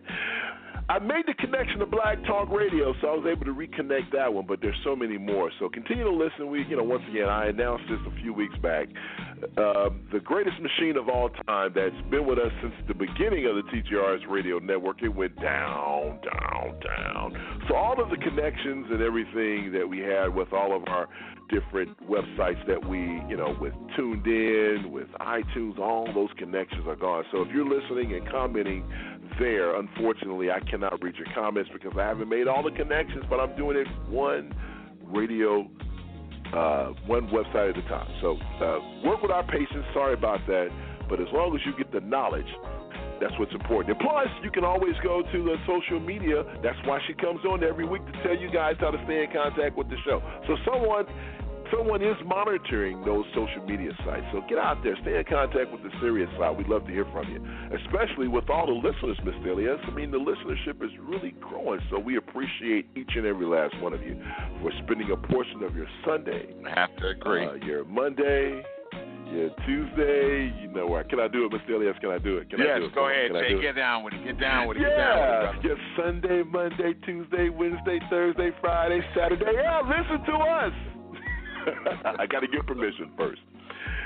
[0.89, 4.33] I made the connection to Black Talk Radio, so I was able to reconnect that
[4.33, 4.45] one.
[4.45, 5.49] But there's so many more.
[5.59, 6.49] So continue to listen.
[6.49, 8.87] We, you know, once again, I announced this a few weeks back.
[9.57, 13.55] Uh, the greatest machine of all time that's been with us since the beginning of
[13.55, 15.01] the TJRS Radio Network.
[15.03, 17.63] It went down, down, down.
[17.69, 21.07] So all of the connections and everything that we had with all of our
[21.53, 22.99] different websites that we,
[23.29, 27.23] you know, with TuneIn, with iTunes, all those connections are gone.
[27.31, 28.83] So if you're listening and commenting
[29.39, 33.39] there, unfortunately, I cannot read your comments because I haven't made all the connections, but
[33.39, 34.53] I'm doing it one
[35.05, 35.67] radio
[36.53, 38.07] uh, one website at a time.
[38.21, 39.85] So uh, work with our patients.
[39.93, 40.69] Sorry about that,
[41.09, 42.49] but as long as you get the knowledge,
[43.19, 43.97] that's what's important.
[43.97, 46.43] And plus, you can always go to the social media.
[46.61, 49.31] That's why she comes on every week to tell you guys how to stay in
[49.31, 50.21] contact with the show.
[50.47, 51.05] So someone
[51.73, 54.25] someone is monitoring those social media sites.
[54.31, 56.57] So get out there, stay in contact with the Serious side.
[56.57, 57.39] We'd love to hear from you,
[57.85, 59.51] especially with all the listeners, Mr.
[59.51, 59.79] Elias.
[59.87, 63.93] I mean, the listenership is really growing, so we appreciate each and every last one
[63.93, 64.19] of you
[64.61, 67.45] for spending a portion of your Sunday, I have to agree.
[67.45, 68.63] uh, your Monday,
[69.33, 70.53] Yeah, Tuesday.
[70.61, 71.09] You know what?
[71.09, 71.73] Can I do it, Mr.
[71.75, 71.95] Elias?
[72.01, 72.49] Can I do it?
[72.51, 72.93] Can yes, I do it?
[72.95, 73.59] go ahead, Jay.
[73.61, 74.23] Get down with it.
[74.25, 74.81] Get down with it.
[74.81, 76.03] Yeah, Get down with it, yeah.
[76.03, 79.45] Sunday, Monday, Tuesday, Wednesday, Thursday, Friday, Saturday.
[79.55, 80.73] Yeah, listen to us.
[82.19, 83.41] I got to get permission first.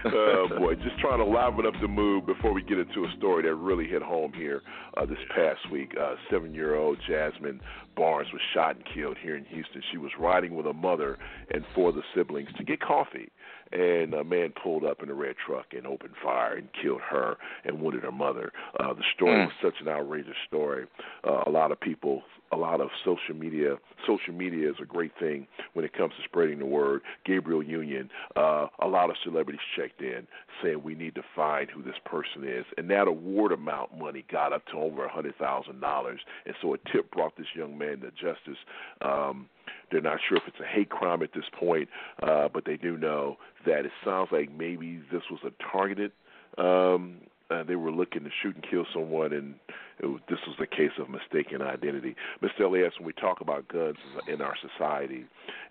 [0.06, 3.44] uh, boy, just trying to liven up the mood before we get into a story
[3.44, 4.62] that really hit home here
[4.96, 5.94] uh, this past week.
[6.00, 7.60] Uh, seven-year-old Jazmine
[7.96, 9.82] Barnes was shot and killed here in Houston.
[9.92, 11.18] She was riding with a mother
[11.52, 13.30] and four of the siblings to get coffee,
[13.72, 17.38] and a man pulled up in a red truck and opened fire and killed her
[17.65, 18.52] and wounded her mother.
[18.80, 19.45] Uh, the story Mm.
[19.48, 20.85] was such an outrageous story.
[21.23, 23.77] Uh, a lot of people, a lot of social media.
[24.06, 27.02] Social media is a great thing when it comes to spreading the word.
[27.26, 30.27] Gabrielle Union, uh, a lot of celebrities checked in
[30.61, 34.53] saying we need to find who this person is, and that award amount money got
[34.53, 36.22] up to over a hundred thousand dollars.
[36.45, 38.57] And so a tip brought this young man to justice.
[39.02, 39.49] Um,
[39.92, 41.90] they're not sure if it's a hate crime at this point,
[42.24, 46.12] uh, but they do know that it sounds like maybe this was a targeted.
[46.58, 47.18] Um,
[47.50, 49.56] uh, they were looking to shoot and kill someone, and
[50.02, 52.16] was, this was a case of mistaken identity.
[52.42, 52.66] Mr.
[52.66, 53.98] Elias, when we talk about guns
[54.28, 55.26] in our society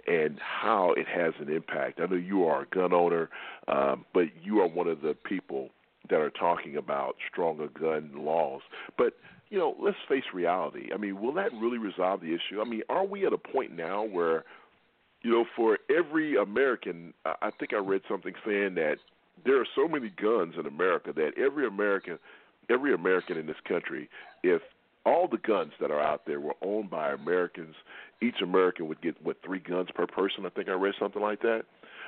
[0.07, 3.29] and how it has an impact, I know you are a gun owner,
[3.69, 5.71] um, but you are one of the people
[6.09, 8.63] that are talking about stronger gun laws.
[8.97, 9.15] But
[9.49, 10.89] you know, let's face reality.
[10.93, 12.61] I mean, will that really resolve the issue?
[12.61, 14.45] I mean, are we at a point now where,
[15.23, 18.97] you know, for every American, I think I read something saying that
[19.45, 22.19] there are so many guns in America that every American,
[22.71, 24.09] every American in this country,
[24.43, 24.63] if
[25.05, 27.77] all the guns that are out there were owned by Americans,
[28.21, 30.45] each American would get what three guns per person.
[30.45, 31.63] I think I read something like that.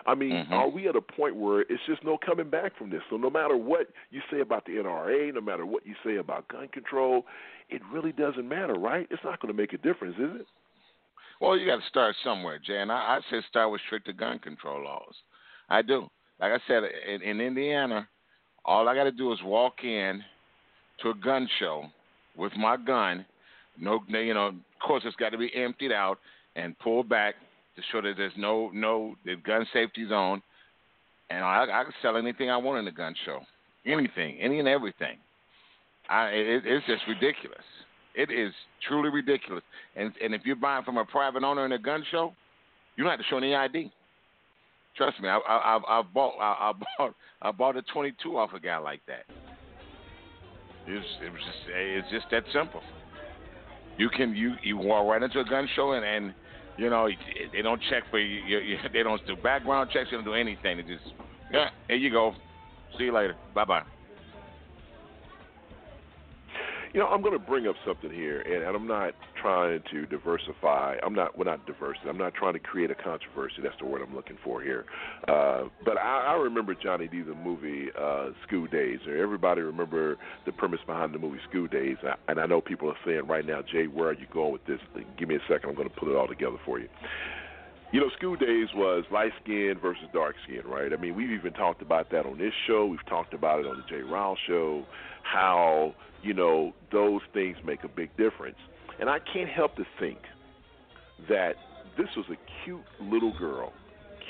[0.06, 0.52] I mean, Mhm.
[0.52, 3.02] are we at a point where it's just no coming back from this?
[3.10, 6.48] So no matter what you say about the NRA, no matter what you say about
[6.48, 7.26] gun control,
[7.68, 9.06] it really doesn't matter, right?
[9.10, 10.46] It's not going to make a difference, is it?
[11.40, 12.80] Well, you got to start somewhere, Jay.
[12.80, 15.14] And I, I say start with stricter gun control laws.
[15.68, 16.10] I do.
[16.40, 18.08] Like I said, in, in Indiana,
[18.64, 20.24] all I got to do is walk in
[21.02, 21.86] to a gun show
[22.36, 23.24] with my gun.
[23.78, 26.18] No, you know, of course, it's got to be emptied out
[26.56, 27.36] and pulled back
[27.78, 30.42] to show that there's no no the gun safety zone.
[31.30, 33.40] And I, I can sell anything I want in the gun show,
[33.86, 35.18] anything, any and everything.
[36.08, 37.64] I, it, it's just ridiculous.
[38.14, 38.52] It is
[38.88, 39.62] truly ridiculous.
[39.94, 42.34] And and if you're buying from a private owner in a gun show,
[42.96, 43.92] you don't have to show any ID.
[44.96, 48.50] Trust me, I I I've, I've bought I, I bought I bought a 22 off
[48.54, 49.24] a guy like that.
[50.88, 52.80] It was just it's just that simple.
[53.98, 56.34] You can you you walk right into a gun show and and
[56.78, 57.08] you know
[57.52, 60.08] they don't check for you, you, they don't do background checks.
[60.10, 60.78] They don't do anything.
[60.78, 61.04] They just
[61.52, 62.34] yeah here you go.
[62.96, 63.36] See you later.
[63.54, 63.82] Bye bye.
[66.94, 70.06] You know, I'm going to bring up something here, and, and I'm not trying to
[70.06, 70.96] diversify.
[71.04, 71.36] I'm not.
[71.36, 72.08] We're not diversity.
[72.08, 73.56] I'm not trying to create a controversy.
[73.62, 74.86] That's the word I'm looking for here.
[75.28, 77.22] Uh, but I, I remember Johnny D.
[77.22, 79.00] the movie uh, School Daze.
[79.06, 80.16] Or everybody remember
[80.46, 83.60] the premise behind the movie School Daze, and I know people are saying right now,
[83.62, 84.80] Jay, where are you going with this?
[85.18, 85.68] Give me a second.
[85.68, 86.88] I'm going to put it all together for you.
[87.90, 90.92] You know, school daze was light skin versus dark skin, right?
[90.92, 92.84] I mean, we've even talked about that on this show.
[92.84, 94.84] We've talked about it on the Jay Ryle show,
[95.32, 98.56] how, you know, those things make a big difference.
[99.00, 100.18] And I can't help to think
[101.28, 101.54] that
[101.96, 103.72] this was a cute little girl,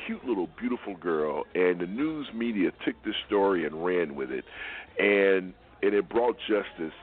[0.06, 4.44] cute little beautiful girl, and the news media took this story and ran with it,
[4.98, 6.94] and and it brought justice.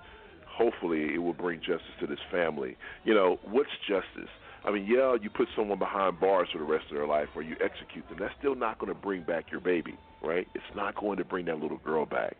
[0.48, 2.78] Hopefully, it will bring justice to this family.
[3.04, 4.30] You know, what's justice?
[4.64, 7.44] I mean, yeah, you put someone behind bars for the rest of their life or
[7.44, 8.18] you execute them.
[8.20, 10.48] That's still not going to bring back your baby, right?
[10.56, 12.36] It's not going to bring that little girl back.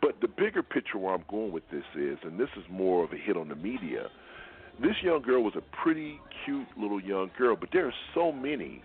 [0.00, 3.12] But the bigger picture where I'm going with this is, and this is more of
[3.12, 4.08] a hit on the media,
[4.80, 8.82] this young girl was a pretty cute little young girl, but there are so many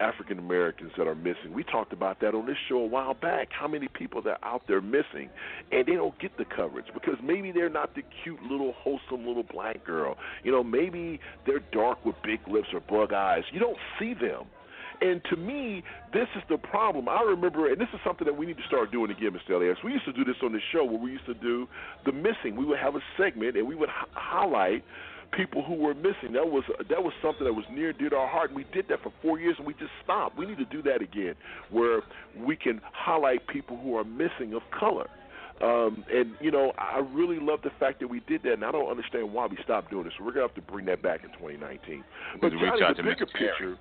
[0.00, 1.52] African Americans that are missing.
[1.52, 3.48] We talked about that on this show a while back.
[3.52, 5.30] How many people that are out there missing,
[5.70, 9.44] and they don't get the coverage because maybe they're not the cute little wholesome little
[9.44, 10.16] black girl.
[10.42, 13.44] You know, maybe they're dark with big lips or bug eyes.
[13.52, 14.46] You don't see them.
[15.02, 17.08] And to me, this is the problem.
[17.08, 19.56] I remember, and this is something that we need to start doing again, Mr.
[19.56, 19.78] Elias.
[19.82, 21.66] We used to do this on the show where we used to do
[22.06, 22.56] the missing.
[22.56, 24.84] We would have a segment and we would h- highlight
[25.32, 26.32] people who were missing.
[26.34, 28.50] That was that was something that was near and dear to our heart.
[28.50, 30.38] And we did that for four years, and we just stopped.
[30.38, 31.34] We need to do that again,
[31.70, 32.02] where
[32.38, 35.08] we can highlight people who are missing of color.
[35.62, 38.72] Um, and you know, I really love the fact that we did that, and I
[38.72, 40.12] don't understand why we stopped doing this.
[40.18, 42.04] So we're gonna have to bring that back in 2019.
[42.40, 43.78] But Johnny, the bigger picture.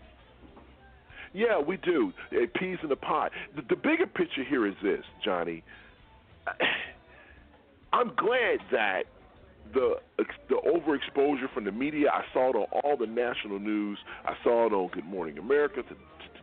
[1.34, 2.12] Yeah, we do.
[2.32, 3.32] Uh, peas in the pot.
[3.56, 5.64] The, the bigger picture here is this, Johnny.
[7.94, 9.04] I'm glad that
[9.74, 9.96] the
[10.50, 12.10] the overexposure from the media.
[12.10, 13.98] I saw it on all the national news.
[14.26, 15.84] I saw it on Good Morning America,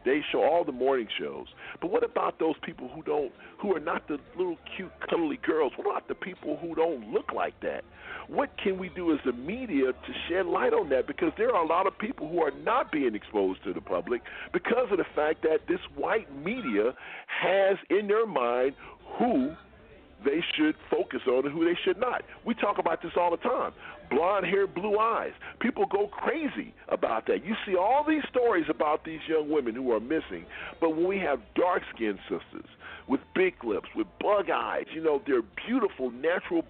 [0.05, 1.47] Today Show, all the morning shows.
[1.81, 5.73] But what about those people who don't, who are not the little cute, cuddly girls?
[5.77, 7.85] What about the people who don't look like that?
[8.29, 11.07] What can we do as the media to shed light on that?
[11.07, 14.23] Because there are a lot of people who are not being exposed to the public
[14.53, 16.95] because of the fact that this white media
[17.27, 18.75] has in their mind
[19.19, 19.55] who
[20.25, 22.23] they should focus on and who they should not.
[22.45, 23.73] We talk about this all the time.
[24.11, 25.33] Blonde hair, blue eyes.
[25.61, 27.45] People go crazy about that.
[27.45, 30.47] You see all these stories about these young women who are missing,
[30.81, 32.69] but when we have dark skinned sisters
[33.09, 36.63] with big lips, with bug eyes, you know, they're beautiful, natural,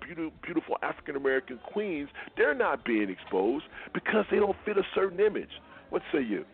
[0.43, 5.51] beautiful, African American queens, they're not being exposed because they don't fit a certain image.
[5.90, 6.44] What say you?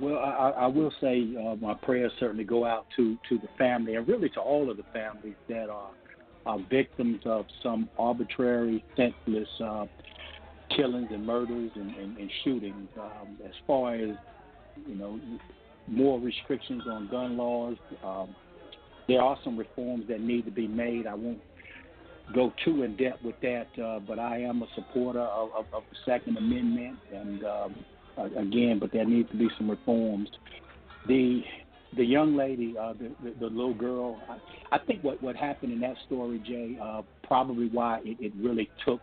[0.00, 3.96] Well, I, I will say uh, my prayers certainly go out to, to the family
[3.96, 5.90] and really to all of the families that are,
[6.50, 9.86] are victims of some arbitrary, senseless uh,
[10.76, 12.88] killings and murders and, and, and shootings.
[12.98, 14.16] Um, as far as
[14.86, 15.20] you know,
[15.86, 18.34] more restrictions on gun laws, um,
[19.08, 21.06] there are some reforms that need to be made.
[21.06, 21.40] I won't
[22.34, 25.82] go too in depth with that, uh, but I am a supporter of, of, of
[25.90, 27.44] the Second Amendment and.
[27.44, 27.74] Um,
[28.36, 30.28] again, but there needs to be some reforms.
[31.06, 31.42] The
[31.96, 35.72] the young lady, uh, the, the the little girl, I, I think what what happened
[35.72, 39.00] in that story, Jay, uh, probably why it, it really took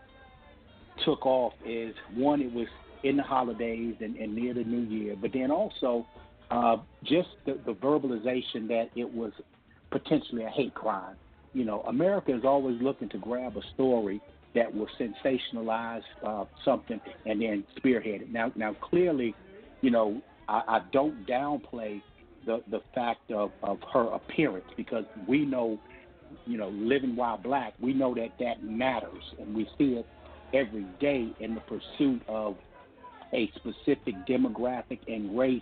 [1.06, 2.68] took off is one, it was
[3.04, 6.08] in the holidays and, and near the new year, but then also
[6.50, 9.32] uh, just the, the verbalization that it was
[9.92, 11.16] potentially a hate crime.
[11.54, 14.22] You know, America is always looking to grab a story
[14.56, 18.32] that will sensationalize uh, something and then spearhead it.
[18.32, 19.36] Now, now clearly,
[19.82, 22.02] you know, I, I don't downplay
[22.48, 25.78] the the fact of of her appearance because we know,
[26.48, 30.08] you know, living while black, we know that that matters, and we see it
[30.54, 32.56] every day in the pursuit of
[33.34, 35.62] a specific demographic and race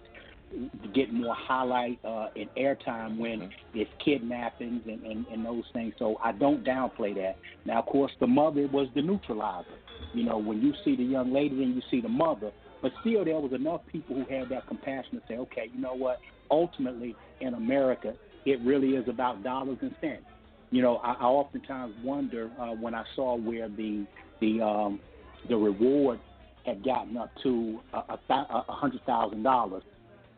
[0.52, 3.80] to get more highlight uh, and airtime when mm-hmm.
[3.80, 5.94] it's kidnappings and, and, and those things.
[5.98, 7.38] So I don't downplay that.
[7.66, 9.68] Now, of course, the mother was the neutralizer.
[10.14, 12.52] You know, when you see the young lady, and you see the mother.
[12.82, 15.96] But still, there was enough people who had that compassion to say, okay, you know
[15.96, 16.20] what?
[16.52, 18.14] Ultimately, in America,
[18.46, 20.24] it really is about dollars and cents.
[20.72, 24.06] You know, I, I oftentimes wonder uh, when I saw where the
[24.42, 25.00] the um,
[25.48, 26.20] the reward
[26.66, 29.84] had gotten up to a, a, a hundred thousand dollars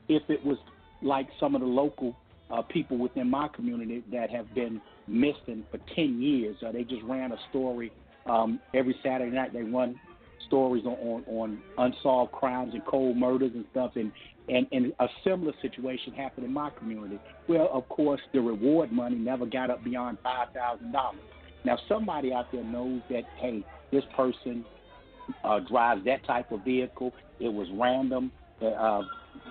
[0.10, 0.58] if it was
[1.02, 2.16] like some of the local
[2.50, 6.56] uh, people within my community that have been missing for 10 years.
[6.66, 7.92] Uh, they just ran a story
[8.26, 9.54] um, every Saturday night.
[9.54, 10.00] They run
[10.48, 13.92] stories on, on, on unsolved crimes and cold murders and stuff.
[13.96, 14.12] And,
[14.50, 17.20] and, and a similar situation happened in my community.
[17.48, 20.92] Well, of course, the reward money never got up beyond $5,000.
[21.66, 24.64] Now, somebody out there knows that, hey, this person
[25.44, 27.14] uh, drives that type of vehicle.
[27.40, 28.32] It was random.
[28.62, 29.02] Uh,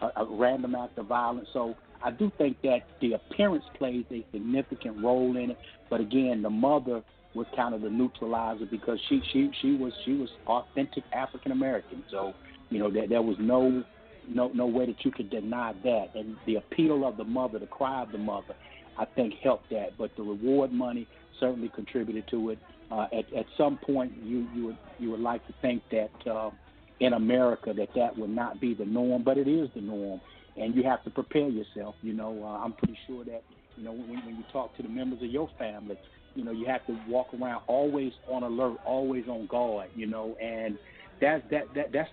[0.02, 1.48] a, a random act of violence.
[1.52, 5.58] So I do think that the appearance plays a significant role in it.
[5.90, 7.02] But again, the mother
[7.34, 12.02] was kind of the neutralizer because she she she was she was authentic African American.
[12.10, 12.32] So
[12.70, 13.84] you know there there was no
[14.28, 16.08] no no way that you could deny that.
[16.14, 18.54] And the appeal of the mother, the cry of the mother,
[18.98, 19.96] I think helped that.
[19.98, 21.06] But the reward money
[21.40, 22.58] certainly contributed to it.
[22.90, 26.30] Uh, at at some point, you you would you would like to think that.
[26.30, 26.50] Uh,
[27.00, 30.20] in America that that would not be the norm, but it is the norm,
[30.56, 31.94] and you have to prepare yourself.
[32.02, 33.42] You know, uh, I'm pretty sure that
[33.76, 35.98] you know when, when you talk to the members of your family,
[36.34, 39.88] you know, you have to walk around always on alert, always on guard.
[39.94, 40.78] You know, and
[41.20, 42.10] that that that that's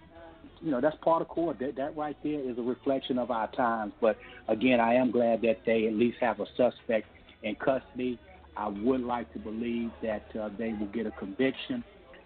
[0.64, 1.56] you know that's part of core.
[1.60, 3.94] That that right there is a reflection of our times.
[4.02, 4.18] But
[4.48, 7.08] again, I am glad that they at least have a suspect
[7.44, 8.20] in custody.
[8.56, 11.84] I would like to believe that uh, they will get a conviction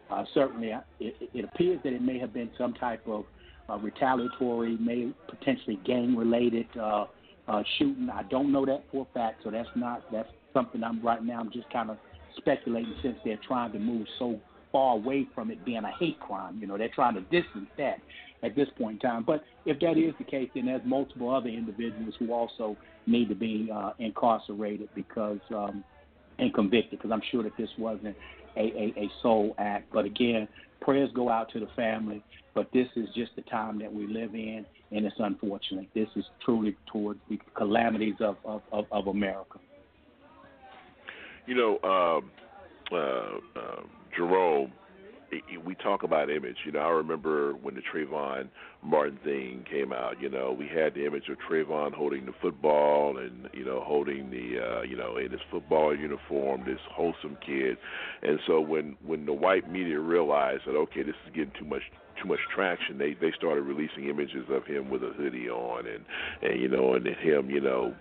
[0.09, 3.25] uh, certainly, it, it, appears that it may have been some type of
[3.69, 7.05] uh, retaliatory, may potentially gang-related uh,
[7.47, 8.09] uh, shooting.
[8.09, 11.41] I don't know that for a fact, so that's not that's something I'm right now.
[11.41, 11.97] I'm just kind of
[12.37, 14.39] speculating since they're trying to move so
[14.71, 16.57] far away from it being a hate crime.
[16.61, 17.97] You know, they're trying to distance that
[18.43, 19.23] at this point in time.
[19.23, 23.35] But if that is the case, then there's multiple other individuals who also need to
[23.35, 25.83] be uh, incarcerated because um,
[26.39, 26.99] and convicted.
[26.99, 28.15] Because I'm sure that this wasn't
[28.55, 29.87] a, a, a sole act.
[29.91, 30.47] But again,
[30.81, 32.23] prayers go out to the family.
[32.53, 35.87] But this is just the time that we live in, and it's unfortunate.
[35.93, 39.59] This is truly towards the calamities of, of, of, of America.
[41.45, 42.31] You know, um,
[42.91, 43.81] uh, uh,
[44.15, 44.71] Jerome,
[45.65, 46.57] we talk about image.
[46.65, 48.49] You know, I remember when the Trayvon
[48.83, 50.21] Martin thing came out.
[50.21, 54.29] You know, we had the image of Trayvon holding the football and you know holding
[54.29, 57.77] the uh, you know in his football uniform, this wholesome kid.
[58.21, 61.83] And so when when the white media realized that okay, this is getting too much
[62.21, 66.03] too much traction, they they started releasing images of him with a hoodie on, and
[66.41, 67.93] and you know, and him, you know,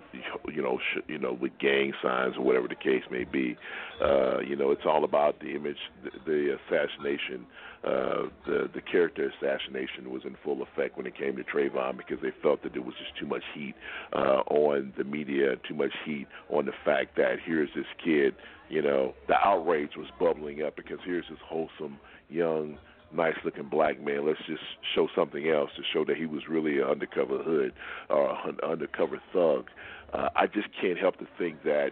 [0.53, 3.57] you know, sh- you know, with gang signs or whatever the case may be.
[4.03, 7.47] Uh, you know, it's all about the image, the, the assassination.
[7.85, 12.19] Uh, the the character assassination was in full effect when it came to Trayvon because
[12.23, 13.75] they felt that there was just too much heat
[14.13, 18.35] uh, on the media, too much heat on the fact that here's this kid.
[18.69, 21.99] You know, the outrage was bubbling up because here's this wholesome
[22.29, 22.79] young
[23.17, 24.27] nice looking black man.
[24.27, 24.63] Let's just
[24.95, 27.73] show something else to show that he was really an undercover hood
[28.09, 29.69] or an undercover thug.
[30.13, 31.91] Uh, I just can't help to think that,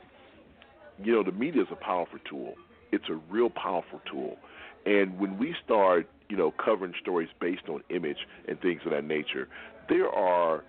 [1.03, 2.55] you know, the media is a powerful tool.
[2.93, 4.37] It's a real powerful tool.
[4.87, 9.05] And when we start, you know, covering stories based on image and things of that
[9.05, 9.49] nature,
[9.89, 10.63] there are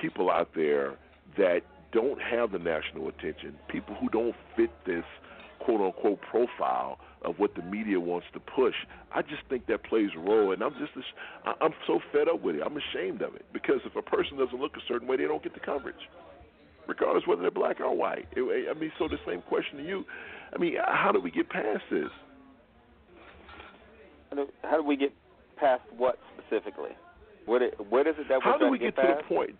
[0.00, 0.96] people out there
[1.36, 1.62] that
[1.92, 5.04] don't have the national attention, people who don't fit this
[5.60, 8.74] quote unquote profile of what the media wants to push.
[9.14, 10.92] I just think that plays a role, and I'm just
[11.60, 12.62] I'm so fed up with it.
[12.64, 15.42] I'm ashamed of it because if a person doesn't look a certain way, they don't
[15.42, 16.08] get the coverage,
[16.86, 18.26] regardless whether they're black or white.
[18.36, 20.04] I mean, so the same question to you.
[20.54, 22.10] I mean, how do we get past this?
[24.62, 25.12] How do we get
[25.56, 26.90] past what specifically?
[27.46, 29.56] What it, what is it that we're how do we get, get to the point?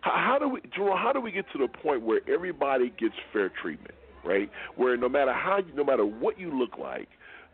[0.00, 0.96] How, how do we, Jerome?
[0.96, 3.94] How do we get to the point where everybody gets fair treatment?
[4.26, 4.50] Right?
[4.76, 7.08] Where no matter how, no matter what you look like,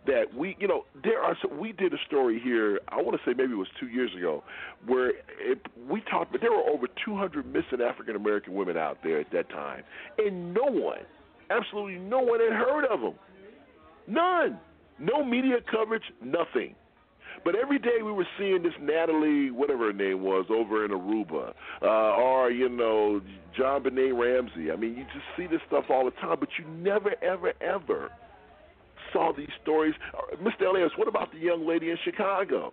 [0.07, 1.37] that we, you know, there are.
[1.43, 2.81] So we did a story here.
[2.89, 4.43] I want to say maybe it was two years ago,
[4.87, 6.33] where it, we talked.
[6.33, 9.85] But there were over 200 missing African American women out there at that time,
[10.19, 10.99] and no one,
[11.51, 13.15] absolutely no one, had heard of them.
[14.09, 14.59] None.
[14.99, 16.03] No media coverage.
[16.23, 16.75] Nothing.
[17.45, 21.53] But every day we were seeing this Natalie, whatever her name was, over in Aruba,
[21.83, 23.21] uh, or you know
[23.59, 24.71] JonBenét Ramsey.
[24.71, 28.11] I mean, you just see this stuff all the time, but you never, ever, ever
[29.13, 29.95] saw these stories.
[30.15, 30.69] Uh, Mr.
[30.69, 32.73] Elias, what about the young lady in Chicago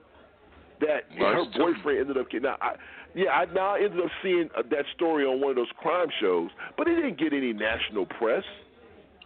[0.82, 2.44] that her boyfriend ended up getting?
[2.44, 2.76] Now, I,
[3.16, 6.50] yeah, I now ended up seeing uh, that story on one of those crime shows,
[6.78, 8.44] but it didn't get any national press.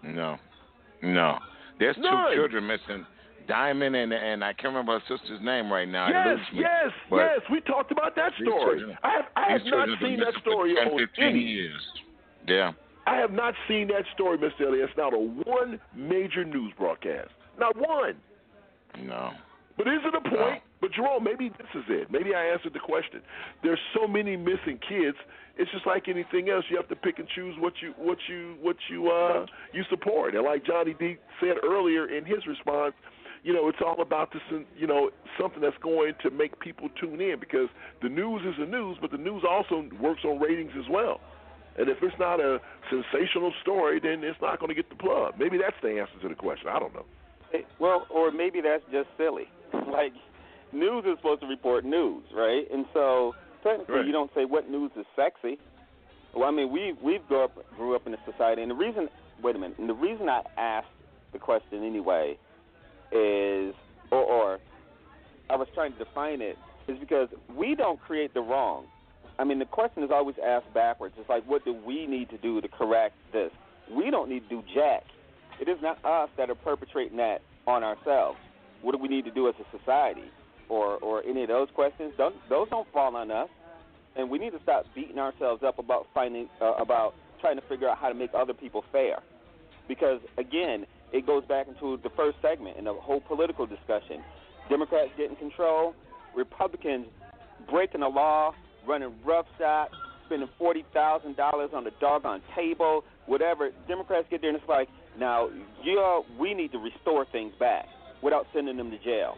[0.01, 0.37] No,
[1.01, 1.37] no.
[1.79, 2.31] There's None.
[2.31, 3.05] two children missing
[3.47, 6.07] Diamond and and I can't remember her sister's name right now.
[6.07, 7.39] Yes, me, yes, yes.
[7.51, 8.79] We talked about that story.
[8.79, 11.39] Children, I have, I have not seen that story 10, on 15 any.
[11.39, 11.81] years.
[12.47, 12.71] Yeah.
[13.05, 14.51] I have not seen that story, Mr.
[14.61, 17.31] It's Not a one major news broadcast.
[17.59, 18.15] Not one.
[19.01, 19.31] No.
[19.77, 20.61] But is it a point?
[20.79, 22.11] But Jerome, maybe this is it.
[22.11, 23.21] Maybe I answered the question.
[23.63, 25.17] There's so many missing kids.
[25.57, 26.65] It's just like anything else.
[26.69, 30.35] You have to pick and choose what you what you what you uh you support.
[30.35, 32.93] And like Johnny D said earlier in his response,
[33.43, 34.41] you know, it's all about this,
[34.77, 35.09] you know,
[35.39, 37.67] something that's going to make people tune in because
[38.01, 41.19] the news is the news, but the news also works on ratings as well.
[41.77, 42.59] And if it's not a
[42.89, 45.33] sensational story, then it's not going to get the plug.
[45.37, 46.67] Maybe that's the answer to the question.
[46.69, 47.05] I don't know.
[47.79, 49.49] Well, or maybe that's just silly.
[49.91, 50.13] like,
[50.71, 52.63] news is supposed to report news, right?
[52.71, 53.33] And so
[53.63, 54.05] technically, right.
[54.05, 55.59] you don't say what news is sexy.
[56.33, 59.07] Well, I mean, we we've grew up grew up in a society, and the reason,
[59.43, 60.87] wait a minute, and the reason I asked
[61.31, 62.37] the question anyway
[63.13, 63.75] is,
[64.11, 64.59] or, or
[65.49, 66.57] I was trying to define it,
[66.87, 68.85] is because we don't create the wrong.
[69.39, 71.15] I mean, the question is always asked backwards.
[71.17, 73.51] It's like, what do we need to do to correct this?
[73.91, 75.03] We don't need to do jack.
[75.59, 78.37] It is not us that are perpetrating that on ourselves.
[78.81, 80.29] What do we need to do as a society?
[80.69, 83.49] Or, or any of those questions, don't, those don't fall on us.
[84.15, 87.89] And we need to stop beating ourselves up about finding, uh, about trying to figure
[87.89, 89.19] out how to make other people fair.
[89.87, 94.21] Because again, it goes back into the first segment in the whole political discussion.
[94.69, 95.93] Democrats getting control,
[96.35, 97.05] Republicans
[97.69, 98.51] breaking the law,
[98.87, 99.89] running roughshod,
[100.25, 103.69] spending forty thousand dollars on the doggone table, whatever.
[103.87, 105.49] Democrats get there and it's like, now,
[105.83, 107.85] yeah, we need to restore things back
[108.21, 109.35] without sending them to jail,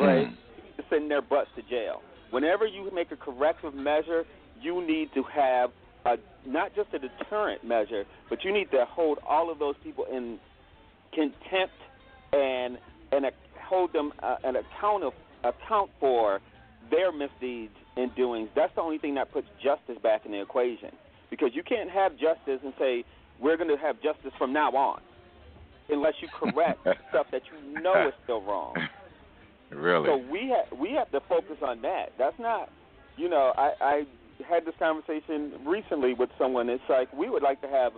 [0.00, 0.28] right?
[0.28, 0.36] Mm.
[0.78, 2.00] To send their butts to jail.
[2.30, 4.24] Whenever you make a corrective measure,
[4.60, 5.70] you need to have
[6.06, 6.16] a,
[6.46, 10.38] not just a deterrent measure, but you need to hold all of those people in
[11.12, 11.74] contempt
[12.32, 12.78] and
[13.12, 13.24] and
[13.62, 15.12] hold them uh, an account of,
[15.44, 16.40] account for
[16.90, 18.48] their misdeeds and doings.
[18.54, 20.90] That's the only thing that puts justice back in the equation.
[21.30, 23.04] Because you can't have justice and say
[23.40, 25.00] we're going to have justice from now on,
[25.90, 26.80] unless you correct
[27.10, 28.74] stuff that you know is still wrong.
[29.70, 30.06] Really?
[30.06, 32.12] So we ha- we have to focus on that.
[32.16, 32.70] That's not,
[33.18, 34.02] you know, I, I
[34.48, 36.70] had this conversation recently with someone.
[36.70, 37.92] It's like we would like to have.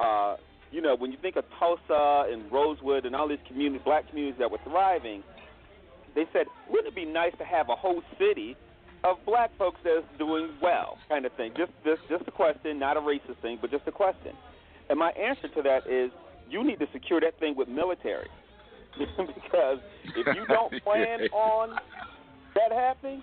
[0.00, 0.36] Uh,
[0.70, 4.38] you know, when you think of Tulsa and Rosewood and all these communities, black communities
[4.38, 5.22] that were thriving,
[6.14, 8.56] they said, wouldn't it be nice to have a whole city
[9.04, 11.52] of black folks that's doing well, kind of thing?
[11.56, 14.32] Just, just, just a question, not a racist thing, but just a question.
[14.88, 16.10] And my answer to that is,
[16.48, 18.28] you need to secure that thing with military,
[18.98, 19.78] because
[20.16, 21.78] if you don't plan on
[22.54, 23.22] that happening?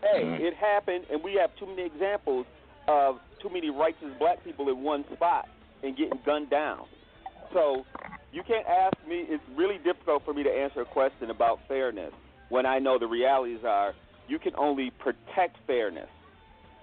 [0.00, 0.44] Hey, Mm-hmm.
[0.44, 2.44] it happened, and we have too many examples
[2.88, 5.46] of too many righteous black people in one spot
[5.82, 6.86] and getting gunned down.
[7.52, 7.84] So
[8.32, 9.26] you can't ask me.
[9.28, 12.12] It's really difficult for me to answer a question about fairness
[12.48, 13.94] when I know the realities are
[14.28, 16.08] you can only protect fairness,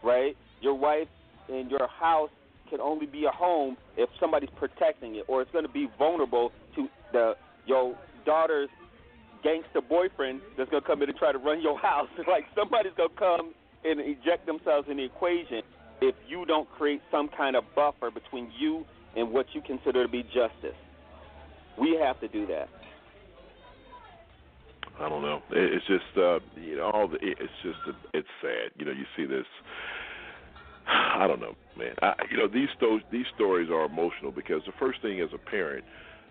[0.04, 0.36] right?
[0.62, 1.08] Your wife
[1.48, 2.30] and your house
[2.70, 6.52] can only be a home if somebody's protecting it, or it's going to be vulnerable
[6.76, 7.34] to the
[7.66, 7.96] your
[8.26, 8.70] daughter's
[9.44, 12.10] gangster boyfriend that's going to come in and try to run your house.
[12.28, 13.54] like somebody's going to come
[13.84, 15.62] and eject themselves in the equation
[16.02, 18.86] if you don't create some kind of buffer between you
[19.16, 20.78] and what you consider to be justice.
[21.80, 22.70] We have to do that.
[25.00, 25.42] I don't know.
[25.52, 27.18] It's just uh, you know all the.
[27.22, 27.78] It's just
[28.14, 28.72] it's sad.
[28.76, 29.46] You know, you see this.
[30.88, 31.96] I don't know, man.
[32.02, 35.50] I, you know these sto- these stories are emotional because the first thing as a
[35.50, 35.86] parent,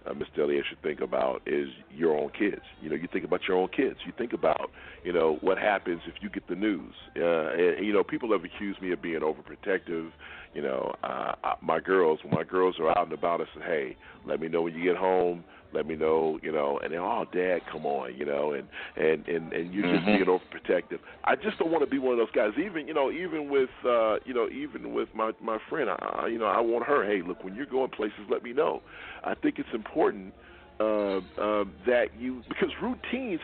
[0.09, 0.43] uh, Mr.
[0.43, 2.62] Elliott should think about is your own kids.
[2.80, 3.98] You know, you think about your own kids.
[4.06, 4.70] You think about
[5.05, 6.94] you know what happens if you get the news.
[7.16, 10.10] Uh, and, you know, people have accused me of being overprotective.
[10.55, 13.97] You know, uh, my girls when my girls are out and about, I say, hey,
[14.26, 17.27] let me know when you get home let me know, you know, and then, oh,
[17.32, 20.19] dad, come on, you know, and and and and you're just Mhm.
[20.19, 20.99] being overprotective.
[21.24, 22.53] I just don't want to be one of those guys.
[22.59, 26.39] Even you know, even with uh, you know, even with my my friend, I you
[26.39, 27.05] know, I want her.
[27.05, 28.82] Hey, look, when you're going places, let me know.
[29.24, 30.32] I think it's important
[30.81, 33.40] uh, uh, that you because routines.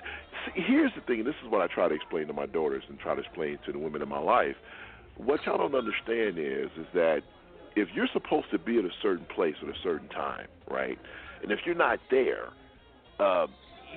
[0.47, 2.85] See, here's the thing, and this is what I try to explain to my daughters
[2.89, 4.57] and try to explain to the women in my life.
[5.17, 7.23] What y'all don't understand is is that
[7.77, 10.99] if you're supposed to be at a certain place at a certain time, right?
[11.43, 12.49] And if you're not there,
[13.21, 13.47] uh,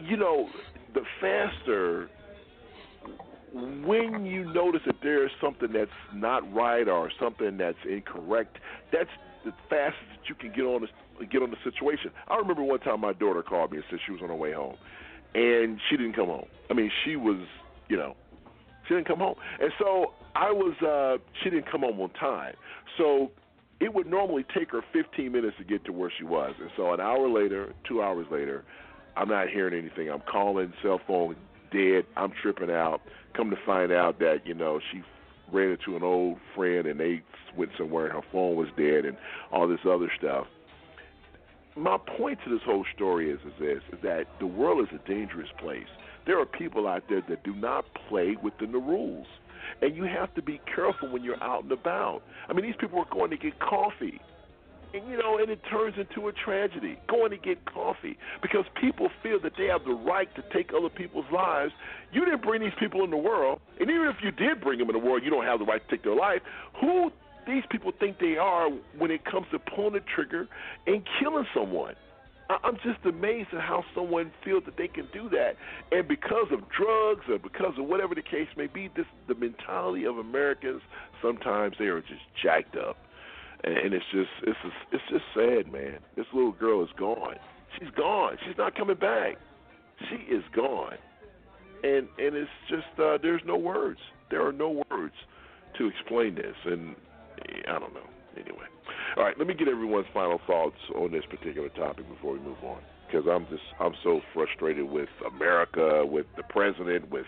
[0.03, 0.49] you know,
[0.93, 2.09] the faster
[3.53, 8.57] when you notice that there is something that's not right or something that's incorrect,
[8.91, 9.09] that's
[9.45, 12.11] the fastest that you can get on the get on the situation.
[12.27, 14.53] I remember one time my daughter called me and said she was on her way
[14.53, 14.75] home,
[15.33, 16.47] and she didn't come home.
[16.69, 17.39] I mean, she was,
[17.87, 18.15] you know,
[18.87, 20.75] she didn't come home, and so I was.
[20.81, 22.55] uh She didn't come home on time,
[22.97, 23.31] so
[23.79, 26.93] it would normally take her 15 minutes to get to where she was, and so
[26.93, 28.63] an hour later, two hours later,
[29.15, 30.09] I'm not hearing anything.
[30.09, 31.35] I'm calling, cell phone
[31.71, 32.05] dead.
[32.15, 33.01] I'm tripping out.
[33.35, 35.01] Come to find out that you know she
[35.51, 37.21] ran into an old friend and they
[37.55, 39.17] went somewhere and her phone was dead and
[39.51, 40.45] all this other stuff.
[41.75, 45.07] My point to this whole story is is this: is that the world is a
[45.07, 45.87] dangerous place.
[46.25, 49.27] There are people out there that do not play within the rules,
[49.81, 52.21] and you have to be careful when you're out and about.
[52.49, 54.19] I mean, these people are going to get coffee
[54.93, 56.97] and you know, and it turns into a tragedy.
[57.07, 60.89] Going to get coffee because people feel that they have the right to take other
[60.89, 61.73] people's lives.
[62.11, 64.89] You didn't bring these people in the world, and even if you did bring them
[64.89, 66.41] in the world, you don't have the right to take their life.
[66.81, 67.11] Who
[67.45, 70.47] these people think they are when it comes to pulling the trigger
[70.85, 71.95] and killing someone?
[72.49, 75.55] I'm just amazed at how someone feels that they can do that,
[75.91, 80.05] and because of drugs or because of whatever the case may be, this the mentality
[80.05, 80.81] of Americans.
[81.21, 82.95] Sometimes they are just jacked up
[83.63, 85.99] and it's just it's just, it's just sad, man.
[86.15, 87.35] This little girl is gone.
[87.79, 88.37] She's gone.
[88.45, 89.37] She's not coming back.
[90.09, 90.97] She is gone,
[91.83, 93.99] and and it's just uh, there's no words.
[94.29, 95.15] There are no words
[95.77, 96.95] to explain this, and
[97.67, 98.09] I don't know.
[98.37, 98.65] Anyway,
[99.17, 99.37] all right.
[99.37, 103.25] Let me get everyone's final thoughts on this particular topic before we move on, because
[103.29, 107.25] I'm just I'm so frustrated with America, with the president, with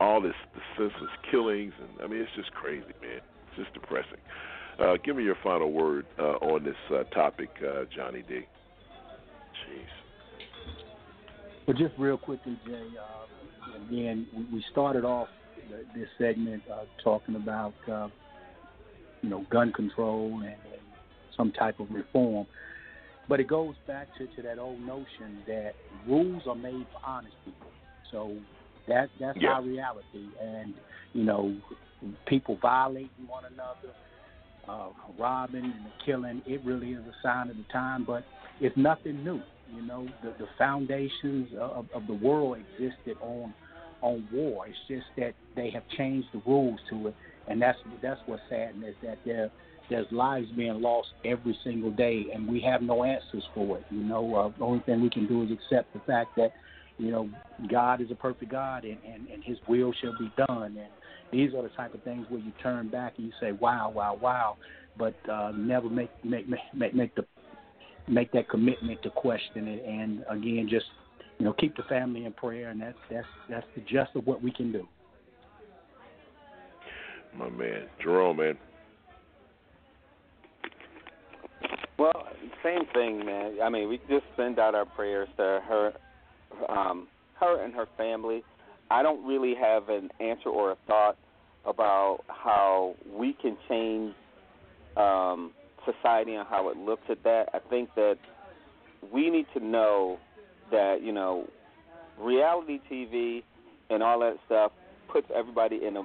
[0.00, 3.20] all this the senseless killings, and I mean it's just crazy, man.
[3.48, 4.20] It's just depressing.
[4.78, 8.34] Uh, give me your final word uh, on this uh, topic, uh, Johnny D.
[9.64, 9.88] Jeez.
[11.66, 12.86] Well, just real quickly, Jay.
[12.96, 15.28] Uh, again, we- started off
[15.94, 17.74] this segment uh, talking about
[19.22, 20.82] you know gun control and, and
[21.36, 22.46] some type of reform,
[23.28, 25.74] but it goes back to, to that old notion that
[26.06, 27.70] rules are made for honest people.
[28.10, 28.32] So
[28.86, 29.54] that that's Yeah.
[29.54, 30.74] our reality, and
[31.12, 31.54] you know
[32.26, 33.94] people violating one another,
[34.68, 36.42] uh, robbing and killing.
[36.46, 38.24] It really is a sign of the time, but
[38.60, 39.42] it's nothing new.
[39.72, 43.54] You know, the, the foundations of, of the world existed on
[44.00, 44.66] on war.
[44.68, 47.14] It's just that they have changed the rules to it,
[47.48, 49.50] and that's that's what's sad is that there
[49.90, 53.84] there's lives being lost every single day, and we have no answers for it.
[53.90, 56.52] You know, uh, the only thing we can do is accept the fact that
[56.98, 57.28] you know
[57.70, 60.76] God is a perfect God, and and, and His will shall be done.
[60.76, 60.90] And
[61.32, 64.18] these are the type of things where you turn back and you say, "Wow, wow,
[64.20, 64.56] wow,"
[64.98, 67.24] but uh, never make make make make the
[68.06, 70.86] make that commitment to question it, and again, just
[71.38, 74.42] you know, keep the family in prayer, and that's that's that's the gist of what
[74.42, 74.86] we can do.
[77.38, 78.58] My man, Jerome, man.
[81.98, 82.28] Well,
[82.64, 83.58] same thing, man.
[83.62, 85.92] I mean, we just send out our prayers to her,
[86.68, 87.06] um,
[87.38, 88.42] her and her family.
[88.90, 91.16] I don't really have an answer or a thought
[91.64, 94.14] about how we can change
[94.96, 95.52] um,
[95.84, 97.50] society and how it looks at that.
[97.54, 98.16] I think that
[99.12, 100.18] we need to know
[100.70, 101.48] that you know
[102.18, 103.42] reality TV
[103.90, 104.72] and all that stuff
[105.12, 106.02] puts everybody in a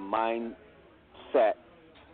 [1.34, 1.52] mindset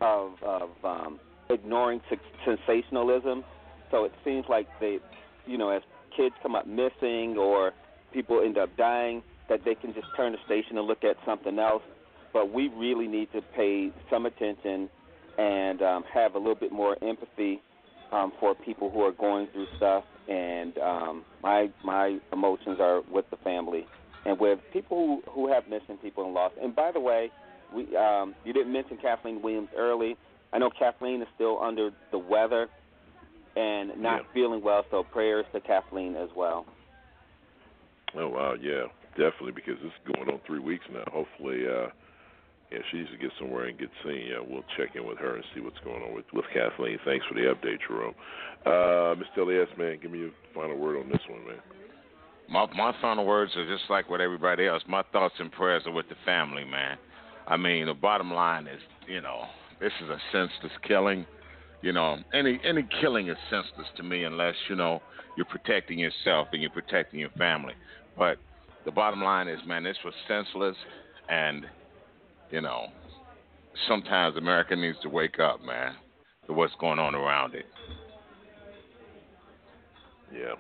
[0.00, 2.00] of of um, ignoring
[2.44, 3.44] sensationalism.
[3.90, 4.98] So it seems like they,
[5.46, 5.82] you know, as
[6.16, 7.72] kids come up missing or
[8.12, 11.58] people end up dying, that they can just turn the station and look at something
[11.58, 11.82] else.
[12.32, 14.88] But we really need to pay some attention
[15.38, 17.60] and um, have a little bit more empathy
[18.12, 20.04] um, for people who are going through stuff.
[20.28, 23.86] And um, my my emotions are with the family
[24.24, 26.54] and with people who have missing people and lost.
[26.62, 27.30] And by the way,
[27.74, 30.16] we um, you didn't mention Kathleen Williams early.
[30.52, 32.68] I know Kathleen is still under the weather
[33.56, 34.32] and not yeah.
[34.34, 36.66] feeling well, so prayers to Kathleen as well.
[38.16, 41.04] Oh wow, yeah, definitely because this is going on three weeks now.
[41.12, 41.88] Hopefully, uh
[42.70, 44.28] yeah, she needs to get somewhere and get seen.
[44.30, 46.98] Yeah, we'll check in with her and see what's going on with with Kathleen.
[47.04, 48.14] Thanks for the update, Jerome.
[48.64, 49.38] Uh, Mr.
[49.42, 51.58] Elias, man, give me your final word on this one, man.
[52.48, 54.82] My my final words are just like with everybody else.
[54.88, 56.96] My thoughts and prayers are with the family, man.
[57.46, 59.44] I mean, the bottom line is, you know,
[59.80, 61.26] this is a senseless killing.
[61.82, 65.00] You know, any any killing is senseless to me unless you know
[65.36, 67.72] you're protecting yourself and you're protecting your family.
[68.18, 68.36] But
[68.84, 70.76] the bottom line is, man, this was senseless,
[71.28, 71.64] and
[72.50, 72.88] you know,
[73.88, 75.94] sometimes America needs to wake up, man,
[76.46, 77.66] to what's going on around it.
[80.32, 80.54] Yeah,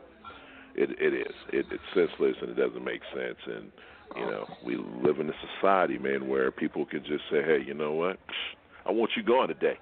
[0.74, 1.34] it it is.
[1.52, 3.38] It, it's senseless and it doesn't make sense.
[3.46, 3.70] And
[4.16, 7.74] you know, we live in a society, man, where people can just say, "Hey, you
[7.74, 8.18] know what?
[8.86, 9.78] I want you gone today."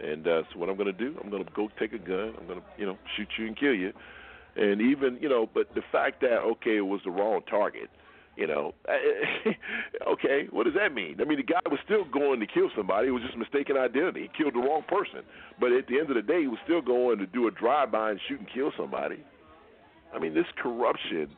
[0.00, 2.34] And uh, so what I'm going to do, I'm going to go take a gun.
[2.38, 3.92] I'm going to, you know, shoot you and kill you.
[4.56, 7.88] And even, you know, but the fact that okay, it was the wrong target.
[8.36, 8.72] You know,
[10.08, 11.18] okay, what does that mean?
[11.20, 13.08] I mean, the guy was still going to kill somebody.
[13.08, 14.22] It was just mistaken identity.
[14.22, 15.20] He killed the wrong person.
[15.60, 18.12] But at the end of the day, he was still going to do a drive-by
[18.12, 19.22] and shoot and kill somebody.
[20.14, 21.28] I mean, this corruption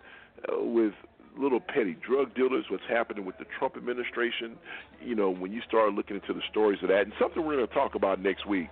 [0.48, 0.92] uh, with
[1.38, 4.56] little petty drug dealers, what's happening with the Trump administration,
[5.02, 7.66] you know, when you start looking into the stories of that, and something we're going
[7.66, 8.68] to talk about next week.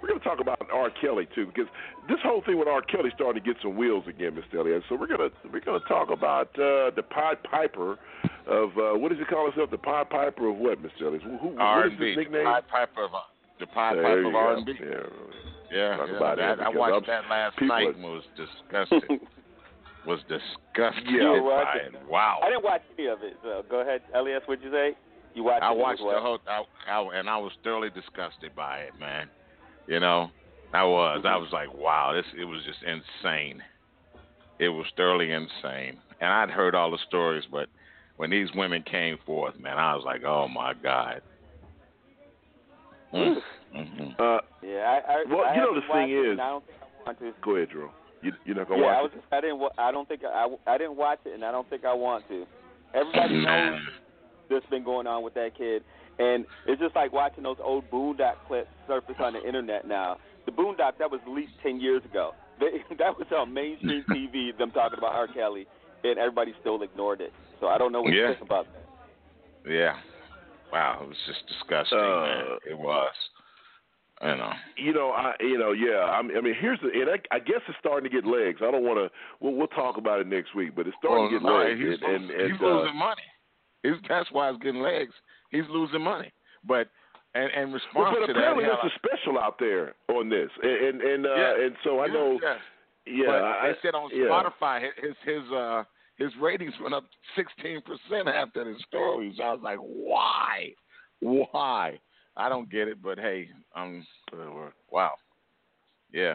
[0.00, 0.90] We're going to talk about R.
[1.00, 1.66] Kelly too, because
[2.08, 2.82] this whole thing with R.
[2.82, 4.60] Kelly starting to get some wheels again, Mr.
[4.60, 4.84] Elliott.
[4.88, 7.98] So we're going to we're going to talk about uh, the Pied Piper
[8.46, 9.72] of uh, what does he call himself?
[9.72, 11.02] The Pied Piper of what, Mr.
[11.06, 11.22] Elliott?
[11.22, 12.44] Who, who, what is his nickname?
[12.44, 13.10] The Pied Piper of
[13.58, 14.38] the Pied there Piper of go.
[14.38, 14.72] R&B.
[14.78, 14.86] Yeah,
[15.72, 19.20] yeah, yeah about that, I watched that last night are- and was disgusted.
[20.06, 21.92] was disgusted You know by it.
[22.08, 22.40] Wow.
[22.42, 23.34] I didn't watch any of it.
[23.42, 24.42] So go ahead, Elias.
[24.46, 24.96] What'd you say?
[25.34, 26.14] You watched I it watched as well?
[26.14, 29.28] the whole, I, I, and I was thoroughly disgusted by it, man.
[29.86, 30.30] You know,
[30.72, 31.22] I was.
[31.26, 32.26] I was like, wow, this.
[32.38, 33.62] It was just insane.
[34.58, 37.68] It was thoroughly insane, and I'd heard all the stories, but
[38.16, 41.20] when these women came forth, man, I was like, oh my god.
[43.14, 43.36] Mm.
[43.72, 46.32] hmm Uh, Yeah, I, I Well, I you know, haven't the thing watched it, is-
[46.32, 47.32] and I don't think I want to.
[47.40, 47.90] go ahead, Drew.
[48.22, 49.10] You, you're not gonna yeah, I was.
[49.14, 49.58] Just, I didn't.
[49.60, 50.46] wa- I don't think I.
[50.66, 52.46] I didn't watch it, and I don't think I want to.
[52.94, 53.80] Everybody knows Man.
[54.50, 55.84] that's been going on with that kid,
[56.18, 60.16] and it's just like watching those old Boondock clips surface on the internet now.
[60.46, 62.32] The Boondock that was at least ten years ago.
[62.58, 64.50] They, that was on mainstream TV.
[64.58, 65.28] Them talking about R.
[65.28, 65.68] Kelly,
[66.02, 67.32] and everybody still ignored it.
[67.60, 68.30] So I don't know what Yeah.
[68.30, 69.70] you think about that.
[69.72, 69.94] Yeah.
[70.72, 72.44] Wow, it was just disgusting, Uh, man.
[72.68, 73.12] It was.
[74.22, 74.52] You know.
[74.76, 76.02] You know, I you know, yeah.
[76.04, 78.60] I mean, I mean here's the, and I, I guess it's starting to get legs.
[78.62, 79.10] I don't want to.
[79.40, 81.78] We'll, we'll talk about it next week, but it's starting to get no, legs.
[81.78, 83.22] he's, and, and, and, he's uh, losing money.
[83.82, 85.12] He's, that's why he's getting legs.
[85.50, 86.32] He's losing money.
[86.66, 86.88] But
[87.34, 90.72] and and Well, but to apparently that, there's a special out there on this, and
[90.72, 91.64] and and, uh, Yeah.
[91.64, 92.38] and so I Yeah, know.
[92.42, 92.56] yeah.
[93.06, 94.26] Yeah, but I, they said on yeah.
[94.26, 95.84] Spotify his his uh
[96.16, 97.04] his ratings went up
[97.36, 99.36] sixteen percent after the stories.
[99.42, 100.74] I was like, why,
[101.20, 101.98] why?
[102.38, 104.06] I don't get it, but hey, um,
[104.90, 105.12] wow,
[106.12, 106.34] yeah,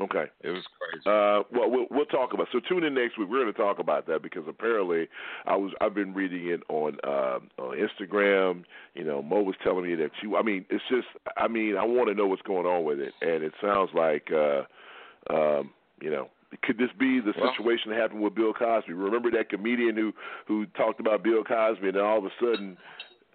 [0.00, 0.24] Okay.
[0.42, 1.02] it was crazy.
[1.06, 2.48] Uh, well, we'll we'll talk about.
[2.52, 3.28] So tune in next week.
[3.28, 5.08] We're going to talk about that because apparently,
[5.46, 8.64] I was I've been reading it on uh, on Instagram.
[8.94, 10.28] You know, Mo was telling me that she.
[10.36, 11.06] I mean, it's just.
[11.36, 14.28] I mean, I want to know what's going on with it, and it sounds like,
[14.32, 14.62] uh,
[15.32, 15.70] um,
[16.00, 16.28] you know.
[16.64, 18.92] Could this be the Well- situation that happened with Bill Cosby?
[18.92, 20.12] Remember that comedian who
[20.48, 22.76] who talked about Bill Cosby, and then all of a sudden,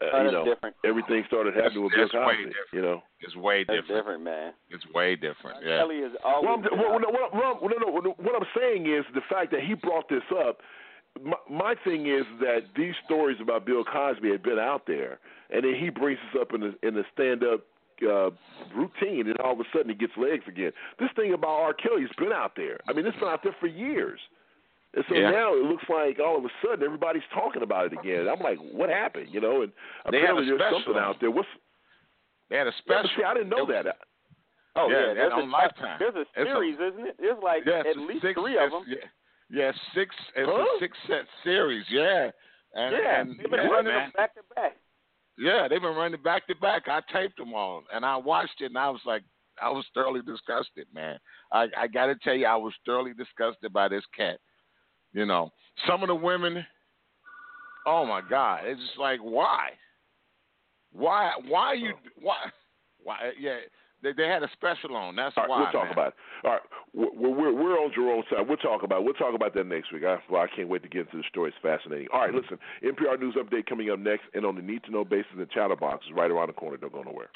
[0.01, 0.76] uh, Oh, you know, different.
[0.84, 2.49] everything started happening with That's- Bill that's way Cosby.
[2.49, 2.73] different.
[2.73, 3.99] You know, It's way That's different.
[3.99, 4.53] different, man.
[4.69, 5.63] It's way different.
[5.65, 5.77] Yeah.
[5.80, 6.65] Kelly is always.
[6.72, 9.73] Well, well, well, well, well, no, no, what I'm saying is the fact that he
[9.73, 10.59] brought this up.
[11.23, 15.19] My, my thing is that these stories about Bill Cosby had been out there,
[15.49, 17.61] and then he brings this up in the in the stand up
[18.05, 18.31] uh,
[18.76, 20.73] routine, and all of a sudden he gets legs again.
[20.99, 21.73] This thing about R.
[21.73, 22.80] Kelly's been out there.
[22.89, 24.19] I mean, it's been out there for years.
[24.95, 25.30] And so Yeah.
[25.31, 28.27] now it looks like all of a sudden everybody's talking about it again.
[28.30, 29.27] I'm like, what happened?
[29.34, 29.73] You know, and
[30.09, 31.31] They had a apparently there's special something out there.
[31.31, 31.49] What's
[32.49, 33.03] They had a Yeah, special.
[33.03, 33.97] but see, I didn't know was- that.
[34.77, 35.99] Oh yeah, yeah, that there's on a Lifetime.
[35.99, 37.15] There's a It's a- series, isn't it?
[37.17, 38.84] There's like Yes, at least six, three of them.
[38.89, 39.09] it's-
[39.49, 40.15] Yeah, yeah six.
[40.35, 40.65] It's Huh?
[40.76, 41.89] a six set series.
[41.89, 42.31] Yeah,
[42.73, 44.01] and, yeah, and they've been yeah, running man.
[44.03, 44.77] them back to back.
[45.38, 46.88] Yeah, they've been running back to back.
[46.88, 49.23] I taped them all, and I watched it, and I was like,
[49.61, 51.19] I was thoroughly disgusted, man.
[51.51, 54.39] I, I got to tell you, I was thoroughly disgusted by this cat.
[55.15, 55.49] You know,
[55.87, 56.65] some of the women.
[57.87, 58.61] Oh my God!
[58.65, 59.69] It's just like, why?
[60.91, 61.31] Why?
[61.47, 61.93] Why you?
[62.21, 62.35] Why?
[63.01, 63.31] Why?
[63.39, 63.59] Yeah,
[64.03, 65.15] they they had a special on.
[65.15, 65.59] That's All right, why.
[65.59, 65.93] we'll talk man.
[65.93, 66.13] about it.
[66.43, 66.61] All right,
[66.93, 68.45] we're, we're, we're on Jerome's side.
[68.45, 69.05] We'll talk about it.
[69.05, 70.03] We'll talk about that next week.
[70.03, 71.51] I, well, I can't wait to get into the story.
[71.51, 72.07] It's fascinating.
[72.11, 72.57] All right, listen.
[72.83, 76.07] NPR News Update coming up next, and on the need to know basis, the Chatterbox
[76.07, 76.75] is right around the corner.
[76.75, 77.29] Don't go nowhere.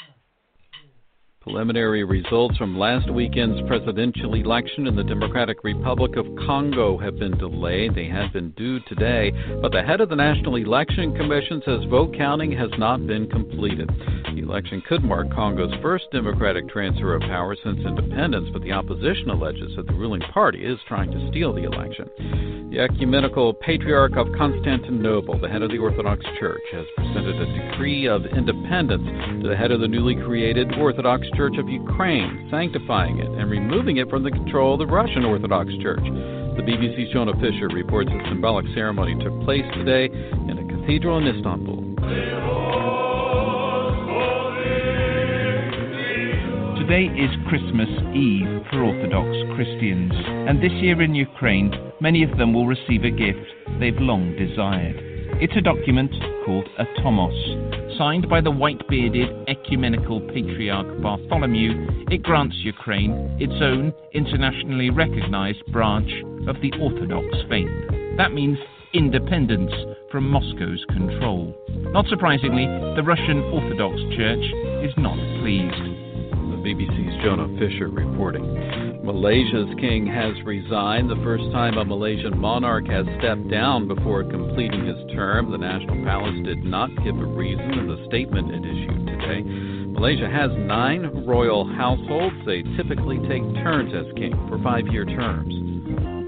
[1.41, 7.37] Preliminary results from last weekend's presidential election in the Democratic Republic of Congo have been
[7.37, 7.95] delayed.
[7.95, 12.13] They had been due today, but the head of the National Election Commission says vote
[12.17, 13.89] counting has not been completed.
[14.35, 19.29] The election could mark Congo's first democratic transfer of power since independence, but the opposition
[19.29, 22.69] alleges that the ruling party is trying to steal the election.
[22.71, 28.07] The Ecumenical Patriarch of Constantinople, the head of the Orthodox Church, has presented a decree
[28.07, 33.27] of independence to the head of the newly created Orthodox Church of Ukraine, sanctifying it
[33.27, 36.03] and removing it from the control of the Russian Orthodox Church.
[36.03, 41.27] The BBC's Jonah Fisher reports the symbolic ceremony took place today in a cathedral in
[41.27, 41.95] Istanbul.
[46.79, 50.11] Today is Christmas Eve for Orthodox Christians,
[50.47, 53.45] and this year in Ukraine, many of them will receive a gift
[53.79, 55.08] they've long desired.
[55.41, 56.11] It's a document
[56.45, 57.97] called a Tomos.
[57.97, 65.65] Signed by the white bearded ecumenical patriarch Bartholomew, it grants Ukraine its own internationally recognized
[65.71, 66.11] branch
[66.45, 67.71] of the Orthodox faith.
[68.17, 68.57] That means
[68.93, 69.71] independence
[70.11, 71.55] from Moscow's control.
[71.93, 72.65] Not surprisingly,
[72.97, 74.43] the Russian Orthodox Church
[74.83, 75.87] is not pleased.
[76.51, 78.88] The BBC's Jonah Fisher reporting.
[79.09, 84.85] Malaysia's king has resigned, the first time a Malaysian monarch has stepped down before completing
[84.85, 85.49] his term.
[85.49, 89.41] The National Palace did not give a reason in the statement it issued today.
[89.89, 92.35] Malaysia has nine royal households.
[92.45, 95.55] They typically take turns as king for five year terms.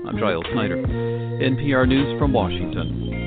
[0.09, 3.20] I'm Giles Snyder, NPR News from Washington.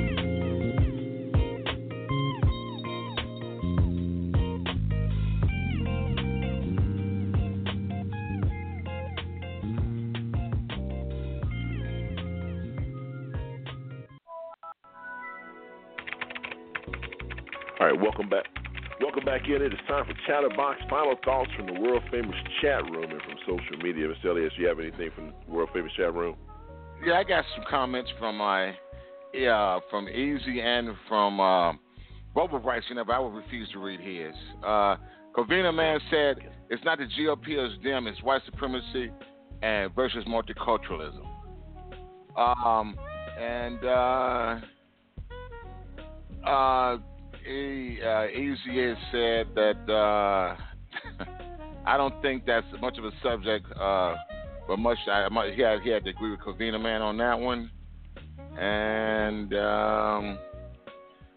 [18.14, 18.46] Welcome back.
[19.00, 19.60] Welcome back in.
[19.60, 20.78] It is time for Chatterbox.
[20.88, 24.06] Final thoughts from the world famous chat room and from social media.
[24.06, 24.26] Mr.
[24.26, 26.36] Elias, you have anything from the world famous chat room?
[27.04, 28.72] Yeah, I got some comments from my
[29.32, 31.72] yeah from Easy and from uh,
[32.36, 32.84] Boba Bryce.
[32.88, 34.32] You know, but I would refuse to read his.
[34.64, 34.96] Uh,
[35.36, 36.36] Covina Man said
[36.70, 39.10] it's not the GOP as them, it's white supremacy
[39.60, 41.26] and versus multiculturalism.
[42.36, 42.96] Um,
[43.40, 44.60] and uh,
[46.46, 46.98] uh,
[47.44, 48.26] he, uh,
[49.12, 50.56] said that uh,
[51.86, 53.66] I don't think that's much of a subject.
[53.78, 54.14] Uh,
[54.66, 57.70] but much I, he had he had to agree with Covina Man on that one,
[58.58, 60.38] and um,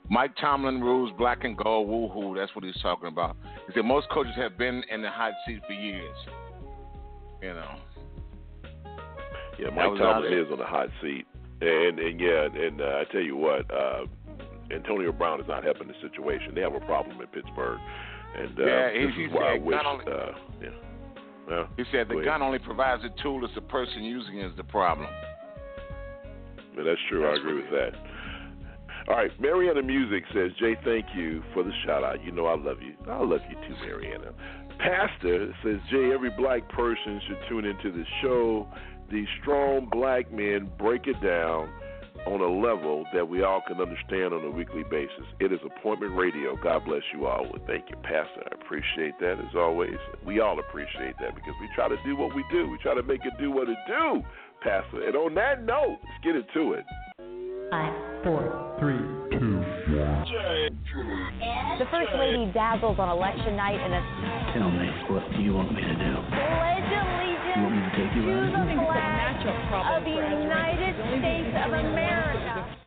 [0.10, 1.90] Mike Tomlin rules black and gold.
[1.90, 2.38] Woohoo!
[2.38, 3.36] That's what he's talking about.
[3.68, 6.16] He said most coaches have been in the hot seat for years.
[7.42, 7.76] You know.
[9.60, 11.26] Yeah, Mike Tomlin is on the hot seat,
[11.62, 14.06] and and yeah, and uh, I tell you what, uh,
[14.72, 16.54] Antonio Brown is not helping the situation.
[16.56, 17.80] They have a problem in Pittsburgh,
[18.38, 19.80] and uh, Yeah, this he- is why I said wish.
[19.86, 20.32] only- uh,
[20.62, 20.70] yeah,
[21.48, 22.26] well, He said the go ahead.
[22.26, 25.08] gun only provides a tool; it's the person using it is the problem.
[26.76, 27.28] Yeah, that's true.
[27.28, 27.94] I agree with that.
[29.08, 32.22] All right, Mariana Music says, Jay, thank you for the shout out.
[32.26, 32.94] You know I love you.
[33.10, 34.34] I love you too, Mariana.
[34.80, 38.68] Pastor says, Jay, every black person should tune into the show.
[39.10, 41.70] These strong black men break it down
[42.28, 45.24] on a level that we all can understand on a weekly basis.
[45.40, 46.58] It is appointment radio.
[46.60, 47.44] God bless you all.
[47.44, 48.44] Well, thank you, Pastor.
[48.44, 49.96] I appreciate that as always.
[50.26, 52.68] We all appreciate that because we try to do what we do.
[52.70, 54.22] We try to make it do what it do,
[54.62, 55.08] Pastor.
[55.08, 56.84] And on that note, let's get into it.
[57.72, 59.00] Five, four, three,
[59.32, 59.64] two,
[61.80, 64.02] The First Lady dazzles on election night in a
[64.52, 66.12] Tell me, what do you want me to do?
[66.28, 66.92] pledge
[67.56, 69.17] You want me to take you to the flag
[69.48, 72.78] of the United States of America.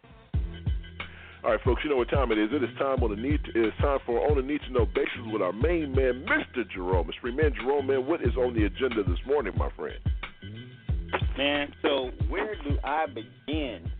[1.42, 2.50] All right, folks, you know what time it is.
[2.52, 3.40] It is time on the need.
[3.54, 6.68] it is time for on the need to know basis with our main man, Mr.
[6.70, 7.08] Jerome.
[7.08, 7.34] Mr.
[7.34, 9.98] Man Jerome, man, what is on the agenda this morning, my friend?
[11.38, 13.90] Man, so where do I begin?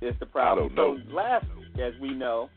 [0.00, 0.72] Is the problem.
[0.72, 0.98] I don't know.
[1.08, 2.50] So last week, as we know,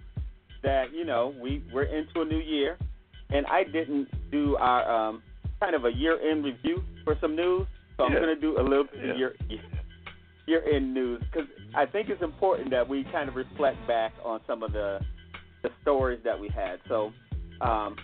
[0.64, 2.78] that you know we we're into a new year,
[3.30, 5.22] and I didn't do our um,
[5.60, 7.68] kind of a year-end review for some news.
[8.00, 8.20] So I'm Yeah.
[8.22, 9.12] going to do a little bit Yeah.
[9.12, 9.34] of your
[10.48, 14.64] year-end news because I think it's important that we kind of reflect back on some
[14.64, 15.04] of the
[15.62, 16.80] the stories that we had.
[16.88, 17.12] So,
[17.60, 17.98] um,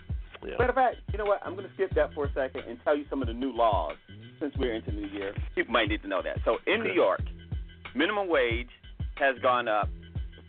[0.43, 1.39] matter of fact, you know what?
[1.45, 3.53] I'm going to skip that for a second and tell you some of the new
[3.53, 3.95] laws
[4.41, 5.33] since we're into New Year.
[5.55, 6.39] People might need to know that.
[6.43, 7.21] So in New York,
[7.95, 8.67] minimum wage
[9.15, 9.87] has gone up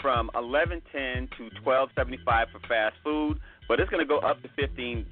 [0.02, 5.06] from 11.10 to 12.75 for fast food, but it's going to go up to $15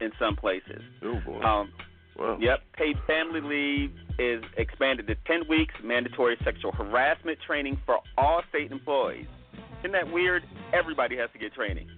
[0.00, 0.80] in some places.
[1.02, 1.40] Oh boy.
[1.42, 1.72] Um,
[2.16, 2.38] wow.
[2.40, 2.60] Yep.
[2.74, 5.74] Paid family leave is expanded to 10 weeks.
[5.82, 9.26] Mandatory sexual harassment training for all state employees.
[9.80, 10.44] Isn't that weird?
[10.72, 11.88] Everybody has to get training.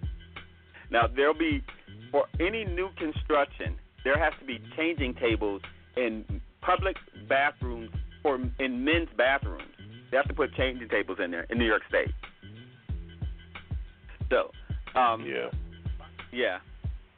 [0.90, 1.62] Now, there'll be,
[2.10, 5.62] for any new construction, there has to be changing tables
[5.96, 6.24] in
[6.62, 6.96] public
[7.28, 7.90] bathrooms
[8.24, 9.62] or in men's bathrooms.
[10.10, 12.12] They have to put changing tables in there in New York State.
[14.30, 14.50] So,
[14.98, 15.50] um, yeah.
[16.32, 16.58] yeah.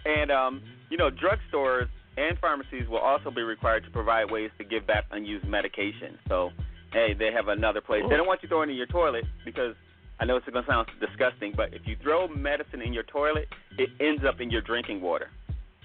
[0.05, 1.89] And um, you know, drugstores
[2.19, 6.19] and pharmacies will also be required to provide ways to give back unused medication.
[6.29, 6.51] So,
[6.93, 8.03] hey, they have another place.
[8.11, 9.75] They don't want you throwing it in your toilet because
[10.21, 13.47] I know it's going to sound disgusting, but if you throw medicine in your toilet,
[13.79, 15.29] it ends up in your drinking water.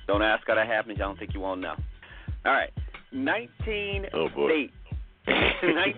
[0.07, 0.97] Don't ask how that happens.
[0.97, 1.75] I don't think you won't know.
[2.45, 2.71] All right.
[3.11, 4.49] 19 Oh, boy.
[4.49, 4.73] states.
[5.27, 5.93] 19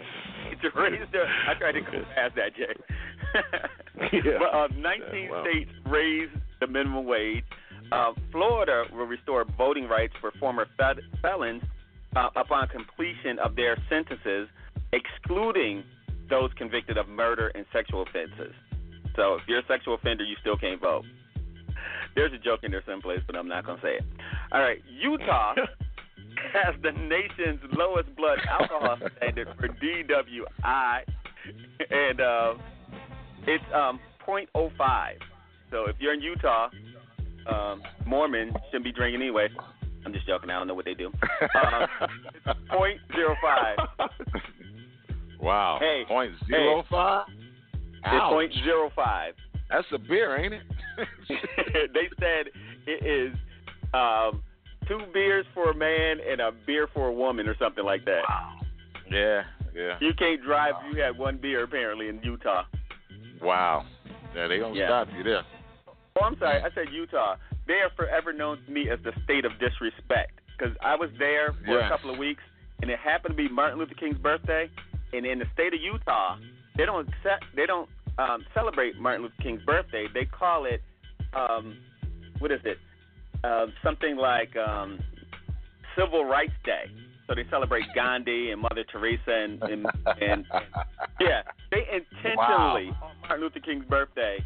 [0.61, 2.75] to raise the, I tried to go past that, Jay.
[4.11, 4.37] Yeah.
[4.39, 4.83] But uh, 19
[5.23, 5.43] Yeah, wow.
[5.49, 7.43] states raised the minimum wage.
[7.91, 11.63] Uh, Florida will restore voting rights for former fel- felons
[12.15, 14.47] uh, upon completion of their sentences,
[14.93, 15.83] excluding
[16.29, 18.53] those convicted of murder and sexual offenses.
[19.15, 21.05] So if you're a sexual offender, you still can't vote.
[22.15, 24.03] There's a joke in there someplace, but I'm not going to say it.
[24.51, 25.55] All right, Utah
[26.53, 30.99] has the nation's lowest blood alcohol standard for DWI,
[31.89, 32.53] and uh,
[33.47, 34.71] it's um, 0.05.
[35.71, 36.69] So if you're in Utah,
[37.47, 39.47] um, Mormon shouldn't be drinking anyway.
[40.05, 40.49] I'm just joking.
[40.49, 41.11] I don't know what they do.
[41.41, 41.87] Um,
[42.45, 44.09] it's 0.05.
[45.39, 45.77] Wow.
[45.79, 47.25] Hey, Point zero five.
[48.05, 49.31] It's 0.05.
[49.69, 50.61] That's a beer, ain't it?
[51.93, 52.47] they said
[52.87, 53.35] it is
[53.93, 54.41] um,
[54.87, 58.21] two beers for a man and a beer for a woman or something like that.
[59.11, 59.43] yeah,
[59.75, 59.97] yeah.
[59.99, 62.63] You can't drive if you had one beer apparently in Utah.
[63.41, 63.85] Wow.
[64.35, 64.87] Yeah, they gonna Yeah.
[64.87, 65.41] stop you there.
[66.17, 66.61] Oh, I'm sorry.
[66.61, 67.35] I said Utah.
[67.67, 71.51] They are forever known to me as the state of disrespect because I was there
[71.65, 71.87] for Yeah.
[71.87, 72.43] a couple of weeks,
[72.81, 74.69] and it happened to be Martin Luther King's birthday.
[75.13, 76.37] And in the state of Utah,
[76.77, 80.07] they don't accept, they don't um, celebrate Martin Luther King's birthday.
[80.13, 80.81] They call it
[81.33, 81.77] um,
[82.39, 82.77] what is it?
[83.43, 84.99] Uh, something like um,
[85.97, 86.85] Civil Rights Day.
[87.27, 90.45] So they celebrate Gandhi and Mother Teresa and and, and, and
[91.19, 94.37] yeah, they intentionally on Martin Luther King's birthday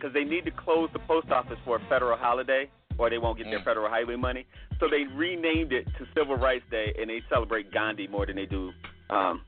[0.00, 2.68] because they need to close the post office for a federal holiday
[2.98, 4.46] or they won't get their federal highway money.
[4.78, 8.46] So they renamed it to Civil Rights Day and they celebrate Gandhi more than they
[8.46, 8.72] do
[9.08, 9.42] um,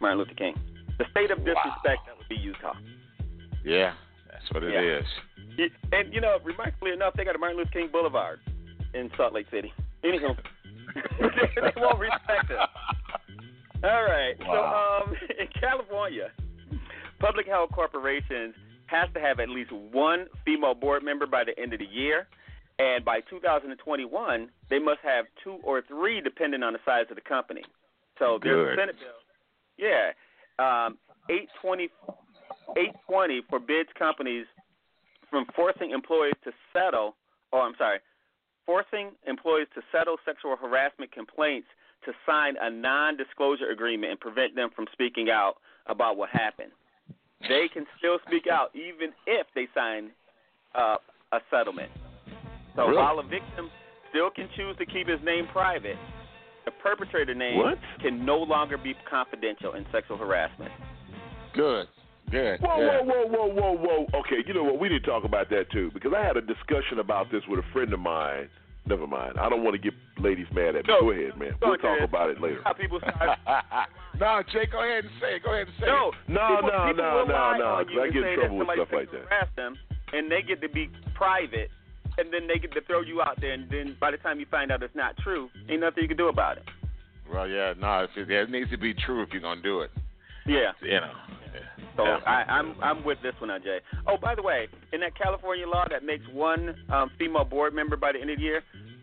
[0.00, 0.54] Martin Luther King.
[0.98, 2.74] The state of disrespect that would be Utah.
[3.64, 3.94] Yeah,
[4.30, 5.04] that's what it is.
[5.56, 5.66] Yeah.
[5.92, 8.40] Yeah, And you know, remarkably enough, they got a Martin Luther King Boulevard
[8.92, 9.72] in Salt Lake City.
[10.02, 10.34] Anyhow,
[11.20, 12.68] they won't respect us.
[13.84, 14.34] All right.
[14.40, 15.04] Wow.
[15.06, 16.30] So, um, in California,
[17.20, 18.54] public health corporations
[18.86, 22.26] has to have at least one female board member by the end of the year,
[22.78, 27.22] and by 2021, they must have two or three, depending on the size of the
[27.22, 27.62] company.
[28.18, 29.20] So there's a Senate bill.
[29.76, 30.12] Yeah,
[30.58, 30.98] um,
[31.28, 31.90] 820,
[32.76, 34.46] 820 forbids companies
[35.30, 37.16] from forcing employees to settle.
[37.52, 37.98] Oh, I'm sorry,
[38.66, 41.68] forcing employees to settle sexual harassment complaints
[42.04, 45.54] to sign a non-disclosure agreement and prevent them from speaking out
[45.86, 46.72] about what happened.
[47.48, 50.10] They can still speak out even if they sign
[50.74, 50.96] uh,
[51.32, 51.90] a settlement.
[52.76, 52.96] So Really?
[52.96, 53.70] while a victim
[54.10, 55.96] still can choose to keep his name private,
[56.64, 57.78] the perpetrator name What?
[58.00, 60.72] can no longer be confidential in sexual harassment.
[61.54, 61.86] Good.
[62.30, 62.60] Good.
[62.60, 63.00] Whoa, yeah.
[63.02, 64.20] whoa, whoa, whoa, whoa, whoa.
[64.20, 64.80] Okay, you know what?
[64.80, 67.60] We need to talk about that too because I had a discussion about this with
[67.60, 68.48] a friend of mine.
[68.86, 69.38] Never mind.
[69.38, 70.92] I don't want to get ladies mad at me.
[70.92, 71.00] No.
[71.00, 71.52] Go ahead, man.
[71.62, 72.08] We'll talk ahead.
[72.08, 72.60] about it later.
[72.64, 73.38] How people start
[74.20, 75.42] no, Jay, go ahead and say it.
[75.42, 76.14] Go ahead and say No, it.
[76.28, 78.56] No, people, no, people no, will no, no, on 'cause you I get in trouble
[78.58, 79.24] with stuff like that.
[79.24, 79.76] harassed them,
[80.12, 81.70] and they get to be private,
[82.18, 84.44] and then they get to throw you out there, and then by the time you
[84.50, 86.64] find out it's not true, ain't nothing you can do about it.
[87.32, 89.90] Well, yeah, no, if it, it needs to be true if you're gonna do it.
[90.46, 90.72] Yeah.
[90.82, 91.12] You know.
[91.96, 92.18] So Yeah.
[92.26, 93.78] I, I'm I'm with this one, Jay.
[94.06, 97.96] Oh, by the way, in that California law that makes one um, female board member
[97.96, 98.62] by the end of the year,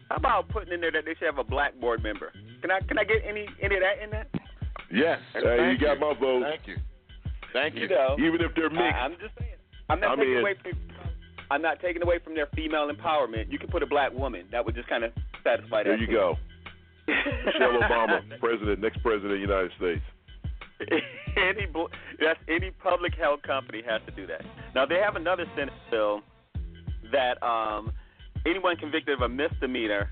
[0.10, 2.32] how about putting in there that they should have a black board member?
[2.62, 4.28] Can I can I get any any of that in there?
[4.92, 5.20] Yes.
[5.34, 6.44] Hey, Thank you got my vote.
[6.44, 6.76] Thank you.
[7.54, 7.82] Thank you.
[7.82, 8.82] You know, Even if they're mixed.
[8.96, 9.56] I, I'm just saying.
[9.90, 10.72] I'm not I taking mean- away from.
[11.50, 13.52] I'm not taking away from their female empowerment.
[13.52, 14.46] You can put a black woman.
[14.54, 15.12] That would just kind of
[15.44, 15.90] satisfy that.
[15.90, 16.14] there you too.
[16.14, 16.36] go.
[17.46, 20.02] Michelle Obama, president, next president of the United States.
[21.38, 21.68] any
[22.20, 24.42] that's any public health company has to do that.
[24.76, 26.22] Now they have another Senate bill
[27.12, 27.92] that um,
[28.46, 30.10] anyone convicted of a misdemeanor,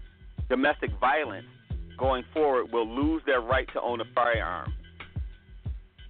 [0.49, 1.47] domestic violence,
[1.97, 4.73] going forward will lose their right to own a firearm.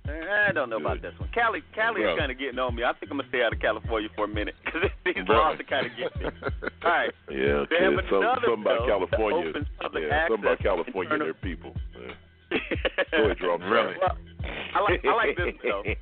[0.08, 1.30] I don't know about this one.
[1.34, 2.84] Cali, Cali is kind of getting on me.
[2.84, 5.38] I think I'm gonna stay out of California for a minute because these Bro.
[5.38, 6.30] laws are kind of getting me.
[6.84, 7.14] All right.
[7.30, 9.54] Yeah, They have Some, another something about California.
[9.54, 11.76] Yeah, something about California, internal- their people.
[11.94, 12.14] Yeah.
[12.52, 12.58] Go
[13.26, 13.62] ahead, Jerome.
[13.64, 13.96] Really?
[14.00, 14.18] Well,
[14.76, 15.84] I like I like this though.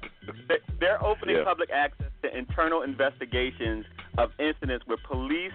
[0.50, 1.44] They- They're opening Yeah.
[1.46, 3.86] public access to internal investigations
[4.18, 5.54] of incidents where police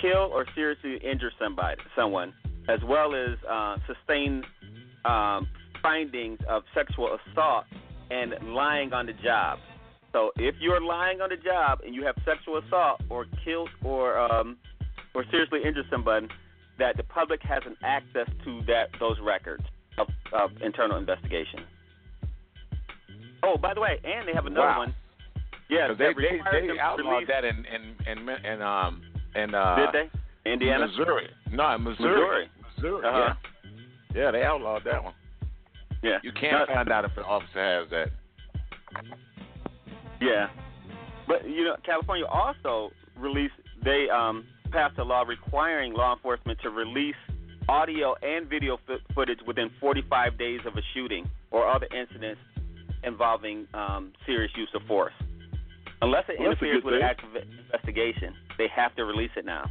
[0.00, 2.32] kill or seriously injure somebody, someone,
[2.68, 4.44] as well as uh, sustain
[5.04, 5.48] um,
[5.82, 7.64] findings of sexual assault
[8.10, 9.58] and lying on the job.
[10.12, 14.18] So if you're lying on the job and you have sexual assault or killed or
[14.18, 14.58] um,
[15.14, 16.28] or seriously injured somebody,
[16.78, 19.64] that the public has an access to that those records
[19.98, 21.60] of, of internal investigation.
[23.42, 24.78] Oh, by the way, and they have another Wow.
[24.78, 24.94] one.
[25.68, 29.02] Yeah, they they they outlawed that in in in in um
[29.34, 29.88] in uh Did
[30.44, 30.50] they?
[30.50, 31.30] Indiana, Missouri.
[31.50, 32.10] No, in Missouri.
[32.10, 32.50] Missouri.
[32.76, 33.06] Missouri.
[33.06, 33.34] Uh-huh.
[34.14, 34.24] Yeah.
[34.24, 35.14] Yeah, they outlawed that one.
[36.02, 36.18] Yeah.
[36.22, 38.08] You can't No, find out if an officer has that.
[40.20, 40.48] Yeah,
[41.26, 43.54] but you know, California also released.
[43.84, 47.16] They um, passed a law requiring law enforcement to release
[47.68, 52.40] audio and video f- footage within 45 days of a shooting or other incidents
[53.04, 55.12] involving um, serious use of force.
[56.00, 59.70] Unless it Well, interferes with an active investigation, they have to release it now.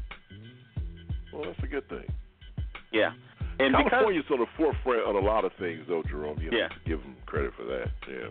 [1.34, 2.06] Well, that's a good thing.
[2.92, 3.12] Yeah.
[3.60, 6.40] And because California's on the forefront on a lot of things, though, Jerome.
[6.42, 6.70] You know, Yeah.
[6.86, 7.90] give them credit for that.
[8.10, 8.28] Yeah.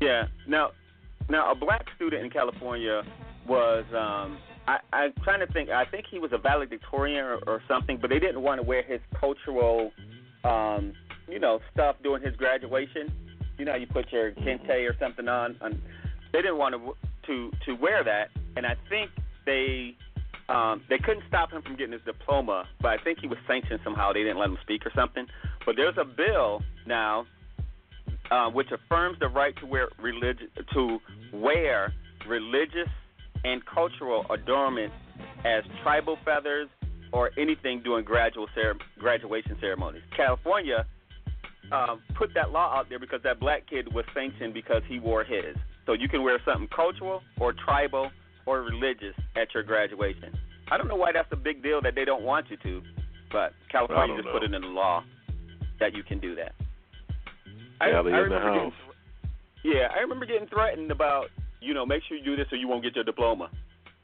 [0.00, 0.26] Yeah.
[0.46, 0.70] Now,
[1.28, 3.02] now a black student in California
[3.46, 5.70] was um I, I'm trying to think.
[5.70, 8.82] I think he was a valedictorian or, or something, but they didn't want to wear
[8.82, 9.92] his cultural,
[10.44, 10.92] um,
[11.28, 13.12] you know, stuff during his graduation.
[13.58, 15.56] You know, how you put your kente or something on.
[15.60, 15.80] on
[16.32, 19.10] they didn't want to to to wear that, and I think
[19.46, 19.96] they
[20.48, 23.80] um, they couldn't stop him from getting his diploma, but I think he was sanctioned
[23.84, 24.12] somehow.
[24.12, 25.26] They didn't let him speak or something.
[25.64, 27.26] But there's a bill now
[28.30, 30.98] uh, which affirms the right to wear religious to
[31.32, 31.92] wear
[32.28, 32.88] religious
[33.44, 34.94] and cultural adornments
[35.44, 36.68] as tribal feathers
[37.12, 40.02] or anything during gradual cer- graduation ceremonies.
[40.16, 40.86] California
[41.70, 45.24] um, put that law out there because that black kid was sanctioned because he wore
[45.24, 45.56] his.
[45.86, 48.10] So you can wear something cultural or tribal
[48.46, 50.32] or religious at your graduation.
[50.70, 52.82] I don't know why that's a big deal that they don't want you to,
[53.30, 55.02] but California just put it in the law
[55.80, 56.52] that you can do that.
[57.88, 58.72] Yeah, the remember getting-
[59.64, 61.30] yeah, I remember getting threatened about,
[61.62, 63.50] you know, make sure you do this or you won't get your diploma.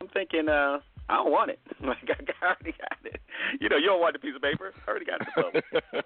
[0.00, 0.78] I'm thinking, uh,
[1.08, 1.58] I don't want it.
[1.80, 1.98] Like
[2.42, 3.20] I already got it.
[3.60, 4.72] You know, you don't want the piece of paper.
[4.86, 5.62] I already got the diploma.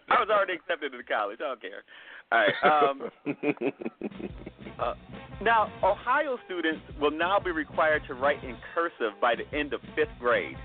[0.09, 1.41] I was already accepted into college.
[1.41, 1.83] I don't care.
[2.31, 2.57] All right.
[2.63, 3.11] Um,
[4.79, 4.95] uh,
[5.43, 9.81] now, Ohio students will now be required to write in cursive by the end of
[9.97, 10.57] fifth grade.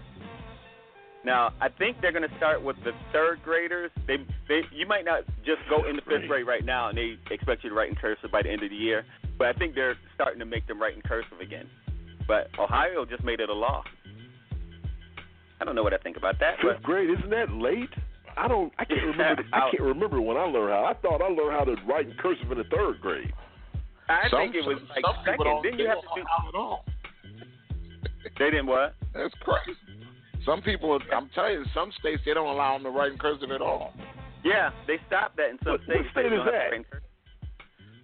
[1.26, 3.92] Now, I think they're going to start with the third graders.
[4.06, 7.64] They, they, you might not just go into fifth grade right now, and they expect
[7.64, 9.04] you to write in cursive by the end of the year.
[9.38, 11.68] But I think they're starting to make them write in cursive again.
[12.28, 13.84] But Ohio just made it a law.
[15.62, 16.58] I don't know what I think about that.
[16.58, 17.90] Fifth But grade, isn't that late?
[18.36, 18.72] I don't.
[18.78, 19.44] I can't remember.
[19.54, 20.86] I can't remember when I learned how.
[20.86, 23.34] I thought I learned how to write in cursive in the third grade.
[24.10, 25.44] I Some- think it was some- like some second.
[25.46, 26.22] don't- Then you have to do.
[26.22, 26.86] know how at all.
[28.38, 28.94] They didn't what?
[29.14, 29.78] That's crazy.
[30.46, 33.52] Some people, I'm telling you, some states they don't allow them to write in cursive
[33.52, 33.94] at all.
[34.44, 36.04] Yeah, they stopped that in some What- states.
[36.04, 36.70] what state They is that?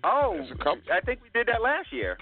[0.04, 0.58] Write in cursive.
[0.60, 0.94] Oh, a couple.
[0.94, 2.18] I think we did that last year.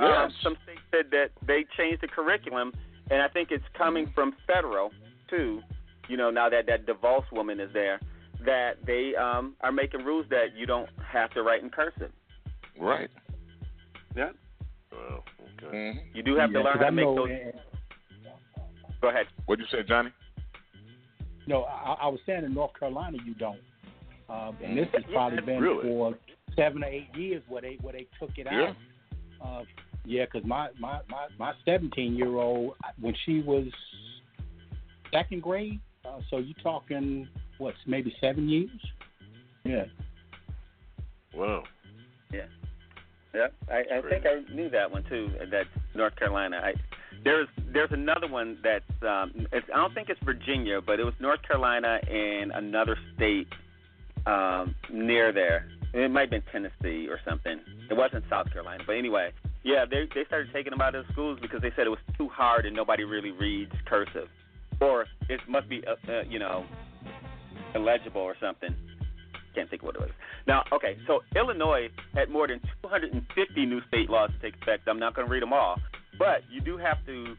[0.00, 0.32] Um, Yes.
[0.42, 2.72] some states said that they changed the curriculum,
[3.10, 4.92] and I think it's coming from federal
[5.28, 5.60] too.
[6.08, 8.00] You know, now that that DeVos woman is there,
[8.44, 12.12] that they um, are making rules that you don't have to write in cursive.
[12.78, 13.10] Right.
[14.16, 14.30] Yeah.
[14.92, 15.24] Well,
[15.62, 15.92] okay.
[15.92, 17.30] hmm You do have to Yeah, learn 'cause how I to make know, those.
[17.54, 17.58] uh,
[19.00, 19.26] Go ahead.
[19.46, 20.10] What'd you say, Johnny?
[21.46, 23.60] No, I, I was saying in North Carolina you don't,
[24.28, 25.82] um, and this has Yeah, probably been really?
[25.82, 26.14] for
[26.56, 28.68] seven or eight years where they where they took it Yeah.
[28.70, 28.76] out.
[29.40, 29.64] Uh,
[30.04, 33.66] yeah, because my my my my seventeen year old when she was
[35.12, 38.70] second grade, uh, so you talking what maybe seven years?
[39.64, 39.84] Yeah.
[41.34, 41.64] Wow.
[42.32, 42.46] Yeah,
[43.34, 43.48] yeah.
[43.70, 45.30] I, I think I knew that one too.
[45.50, 46.60] That North Carolina.
[46.62, 46.74] I
[47.24, 51.14] there's there's another one that's um, it's, I don't think it's Virginia, but it was
[51.20, 53.48] North Carolina and another state.
[54.26, 55.68] um, near there.
[55.94, 57.60] It might have been Tennessee or something.
[57.90, 59.32] It wasn't South Carolina, but anyway,
[59.64, 61.98] yeah, they they started taking them out of the schools because they said it was
[62.16, 64.28] too hard and nobody really reads cursive,
[64.80, 66.64] or it must be uh, uh, you know
[67.74, 68.74] illegible or something.
[69.54, 70.10] Can't think of what it was.
[70.46, 74.86] Now, okay, so Illinois had more than 250 new state laws to take effect.
[74.88, 75.76] I'm not going to read them all,
[76.18, 77.34] but you do have to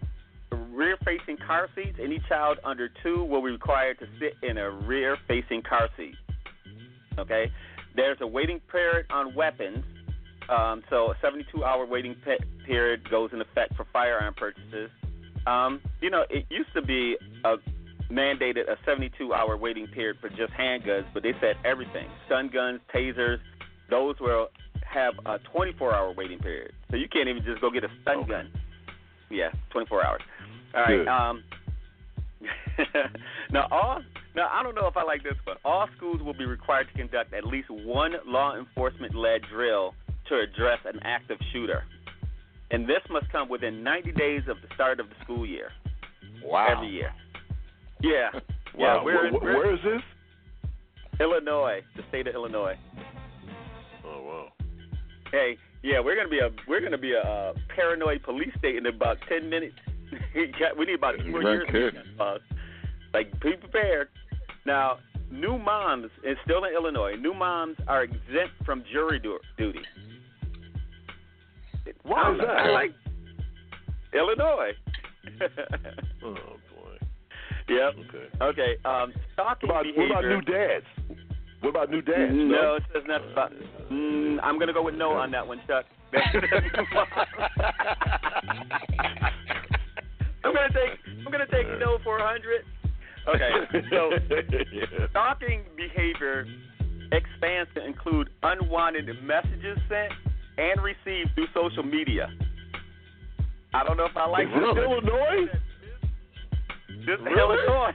[0.72, 1.98] rear-facing car seats.
[2.02, 6.16] Any child under two will be required to sit in a rear-facing car seat.
[7.18, 7.52] Okay,
[7.96, 9.84] there's a waiting period on weapons.
[10.50, 14.90] Um, so a 72-hour waiting pe- period goes in effect for firearm purchases.
[15.46, 17.56] Um, you know, it used to be a
[18.12, 23.38] mandated a 72-hour waiting period for just handguns, but they said everything: stun guns, tasers.
[23.90, 24.50] Those will
[24.92, 28.30] have a 24-hour waiting period, so you can't even just go get a stun Okay.
[28.30, 28.52] gun.
[29.30, 30.22] Yeah, 24 hours.
[30.74, 30.98] All right.
[30.98, 31.08] Good.
[31.08, 31.44] Um,
[33.52, 34.02] now all
[34.36, 36.94] now I don't know if I like this, but all schools will be required to
[36.98, 39.94] conduct at least one law enforcement led drill
[40.30, 41.84] to address an active shooter.
[42.72, 45.72] And this must come within 90 days of the start of the school year.
[46.44, 46.68] Wow.
[46.78, 47.12] Every year.
[48.02, 48.30] Yeah.
[48.78, 48.98] Wow.
[49.00, 50.02] Yeah, we're, Wh- wh- we're where is this?
[51.20, 52.76] Illinois, the state of Illinois.
[54.06, 54.48] Oh wow.
[55.32, 58.86] Hey, yeah, we're gonna be a we're gonna be a uh, paranoid police state in
[58.86, 59.76] about ten minutes.
[60.36, 61.66] we need about No years.
[61.68, 62.02] kidding.
[63.14, 64.10] Like be prepared.
[64.66, 64.98] Now,
[65.32, 69.80] new moms, and still in Illinois, new moms are exempt from jury du- duty.
[72.04, 72.72] Why is that?
[72.72, 72.94] Like
[74.14, 74.72] Illinois.
[76.22, 76.98] Oh boy.
[77.70, 77.94] yep.
[77.94, 78.28] Okay.
[78.42, 78.76] Okay.
[78.84, 80.86] Um, stalking What about, what about new dads?
[81.62, 82.34] What about new dads?
[82.34, 83.52] No, it says nothing about.
[83.92, 85.86] Mm, I'm gonna go with no on that one, Chuck.
[90.44, 91.00] I'm gonna take.
[91.26, 92.66] I'm gonna take no for a hundred.
[93.28, 93.52] Okay,
[93.92, 94.12] so
[95.12, 96.46] stalking behavior
[97.12, 100.14] expands to include unwanted messages sent
[100.58, 102.30] and received through social media.
[103.74, 104.84] I don't know if I like this this.
[104.84, 105.46] Illinois?
[107.06, 107.40] This is Really?
[107.40, 107.94] Illinois.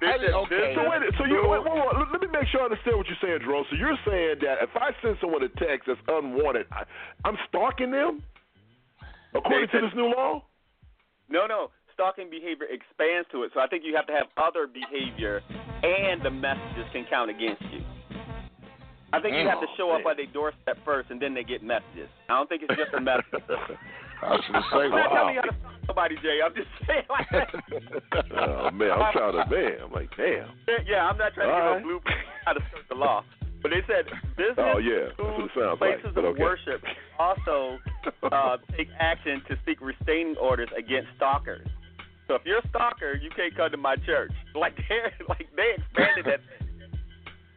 [0.00, 0.56] This is, okay.
[0.56, 3.06] this So wait, so you wait, wait, wait, let me make sure I understand what
[3.06, 3.64] you're saying, Jerome.
[3.68, 6.88] So you're saying that if I send someone a text that's unwanted, I,
[7.28, 8.24] I'm stalking them,
[9.34, 10.42] according They to this new law.
[11.28, 11.68] No, no.
[12.00, 13.52] Stalking behavior expands to it.
[13.52, 15.44] So I think you have to have other behavior
[15.84, 17.84] and the messages can count against you.
[19.12, 21.62] I think you have to show up at their doorstep first and then they get
[21.62, 22.08] messages.
[22.30, 23.28] I don't think it's just a message.
[24.24, 26.40] I was to say, I'm not telling you how to stalk somebody, Jay.
[26.40, 27.28] I'm just saying like
[28.32, 29.76] oh man, I'm trying to man.
[29.84, 30.48] I'm like, damn.
[30.88, 31.80] Yeah, I'm not trying to All give right.
[31.80, 33.24] a blueprint how to skirt the law.
[33.60, 34.08] But they said
[34.40, 36.00] business, Oh yeah, it sounds like.
[36.00, 36.40] places of okay.
[36.40, 36.80] worship
[37.18, 37.76] also
[38.24, 41.68] uh, take action to seek restraining orders against stalkers.
[42.30, 44.30] So if you're a stalker, you can't come to my church.
[44.54, 46.40] Like they like they expanded that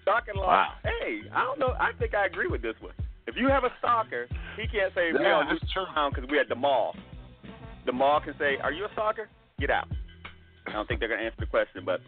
[0.01, 0.47] stalking law.
[0.47, 0.73] Wow.
[0.83, 1.73] Hey, I don't know.
[1.79, 2.93] I think I agree with this one.
[3.27, 4.27] If you have a stalker,
[4.57, 6.95] he can't say, Yeah, "Well, that's just turn because we're at the mall."
[7.85, 9.27] The mall can say, "Are you a stalker?
[9.59, 9.87] Get out."
[10.67, 12.01] I don't think they're gonna answer the question, but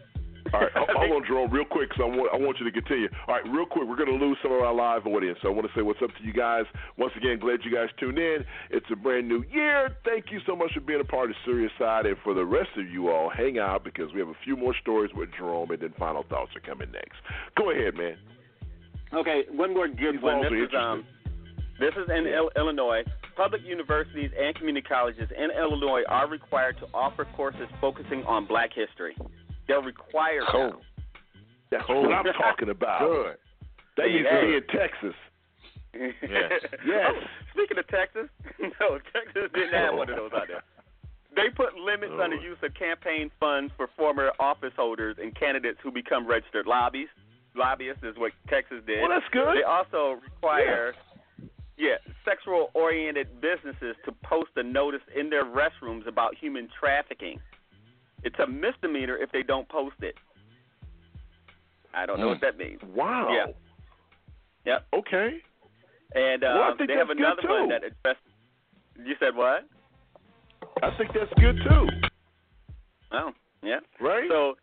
[0.52, 2.72] All right, hold hold on, Jerome, real quick, because I want, I want you to
[2.72, 3.08] continue.
[3.26, 5.52] All right, real quick, we're going to lose some of our live audience, so I
[5.52, 6.64] want to say what's up to you guys.
[6.96, 8.44] Once again, glad you guys tuned in.
[8.70, 9.90] It's a brand new year.
[10.04, 12.70] Thank you so much for being a part of Serious Side, and for the rest
[12.76, 15.80] of you all, hang out because we have a few more stories with Jerome, and
[15.80, 17.16] then final thoughts are coming next.
[17.56, 18.16] Go ahead, man.
[19.14, 20.42] Okay, one more good He's one.
[20.42, 21.04] This is um,
[21.78, 23.02] this is in Il- Illinois.
[23.36, 28.70] Public universities and community colleges in Illinois are required to offer courses focusing on Black
[28.74, 29.14] history.
[29.68, 30.44] They're required.
[30.50, 30.70] Cool.
[30.70, 30.80] now.
[31.70, 32.02] That's Cool.
[32.02, 33.00] what I'm talking about.
[33.00, 33.36] Good.
[33.96, 34.40] That Hey, needs hey.
[34.40, 35.14] to be in Texas.
[35.94, 36.52] Yes.
[36.86, 37.12] Yes.
[37.16, 37.20] Oh,
[37.54, 38.28] speaking of Texas,
[38.60, 40.62] no, Texas didn't have one of those out there.
[41.34, 45.78] They put limits on the use of campaign funds for former office holders and candidates
[45.82, 47.08] who become registered lobbies.
[47.54, 49.00] Lobbyists is what Texas did.
[49.00, 49.56] Well, that's good.
[49.56, 50.94] They also require,
[51.78, 57.38] yeah, sexual-oriented businesses to post a notice in their restrooms about human trafficking.
[58.26, 60.16] It's a misdemeanor if they don't post it.
[61.94, 62.32] I don't know Hmm.
[62.32, 62.80] what that means.
[62.82, 63.28] Wow.
[63.32, 63.52] Yeah.
[64.66, 64.86] Yep.
[64.94, 65.40] Okay.
[66.14, 68.20] And uh, Well, I think they have another one that addressed.
[69.02, 69.64] You said what?
[70.82, 71.86] I think that's good too.
[73.12, 73.30] Oh,
[73.62, 73.78] yeah.
[74.00, 74.28] Right?
[74.28, 74.56] So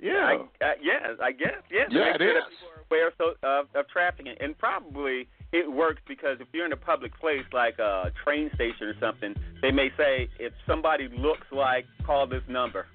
[0.00, 0.26] yeah.
[0.60, 1.62] I, uh, yeah, I guess.
[1.70, 2.44] Yeah, Yeah, it sure is.
[2.90, 6.76] aware of, so, of, of trafficking, and probably it works because if you're in a
[6.76, 11.86] public place like a train station or something, they may say if somebody looks like,
[12.04, 12.86] call this number.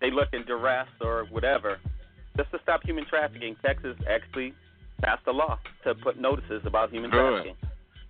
[0.00, 1.78] They look in duress or whatever.
[2.36, 4.52] Just to stop human trafficking, Texas actually
[5.02, 7.16] passed a law to put notices about human Good.
[7.44, 7.56] trafficking.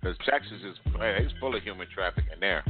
[0.01, 2.63] Because Texas is man, it's full of human trafficking there.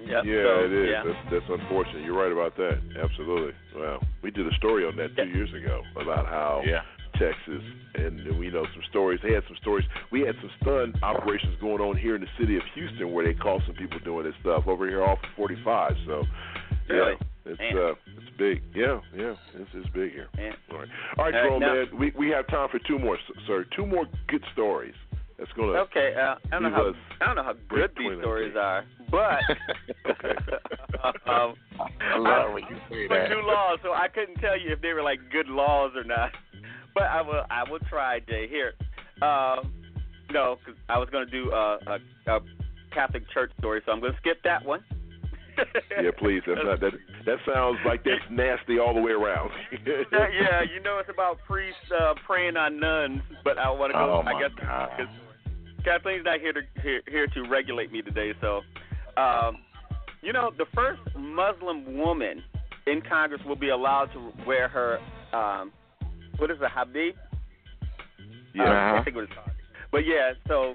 [0.00, 0.24] Yep.
[0.24, 0.88] Yeah, so, it is.
[0.92, 1.02] Yeah.
[1.04, 2.04] That's that's unfortunate.
[2.04, 2.78] You're right about that.
[3.02, 3.52] Absolutely.
[3.74, 6.82] Well, we did a story on that two years ago about how Yeah.
[7.18, 7.62] Texas,
[7.94, 9.20] and, and we know some stories.
[9.22, 9.86] They had some stories.
[10.10, 13.34] We had some stun operations going on here in the city of Houston where they
[13.34, 15.92] caught some people doing this stuff over here off of 45.
[16.06, 16.24] So,
[16.90, 17.14] yeah, Really?
[17.46, 17.76] It's Man.
[17.76, 18.62] uh, it's big.
[18.74, 20.28] Yeah, yeah, it's, it's big here.
[20.36, 20.52] Man.
[20.72, 20.88] All right,
[21.18, 21.86] all right, Uh, Jerome, now- man.
[21.98, 23.64] We we have time for two more, s- sir.
[23.76, 24.94] Two more good stories.
[25.38, 28.54] That's gonna Okay, uh, I don't know how I don't know how good these stories
[28.56, 29.40] are, but
[31.26, 31.54] um,
[32.00, 33.28] I love when you say for that.
[33.30, 36.30] new laws, so I couldn't tell you if they were like good laws or not.
[36.94, 38.46] But I will I will try, Jay.
[38.48, 38.74] Here,
[39.22, 39.72] um,
[40.30, 41.98] no, 'cause I was going to do a, a,
[42.36, 42.40] a
[42.92, 44.84] Catholic church story, so I'm going to skip that one.
[46.02, 46.42] Yeah, please.
[46.46, 46.92] That's not that.
[47.26, 49.50] That sounds like that's nasty all the way around.
[49.86, 53.98] yeah, yeah, you know it's about priests uh, preying on nuns, but I want to
[53.98, 54.22] go.
[54.24, 55.14] Oh, I guess because
[55.84, 58.32] Kathleen's not here to here, here to regulate me today.
[58.40, 58.60] So,
[59.16, 59.58] um,
[60.22, 62.42] you know, the first Muslim woman
[62.86, 64.98] in Congress will be allowed to wear her
[65.32, 65.72] um,
[66.38, 67.14] what is it, habib?
[68.54, 68.64] Yeah.
[68.64, 69.50] Uh, I think it's called.
[69.90, 70.74] But yeah, so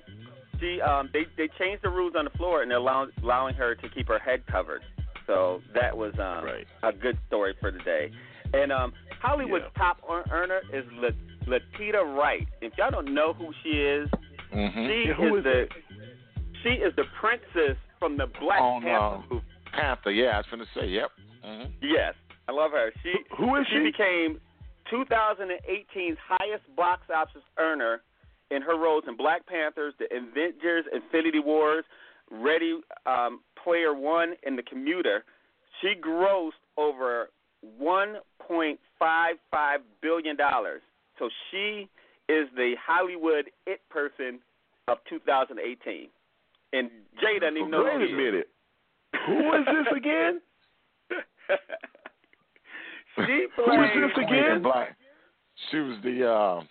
[0.59, 3.75] she um, they they changed the rules on the floor and they're allowing allowing her
[3.75, 4.81] to keep her head covered.
[5.27, 6.43] So that was um,
[6.83, 8.11] a good story for the day.
[8.53, 9.97] And um, Hollywood's top
[10.31, 11.09] earner is La-
[11.47, 12.47] Latita Wright.
[12.61, 14.09] If y'all don't know who she is,
[14.53, 14.87] Mhm.
[14.87, 15.67] she Yeah, who is is the
[16.63, 19.45] she is the princess from the Black On, Panther um, movie.
[19.71, 21.11] Panther, yeah, I was going to say, yep.
[21.43, 22.15] hmm Yes,
[22.47, 22.91] I love her.
[23.03, 23.75] She who is she?
[23.77, 23.83] she?
[23.83, 24.41] became
[24.91, 28.01] 2018's highest box office earner
[28.51, 31.83] in her roles in Black Panthers, The Avengers, Infinity Wars,
[32.31, 35.23] Ready um, Player One, and The Commuter.
[35.81, 37.29] She grossed over
[37.81, 38.77] 1.55
[40.01, 40.81] billion dollars.
[41.17, 41.87] So she
[42.29, 44.39] is the Hollywood it person
[44.87, 46.07] of 2018.
[46.71, 46.89] And
[47.19, 48.17] Jay doesn't even know Wait who a she is.
[48.17, 48.49] minute.
[49.25, 50.39] Who is this again?
[53.15, 53.79] She Who played.
[53.79, 54.61] is this again?
[54.61, 54.95] Black.
[55.71, 56.61] She was the uh,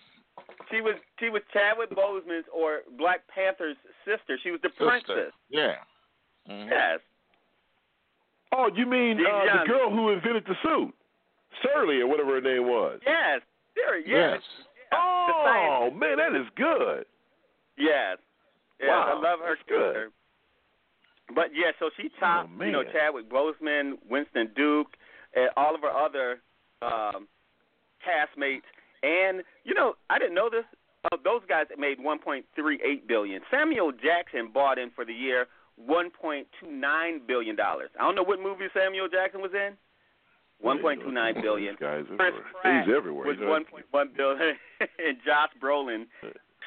[0.71, 4.37] She was she was Chadwick Boseman's or Black Panther's sister.
[4.43, 4.85] She was the sister.
[4.87, 5.33] princess.
[5.49, 5.75] Yeah.
[6.49, 6.69] Mhm.
[6.69, 6.99] Yes.
[8.51, 10.93] Oh, you mean uh, the girl who invented the suit,
[11.61, 12.99] Shirley or whatever her name was?
[13.05, 13.41] Yes.
[13.75, 13.99] There.
[13.99, 14.41] Yes.
[14.91, 17.05] Oh man, that is good.
[17.77, 18.17] Yes.
[18.79, 18.89] Yes.
[18.89, 19.93] Wow, I love her that's good.
[19.93, 20.11] character.
[21.35, 22.83] But yeah, so she topped, Oh, you know.
[22.83, 24.87] Chadwick Boseman, Winston Duke,
[25.35, 26.41] and all of her other
[26.81, 27.27] um,
[28.01, 28.65] castmates.
[29.03, 30.65] And you know, I didn't know this.
[31.11, 32.43] Uh, those guys made 1.38
[33.07, 33.41] billion.
[33.49, 35.47] Samuel Jackson bought in for the year
[35.87, 37.89] 1.29 billion dollars.
[37.99, 39.77] I don't know what movie Samuel Jackson was in.
[40.63, 41.75] 1.29 billion.
[41.79, 42.33] Guy's Chris.
[42.61, 43.27] Pratt He's everywhere.
[43.27, 43.85] was He's everywhere.
[43.93, 46.05] 1.1 billion, and Josh Brolin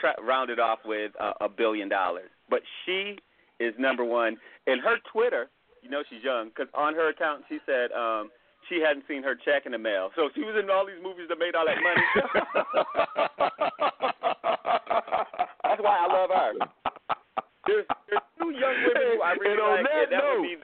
[0.01, 2.31] tra- rounded off with uh, a billion dollars.
[2.49, 3.19] But she
[3.61, 4.39] is number one.
[4.67, 5.51] And her Twitter,
[5.83, 8.31] you know she's young, because on her account she said um,
[8.73, 10.11] she hadn't seen her check in the mail.
[10.17, 12.01] So she was in all these movies that made all that money.
[15.65, 16.53] That's why I love her.
[17.67, 20.57] There's, there's two young women who I really And like, that and that would be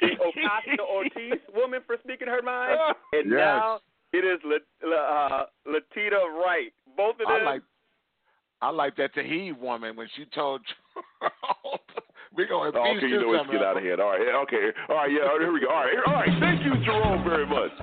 [0.00, 2.78] the Ocasio Ortiz woman for speaking her mind,
[3.12, 3.38] and Yes.
[3.38, 3.80] now
[4.12, 6.72] it is La, La, uh, Latita Wright.
[6.96, 7.28] Both of them.
[7.30, 7.62] I like
[8.62, 10.62] I like that Tahib woman when she told
[11.20, 11.82] Trump,
[12.36, 13.50] we're going to Oh, okay, you know what?
[13.50, 14.00] Get out of here.
[14.00, 15.68] All right, okay, all right, yeah, here we go.
[15.68, 16.30] All right, all right.
[16.40, 17.70] Thank you, Jerome, very much.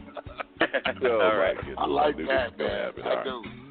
[1.03, 1.55] Oh, All right.
[1.77, 3.03] I like knew that, this was gonna man.
[3.03, 3.25] I All right.
[3.25, 3.61] do.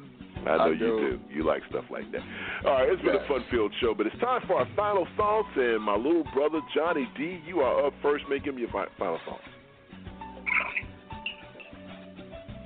[0.41, 1.19] I know I you do.
[1.19, 1.19] do.
[1.33, 2.21] You like stuff like that.
[2.65, 5.47] All right, it's been a fun-filled show, but it's time for our final thoughts.
[5.55, 8.25] And my little brother Johnny D, you are up first.
[8.29, 9.43] Make him your final thoughts.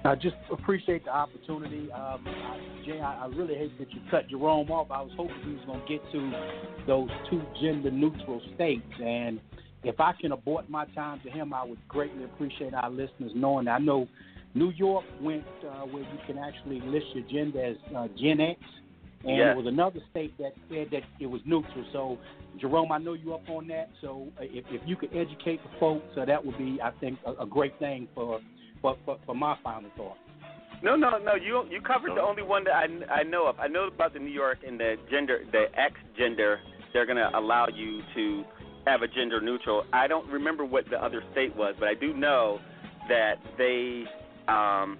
[0.06, 1.92] I just appreciate the opportunity.
[1.92, 4.92] Um, I, Jay, I, I really hate that you cut Jerome off.
[4.92, 6.32] I was hoping he was going to get to
[6.86, 8.86] those two gender neutral states.
[9.04, 9.40] And
[9.84, 13.66] if I can abort my time to him, I would greatly appreciate our listeners knowing
[13.66, 14.08] that I know
[14.54, 18.60] New York went uh, where you can actually list your gender as uh, Gen X.
[19.24, 19.48] And Yes.
[19.48, 21.84] there was another state that said that it was neutral.
[21.92, 22.20] So,
[22.60, 23.90] Jerome, I know you up on that.
[24.00, 27.44] So, if, if you could educate the folks, uh, that would be, I think, a,
[27.44, 28.40] a great thing for,
[28.86, 30.18] for, for, for my final thought.
[30.84, 31.36] No, no, no.
[31.36, 33.60] You you covered the only one that I, I know of.
[33.60, 36.60] I know about the New York and the gender, the X gender.
[36.94, 38.44] They're going to allow you to
[38.86, 39.84] have a gender neutral.
[39.92, 42.60] I don't remember what the other state was, but I do know
[43.10, 44.04] that they.
[44.48, 45.00] Um,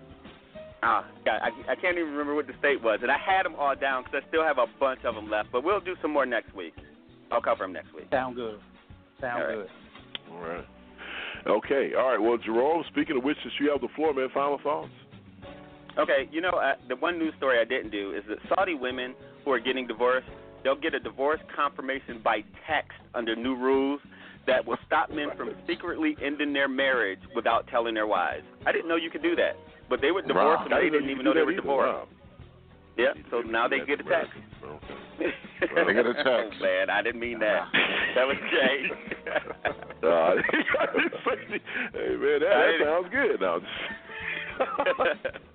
[0.82, 3.56] ah, God, I, I can't even remember what the state was, and I had them
[3.56, 5.50] all down because I still have a bunch of them left.
[5.52, 6.74] But we'll do some more next week.
[7.32, 8.08] I'll cover them next week.
[8.12, 8.60] Sound good.
[9.22, 9.56] Sound All right.
[9.56, 9.70] good.
[10.32, 10.66] All right.
[11.48, 11.92] Okay.
[11.98, 12.22] All right.
[12.22, 14.92] Well, Jerome, speaking of which, since you have the floor, man, final thoughts.
[15.98, 19.16] Okay, you know, uh, the one news story I didn't do is that Saudi women
[19.46, 20.28] who are getting divorced,
[20.64, 24.02] they'll get a divorce confirmation by text under new rules
[24.46, 28.44] that will stop men from secretly ending their marriage without telling their wives.
[28.66, 29.56] I didn't know you could do that,
[29.90, 30.78] but they were divorced Wow.
[30.78, 32.06] and they didn't even know they were that either.
[32.96, 33.20] Divorced.
[33.20, 34.32] Yeah, so now they get a text.
[35.60, 36.28] They get a text.
[36.28, 37.68] oh, man, I didn't mean that.
[38.16, 38.90] That was Jay.
[40.04, 40.36] Uh,
[41.94, 43.42] hey man, that, that sounds good.
[43.42, 43.60] Now,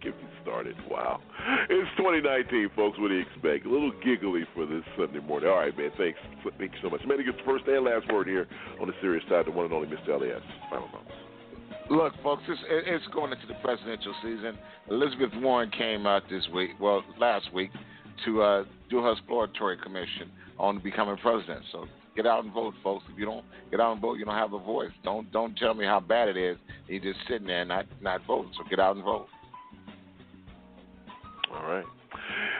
[0.02, 0.76] get me started.
[0.90, 1.20] Wow,
[1.68, 2.98] it's 2019, folks.
[2.98, 3.66] What do you expect?
[3.66, 5.48] A little giggly for this Sunday morning.
[5.48, 5.90] All right, man.
[5.96, 6.18] Thanks.
[6.58, 7.00] Thank you so much.
[7.06, 8.46] Man, to get the first and last word here
[8.80, 10.08] on the serious side, the one and only Mr.
[10.10, 10.42] Elias.
[10.70, 11.29] Final thoughts.
[11.90, 14.56] Look, folks, it's, it's going into the presidential season.
[14.88, 17.70] Elizabeth Warren came out this week, well, last week,
[18.24, 21.64] to uh, do her exploratory commission on becoming president.
[21.72, 23.04] So get out and vote, folks.
[23.12, 24.92] If you don't get out and vote, you don't have a voice.
[25.02, 26.58] Don't don't tell me how bad it is.
[26.86, 28.52] You're just sitting there not not voting.
[28.56, 29.26] So get out and vote.
[31.52, 31.84] All right.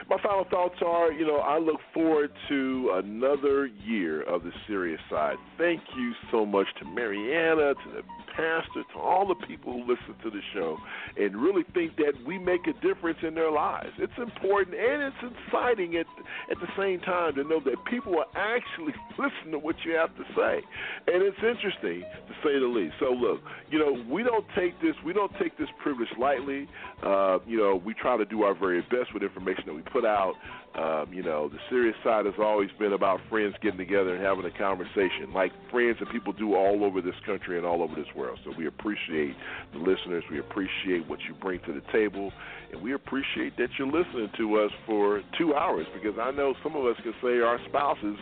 [0.09, 4.99] My final thoughts are, you know, I look forward to another year of the serious
[5.09, 5.35] side.
[5.57, 8.01] Thank you so much to Mariana, to the
[8.41, 10.77] pastor, to all the people who listen to the show
[11.17, 13.93] and really think that we make a difference in their lives.
[13.99, 16.09] It's important and it's exciting at
[16.49, 20.09] at the same time to know that people are actually listening to what you have
[20.17, 20.61] to say.
[21.07, 22.95] And it's interesting to say the least.
[22.99, 26.67] So look, you know, we don't take this we don't take this privilege lightly.
[27.03, 30.05] Uh, you know, we try to do our very best with information that we put
[30.05, 30.33] out.
[30.73, 34.45] Um, you know, the serious side has always been about friends getting together and having
[34.45, 38.07] a conversation, like friends and people do all over this country and all over this
[38.15, 38.39] world.
[38.45, 39.35] So we appreciate
[39.73, 40.23] the listeners.
[40.31, 42.31] We appreciate what you bring to the table,
[42.71, 46.77] and we appreciate that you're listening to us for two hours because I know some
[46.77, 48.15] of us can say our spouses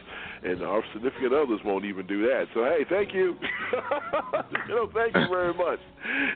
[0.43, 2.45] and our significant others won't even do that.
[2.55, 3.35] So hey, thank you.
[4.67, 5.79] you know, thank you very much.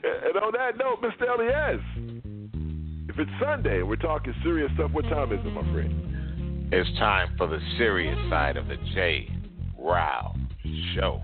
[0.04, 1.28] And on that note, Mr.
[1.28, 2.33] Elias.
[3.14, 6.68] If it's Sunday and we're talking serious stuff, what time is it, my friend?
[6.72, 9.30] It's time for the serious side of the J.
[9.78, 10.34] Rao
[10.96, 11.22] Show.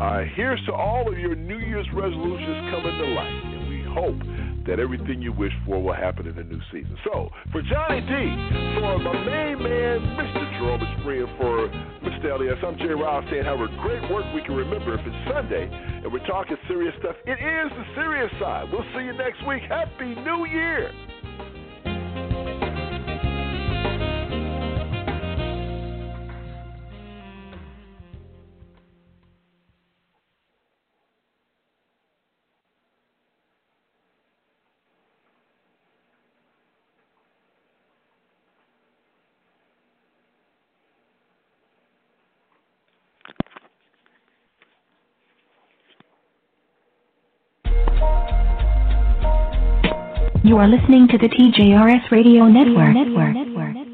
[0.00, 4.18] Right, here's to all of your New Year's resolutions coming to life, and we hope
[4.68, 6.96] that everything you wish for will happen in the new season.
[7.02, 8.12] So, for Johnny D,
[8.76, 10.44] for my main man, Mr.
[10.60, 11.68] Jerome Esprit, for
[12.04, 12.36] Mr.
[12.36, 14.44] Elias, I'm Jay Rao saying have a great work week.
[14.46, 18.68] And remember, if it's Sunday and we're talking serious stuff, it is the serious side.
[18.70, 19.62] We'll see you next week.
[19.68, 20.92] Happy New Year!
[50.48, 52.94] You are listening to the TJRS Radio Network.
[52.94, 53.34] Network.
[53.34, 53.87] Network.